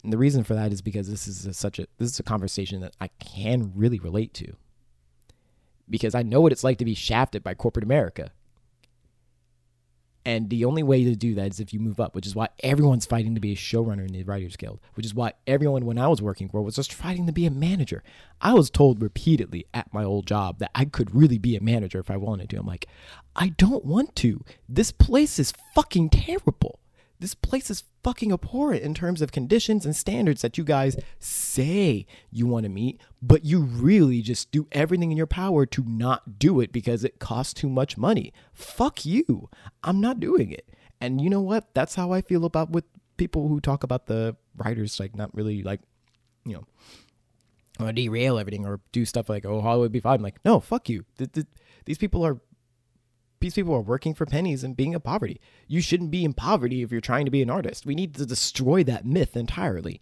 the 0.03 0.17
reason 0.17 0.43
for 0.43 0.53
that 0.53 0.71
is 0.71 0.81
because 0.81 1.09
this 1.09 1.27
is 1.27 1.45
a, 1.45 1.53
such 1.53 1.79
a 1.79 1.87
this 1.97 2.11
is 2.11 2.19
a 2.19 2.23
conversation 2.23 2.81
that 2.81 2.95
I 3.01 3.07
can 3.07 3.71
really 3.75 3.99
relate 3.99 4.33
to. 4.35 4.55
Because 5.89 6.15
I 6.15 6.21
know 6.21 6.41
what 6.41 6.51
it's 6.51 6.63
like 6.63 6.77
to 6.77 6.85
be 6.85 6.93
shafted 6.93 7.43
by 7.43 7.55
corporate 7.55 7.83
America. 7.83 8.31
And 10.25 10.49
the 10.49 10.63
only 10.63 10.83
way 10.83 11.03
to 11.03 11.15
do 11.15 11.35
that 11.35 11.51
is 11.51 11.59
if 11.59 11.73
you 11.73 11.79
move 11.79 11.99
up, 11.99 12.15
which 12.15 12.25
is 12.25 12.35
why 12.35 12.47
everyone's 12.61 13.05
fighting 13.05 13.35
to 13.35 13.41
be 13.41 13.51
a 13.51 13.57
showrunner 13.57 14.05
in 14.05 14.13
the 14.13 14.23
Writers 14.23 14.55
Guild, 14.55 14.79
which 14.93 15.05
is 15.05 15.13
why 15.13 15.33
everyone, 15.45 15.85
when 15.85 15.97
I 15.97 16.07
was 16.07 16.21
working 16.21 16.47
for, 16.47 16.61
was 16.61 16.77
just 16.77 16.93
fighting 16.93 17.25
to 17.25 17.33
be 17.33 17.45
a 17.45 17.51
manager. 17.51 18.03
I 18.39 18.53
was 18.53 18.69
told 18.69 19.01
repeatedly 19.01 19.65
at 19.73 19.93
my 19.93 20.03
old 20.03 20.25
job 20.25 20.59
that 20.59 20.71
I 20.73 20.85
could 20.85 21.13
really 21.13 21.37
be 21.37 21.57
a 21.57 21.61
manager 21.61 21.99
if 21.99 22.09
I 22.09 22.17
wanted 22.17 22.49
to. 22.51 22.57
I'm 22.57 22.65
like, 22.65 22.87
I 23.35 23.49
don't 23.49 23.83
want 23.83 24.15
to. 24.17 24.43
This 24.69 24.91
place 24.91 25.39
is 25.39 25.53
fucking 25.75 26.09
terrible. 26.11 26.79
This 27.23 27.35
place 27.35 27.71
is 27.71 27.85
fucking 28.03 28.33
abhorrent 28.33 28.83
in 28.83 28.93
terms 28.93 29.21
of 29.21 29.31
conditions 29.31 29.85
and 29.85 29.95
standards 29.95 30.41
that 30.41 30.57
you 30.57 30.65
guys 30.65 30.97
say 31.19 32.05
you 32.29 32.45
want 32.47 32.65
to 32.65 32.69
meet, 32.69 32.99
but 33.21 33.45
you 33.45 33.61
really 33.61 34.21
just 34.21 34.51
do 34.51 34.67
everything 34.73 35.09
in 35.09 35.15
your 35.15 35.25
power 35.25 35.65
to 35.67 35.85
not 35.87 36.37
do 36.37 36.59
it 36.59 36.73
because 36.73 37.05
it 37.05 37.19
costs 37.19 37.53
too 37.53 37.69
much 37.69 37.97
money. 37.97 38.33
Fuck 38.51 39.05
you. 39.05 39.49
I'm 39.85 40.01
not 40.01 40.19
doing 40.19 40.51
it. 40.51 40.67
And 40.99 41.21
you 41.21 41.29
know 41.29 41.39
what? 41.39 41.73
That's 41.73 41.95
how 41.95 42.11
I 42.11 42.19
feel 42.19 42.43
about 42.43 42.71
with 42.71 42.83
people 43.15 43.47
who 43.47 43.61
talk 43.61 43.83
about 43.83 44.07
the 44.07 44.35
writers 44.57 44.99
like 44.99 45.15
not 45.15 45.33
really 45.33 45.63
like, 45.63 45.79
you 46.43 46.61
know, 47.79 47.91
derail 47.93 48.37
everything 48.37 48.65
or 48.65 48.81
do 48.91 49.05
stuff 49.05 49.29
like, 49.29 49.45
oh, 49.45 49.61
Hollywood 49.61 49.93
be 49.93 50.01
fine. 50.01 50.15
I'm 50.15 50.23
like, 50.23 50.43
no, 50.43 50.59
fuck 50.59 50.89
you. 50.89 51.05
These 51.85 51.97
people 51.97 52.25
are 52.25 52.41
these 53.43 53.53
people 53.53 53.75
are 53.75 53.81
working 53.81 54.13
for 54.13 54.25
pennies 54.25 54.63
and 54.63 54.77
being 54.77 54.93
in 54.93 55.01
poverty. 55.01 55.41
You 55.67 55.81
shouldn't 55.81 56.11
be 56.11 56.23
in 56.23 56.33
poverty 56.33 56.81
if 56.81 56.93
you're 56.93 57.01
trying 57.01 57.25
to 57.25 57.31
be 57.31 57.41
an 57.41 57.49
artist. 57.49 57.85
We 57.85 57.93
need 57.93 58.15
to 58.15 58.25
destroy 58.25 58.85
that 58.85 59.05
myth 59.05 59.35
entirely. 59.35 60.01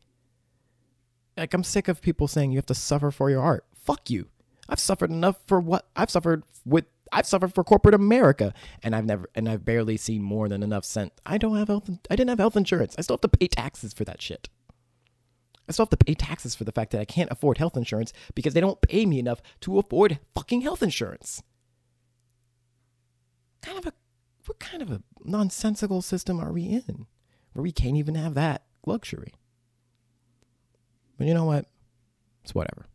Like, 1.35 1.51
I'm 1.55 1.63
sick 1.63 1.87
of 1.87 2.03
people 2.03 2.27
saying 2.27 2.51
you 2.51 2.59
have 2.59 2.67
to 2.67 2.75
suffer 2.75 3.09
for 3.09 3.31
your 3.31 3.41
art. 3.41 3.65
Fuck 3.73 4.11
you. 4.11 4.27
I've 4.69 4.79
suffered 4.79 5.09
enough 5.09 5.37
for 5.47 5.59
what 5.59 5.87
I've 5.95 6.11
suffered 6.11 6.43
with. 6.65 6.85
I've 7.11 7.25
suffered 7.25 7.55
for 7.55 7.63
corporate 7.63 7.95
America, 7.95 8.53
and 8.83 8.95
I've 8.95 9.05
never, 9.05 9.27
and 9.33 9.49
I've 9.49 9.65
barely 9.65 9.97
seen 9.97 10.21
more 10.21 10.47
than 10.47 10.61
enough 10.61 10.85
cent. 10.85 11.11
I 11.25 11.39
don't 11.39 11.57
have 11.57 11.67
health. 11.67 11.89
I 12.11 12.15
didn't 12.15 12.29
have 12.29 12.39
health 12.39 12.55
insurance. 12.55 12.93
I 12.99 13.01
still 13.01 13.15
have 13.15 13.21
to 13.21 13.37
pay 13.39 13.47
taxes 13.47 13.91
for 13.91 14.05
that 14.05 14.21
shit. 14.21 14.49
I 15.67 15.71
still 15.71 15.85
have 15.85 15.97
to 15.97 16.05
pay 16.05 16.13
taxes 16.13 16.53
for 16.53 16.63
the 16.63 16.71
fact 16.71 16.91
that 16.91 17.01
I 17.01 17.05
can't 17.05 17.31
afford 17.31 17.57
health 17.57 17.75
insurance 17.75 18.13
because 18.35 18.53
they 18.53 18.61
don't 18.61 18.81
pay 18.81 19.07
me 19.07 19.17
enough 19.17 19.41
to 19.61 19.79
afford 19.79 20.19
fucking 20.35 20.61
health 20.61 20.83
insurance 20.83 21.41
kind 23.62 23.78
of 23.78 23.86
a 23.86 23.93
what 24.45 24.59
kind 24.59 24.82
of 24.82 24.91
a 24.91 25.03
nonsensical 25.24 26.01
system 26.01 26.39
are 26.39 26.51
we 26.51 26.64
in 26.64 27.05
where 27.53 27.64
we 27.64 27.72
can't 27.72 27.97
even 27.97 28.16
have 28.16 28.34
that 28.34 28.64
luxury? 28.86 29.34
But 31.18 31.28
you 31.28 31.34
know 31.34 31.45
what? 31.45 31.68
It's 32.43 32.55
whatever. 32.55 32.88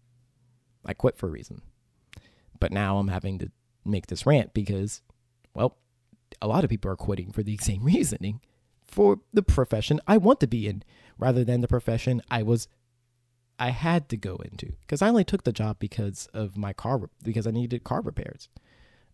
I 0.84 0.94
quit 0.94 1.16
for 1.16 1.28
a 1.28 1.30
reason. 1.30 1.62
But 2.58 2.72
now 2.72 2.98
I'm 2.98 3.08
having 3.08 3.38
to 3.38 3.50
make 3.84 4.06
this 4.06 4.26
rant 4.26 4.54
because, 4.54 5.02
well, 5.54 5.76
a 6.42 6.48
lot 6.48 6.64
of 6.64 6.70
people 6.70 6.90
are 6.90 6.96
quitting 6.96 7.32
for 7.32 7.42
the 7.42 7.56
same 7.60 7.84
reasoning 7.84 8.40
for 8.84 9.20
the 9.32 9.42
profession 9.42 10.00
I 10.06 10.16
want 10.16 10.40
to 10.40 10.46
be 10.46 10.66
in 10.66 10.82
rather 11.18 11.44
than 11.44 11.60
the 11.60 11.68
profession 11.68 12.22
I 12.30 12.42
was 12.42 12.68
I 13.58 13.70
had 13.70 14.08
to 14.10 14.16
go 14.16 14.36
into 14.36 14.72
because 14.82 15.00
I 15.00 15.08
only 15.08 15.24
took 15.24 15.44
the 15.44 15.52
job 15.52 15.78
because 15.78 16.28
of 16.34 16.56
my 16.56 16.72
car 16.72 17.00
because 17.22 17.46
I 17.46 17.50
needed 17.50 17.84
car 17.84 18.02
repairs. 18.02 18.48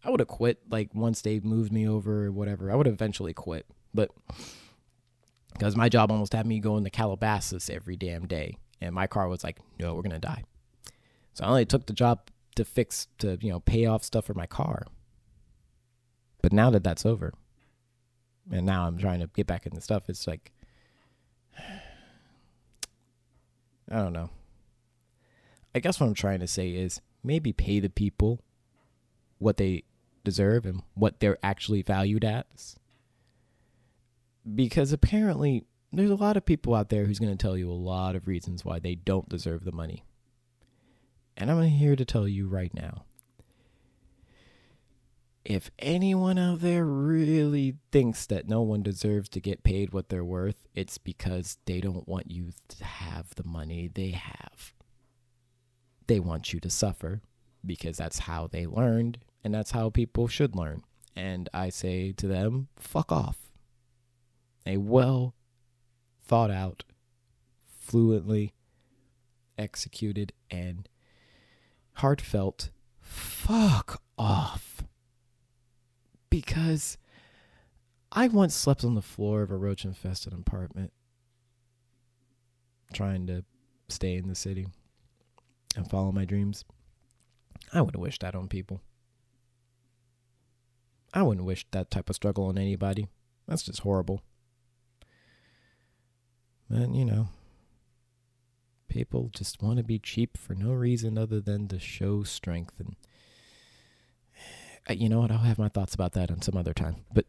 I 0.04 0.10
would 0.10 0.20
have 0.20 0.28
quit 0.28 0.58
like 0.68 0.94
once 0.94 1.22
they 1.22 1.40
moved 1.40 1.72
me 1.72 1.86
over 1.86 2.26
or 2.26 2.32
whatever. 2.32 2.70
I 2.70 2.74
would 2.74 2.88
eventually 2.88 3.32
quit, 3.32 3.66
but 3.94 4.10
because 5.52 5.76
my 5.76 5.88
job 5.88 6.10
almost 6.10 6.32
had 6.32 6.46
me 6.46 6.58
going 6.58 6.84
to 6.84 6.90
Calabasas 6.90 7.70
every 7.70 7.96
damn 7.96 8.26
day, 8.26 8.56
and 8.80 8.94
my 8.94 9.06
car 9.06 9.28
was 9.28 9.44
like, 9.44 9.58
no, 9.78 9.94
we're 9.94 10.02
gonna 10.02 10.18
die. 10.18 10.44
So 11.34 11.44
I 11.44 11.48
only 11.48 11.64
took 11.64 11.86
the 11.86 11.92
job 11.92 12.28
to 12.56 12.64
fix 12.64 13.06
to 13.18 13.38
you 13.40 13.50
know 13.50 13.60
pay 13.60 13.86
off 13.86 14.02
stuff 14.02 14.26
for 14.26 14.34
my 14.34 14.46
car. 14.46 14.86
But 16.42 16.52
now 16.52 16.70
that 16.70 16.82
that's 16.82 17.06
over, 17.06 17.32
and 18.50 18.66
now 18.66 18.86
I'm 18.86 18.98
trying 18.98 19.20
to 19.20 19.28
get 19.28 19.46
back 19.46 19.66
into 19.66 19.80
stuff, 19.80 20.08
it's 20.08 20.26
like 20.26 20.50
I 21.58 21.80
don't 23.96 24.12
know. 24.12 24.30
I 25.74 25.78
guess 25.78 26.00
what 26.00 26.06
I'm 26.06 26.14
trying 26.14 26.40
to 26.40 26.46
say 26.46 26.70
is 26.70 27.00
maybe 27.22 27.52
pay 27.52 27.80
the 27.80 27.88
people 27.88 28.40
what 29.38 29.56
they 29.56 29.84
deserve 30.24 30.66
and 30.66 30.82
what 30.94 31.20
they're 31.20 31.38
actually 31.42 31.82
valued 31.82 32.24
as. 32.24 32.76
Because 34.54 34.92
apparently, 34.92 35.64
there's 35.92 36.10
a 36.10 36.16
lot 36.16 36.36
of 36.36 36.46
people 36.46 36.74
out 36.74 36.88
there 36.88 37.04
who's 37.04 37.18
going 37.18 37.36
to 37.36 37.42
tell 37.42 37.56
you 37.56 37.70
a 37.70 37.72
lot 37.72 38.16
of 38.16 38.26
reasons 38.26 38.64
why 38.64 38.78
they 38.78 38.94
don't 38.94 39.28
deserve 39.28 39.64
the 39.64 39.72
money. 39.72 40.04
And 41.36 41.50
I'm 41.50 41.62
here 41.62 41.96
to 41.96 42.04
tell 42.04 42.26
you 42.26 42.48
right 42.48 42.72
now. 42.74 43.04
If 45.44 45.70
anyone 45.78 46.38
out 46.38 46.60
there 46.60 46.84
really 46.84 47.74
thinks 47.90 48.26
that 48.26 48.48
no 48.48 48.62
one 48.62 48.82
deserves 48.82 49.28
to 49.30 49.40
get 49.40 49.64
paid 49.64 49.92
what 49.92 50.08
they're 50.08 50.24
worth, 50.24 50.66
it's 50.74 50.98
because 50.98 51.58
they 51.66 51.80
don't 51.80 52.06
want 52.06 52.30
you 52.30 52.52
to 52.68 52.84
have 52.84 53.34
the 53.34 53.44
money 53.44 53.90
they 53.92 54.10
have. 54.10 54.72
They 56.06 56.20
want 56.20 56.52
you 56.52 56.60
to 56.60 56.70
suffer 56.70 57.22
because 57.66 57.96
that's 57.96 58.20
how 58.20 58.46
they 58.46 58.66
learned 58.66 59.18
and 59.44 59.54
that's 59.54 59.72
how 59.72 59.90
people 59.90 60.28
should 60.28 60.56
learn. 60.56 60.82
And 61.14 61.48
I 61.52 61.68
say 61.68 62.12
to 62.12 62.26
them, 62.26 62.68
fuck 62.76 63.12
off. 63.12 63.38
A 64.64 64.76
well 64.76 65.34
thought 66.24 66.50
out, 66.50 66.84
fluently 67.64 68.54
executed, 69.58 70.32
and 70.50 70.88
heartfelt 71.94 72.70
fuck 73.00 74.02
off. 74.16 74.84
Because 76.30 76.96
I 78.10 78.28
once 78.28 78.54
slept 78.54 78.84
on 78.84 78.94
the 78.94 79.02
floor 79.02 79.42
of 79.42 79.50
a 79.50 79.56
roach 79.56 79.84
infested 79.84 80.32
apartment 80.32 80.92
trying 82.92 83.26
to 83.26 83.44
stay 83.88 84.16
in 84.16 84.28
the 84.28 84.34
city 84.34 84.66
and 85.76 85.88
follow 85.88 86.12
my 86.12 86.24
dreams. 86.24 86.64
I 87.72 87.80
wouldn't 87.80 88.02
wish 88.02 88.18
that 88.18 88.34
on 88.34 88.48
people. 88.48 88.82
I 91.12 91.22
wouldn't 91.22 91.46
wish 91.46 91.66
that 91.72 91.90
type 91.90 92.08
of 92.08 92.16
struggle 92.16 92.46
on 92.46 92.56
anybody. 92.56 93.08
That's 93.46 93.62
just 93.62 93.80
horrible. 93.80 94.22
And, 96.68 96.96
you 96.96 97.04
know, 97.04 97.28
people 98.88 99.30
just 99.34 99.62
want 99.62 99.76
to 99.76 99.82
be 99.82 99.98
cheap 99.98 100.38
for 100.38 100.54
no 100.54 100.72
reason 100.72 101.18
other 101.18 101.40
than 101.40 101.68
to 101.68 101.78
show 101.78 102.22
strength. 102.22 102.80
And, 102.80 102.96
you 104.98 105.08
know 105.08 105.20
what? 105.20 105.30
I'll 105.30 105.38
have 105.38 105.58
my 105.58 105.68
thoughts 105.68 105.94
about 105.94 106.12
that 106.12 106.30
on 106.30 106.40
some 106.40 106.56
other 106.56 106.72
time. 106.72 107.04
But 107.12 107.26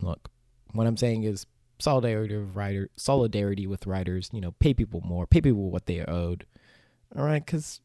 look, 0.00 0.30
what 0.72 0.86
I'm 0.86 0.96
saying 0.96 1.24
is 1.24 1.46
solidarity 1.78 2.36
with 2.36 2.54
writer, 2.54 2.88
solidarity 2.96 3.66
with 3.66 3.86
writers. 3.86 4.30
You 4.32 4.40
know, 4.40 4.52
pay 4.52 4.72
people 4.72 5.02
more, 5.04 5.26
pay 5.26 5.42
people 5.42 5.70
what 5.70 5.86
they 5.86 6.00
are 6.00 6.10
owed. 6.10 6.46
All 7.16 7.24
right, 7.24 7.44
because 7.44 7.80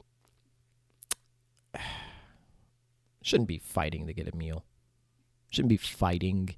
shouldn't 3.21 3.47
be 3.49 3.57
fighting 3.59 4.07
to 4.07 4.13
get 4.13 4.33
a 4.33 4.35
meal. 4.35 4.63
Shouldn't 5.53 5.69
be 5.69 5.77
fighting 5.77 6.55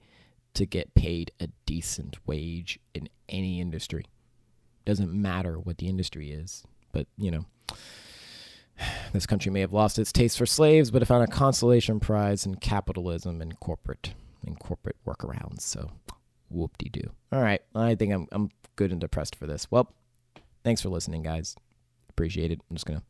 to 0.54 0.66
get 0.66 0.94
paid 0.94 1.32
a 1.42 1.50
decent 1.66 2.16
wage 2.26 2.80
in 2.94 3.10
any 3.28 3.60
industry. 3.60 4.06
Doesn't 4.86 5.12
matter 5.12 5.60
what 5.60 5.80
the 5.80 5.90
industry 5.90 6.32
is, 6.32 6.64
but 6.94 7.06
you 7.18 7.30
know, 7.30 7.46
this 9.14 9.26
country 9.26 9.52
may 9.52 9.60
have 9.60 9.74
lost 9.74 10.00
its 10.00 10.14
taste 10.14 10.38
for 10.38 10.46
slaves, 10.46 10.92
but 10.92 11.02
it 11.02 11.08
found 11.08 11.26
a 11.26 11.28
consolation 11.28 12.00
prize 12.00 12.46
in 12.46 12.56
capitalism 12.56 13.42
and 13.42 13.60
corporate 13.60 14.14
and 14.46 14.58
corporate 14.60 14.96
workarounds. 15.06 15.60
So, 15.60 15.92
whoop 16.50 16.78
de 16.78 16.88
doo. 16.88 17.12
All 17.34 17.42
right, 17.42 17.62
I 17.76 17.96
think 17.96 18.14
I'm 18.14 18.28
I'm 18.32 18.50
good 18.78 18.94
and 18.94 19.02
depressed 19.02 19.36
for 19.36 19.46
this. 19.46 19.70
Well, 19.70 19.94
thanks 20.64 20.82
for 20.82 20.88
listening, 20.88 21.22
guys. 21.22 21.58
Appreciate 22.10 22.52
it. 22.52 22.62
I'm 22.70 22.78
just 22.78 22.86
gonna 22.86 23.04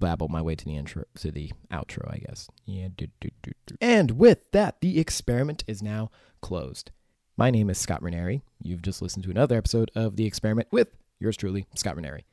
babble 0.00 0.28
my 0.28 0.42
way 0.42 0.56
to 0.56 0.64
the 0.64 0.76
intro 0.76 1.04
to 1.18 1.30
the 1.30 1.52
outro, 1.70 2.12
I 2.12 2.18
guess. 2.18 2.48
Yeah. 2.64 2.88
Do, 2.96 3.06
do, 3.20 3.30
do, 3.42 3.52
and 3.80 4.12
with 4.12 4.50
that, 4.52 4.80
the 4.80 4.98
experiment 4.98 5.62
is 5.66 5.82
now 5.82 6.10
closed. 6.40 6.90
My 7.36 7.50
name 7.50 7.70
is 7.70 7.78
Scott 7.78 8.02
Ranieri. 8.02 8.42
You've 8.62 8.82
just 8.82 9.00
listened 9.00 9.24
to 9.24 9.30
another 9.30 9.56
episode 9.56 9.90
of 9.94 10.16
The 10.16 10.26
Experiment 10.26 10.68
with 10.70 10.88
yours 11.18 11.36
truly, 11.36 11.66
Scott 11.74 11.96
Ranieri. 11.96 12.26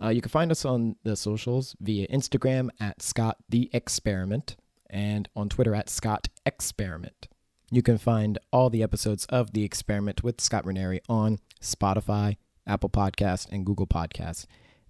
Uh, 0.00 0.08
you 0.08 0.20
can 0.20 0.30
find 0.30 0.50
us 0.50 0.64
on 0.64 0.96
the 1.04 1.16
socials 1.16 1.74
via 1.80 2.06
Instagram 2.08 2.68
at 2.78 3.02
Scott 3.02 3.38
the 3.48 3.70
Experiment 3.72 4.56
and 4.90 5.28
on 5.34 5.48
Twitter 5.48 5.74
at 5.74 5.88
Scott 5.88 6.28
Experiment. 6.44 7.28
You 7.70 7.82
can 7.82 7.98
find 7.98 8.38
all 8.52 8.68
the 8.68 8.82
episodes 8.82 9.24
of 9.26 9.52
The 9.52 9.64
Experiment 9.64 10.22
with 10.22 10.40
Scott 10.40 10.66
Ranieri 10.66 11.00
on 11.08 11.38
Spotify, 11.60 12.36
Apple 12.66 12.90
Podcast, 12.90 13.50
and 13.50 13.64
Google 13.64 13.86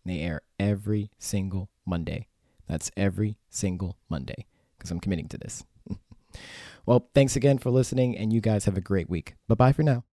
Podcasts. 0.03 0.07
They 0.07 0.21
air 0.21 0.43
every 0.59 1.11
single 1.19 1.71
Monday. 1.87 2.27
That's 2.69 2.91
every 2.97 3.39
single 3.51 3.99
Monday 4.09 4.47
because 4.77 4.91
I'm 4.91 5.01
committing 5.01 5.29
to 5.29 5.39
this. 5.39 5.65
well, 6.87 7.09
thanks 7.15 7.37
again 7.37 7.59
for 7.59 7.71
listening, 7.71 8.17
and 8.17 8.33
you 8.33 8.41
guys 8.41 8.65
have 8.65 8.77
a 8.77 8.81
great 8.81 9.11
week. 9.11 9.35
Bye 9.49 9.55
bye 9.55 9.73
for 9.73 9.83
now. 9.83 10.05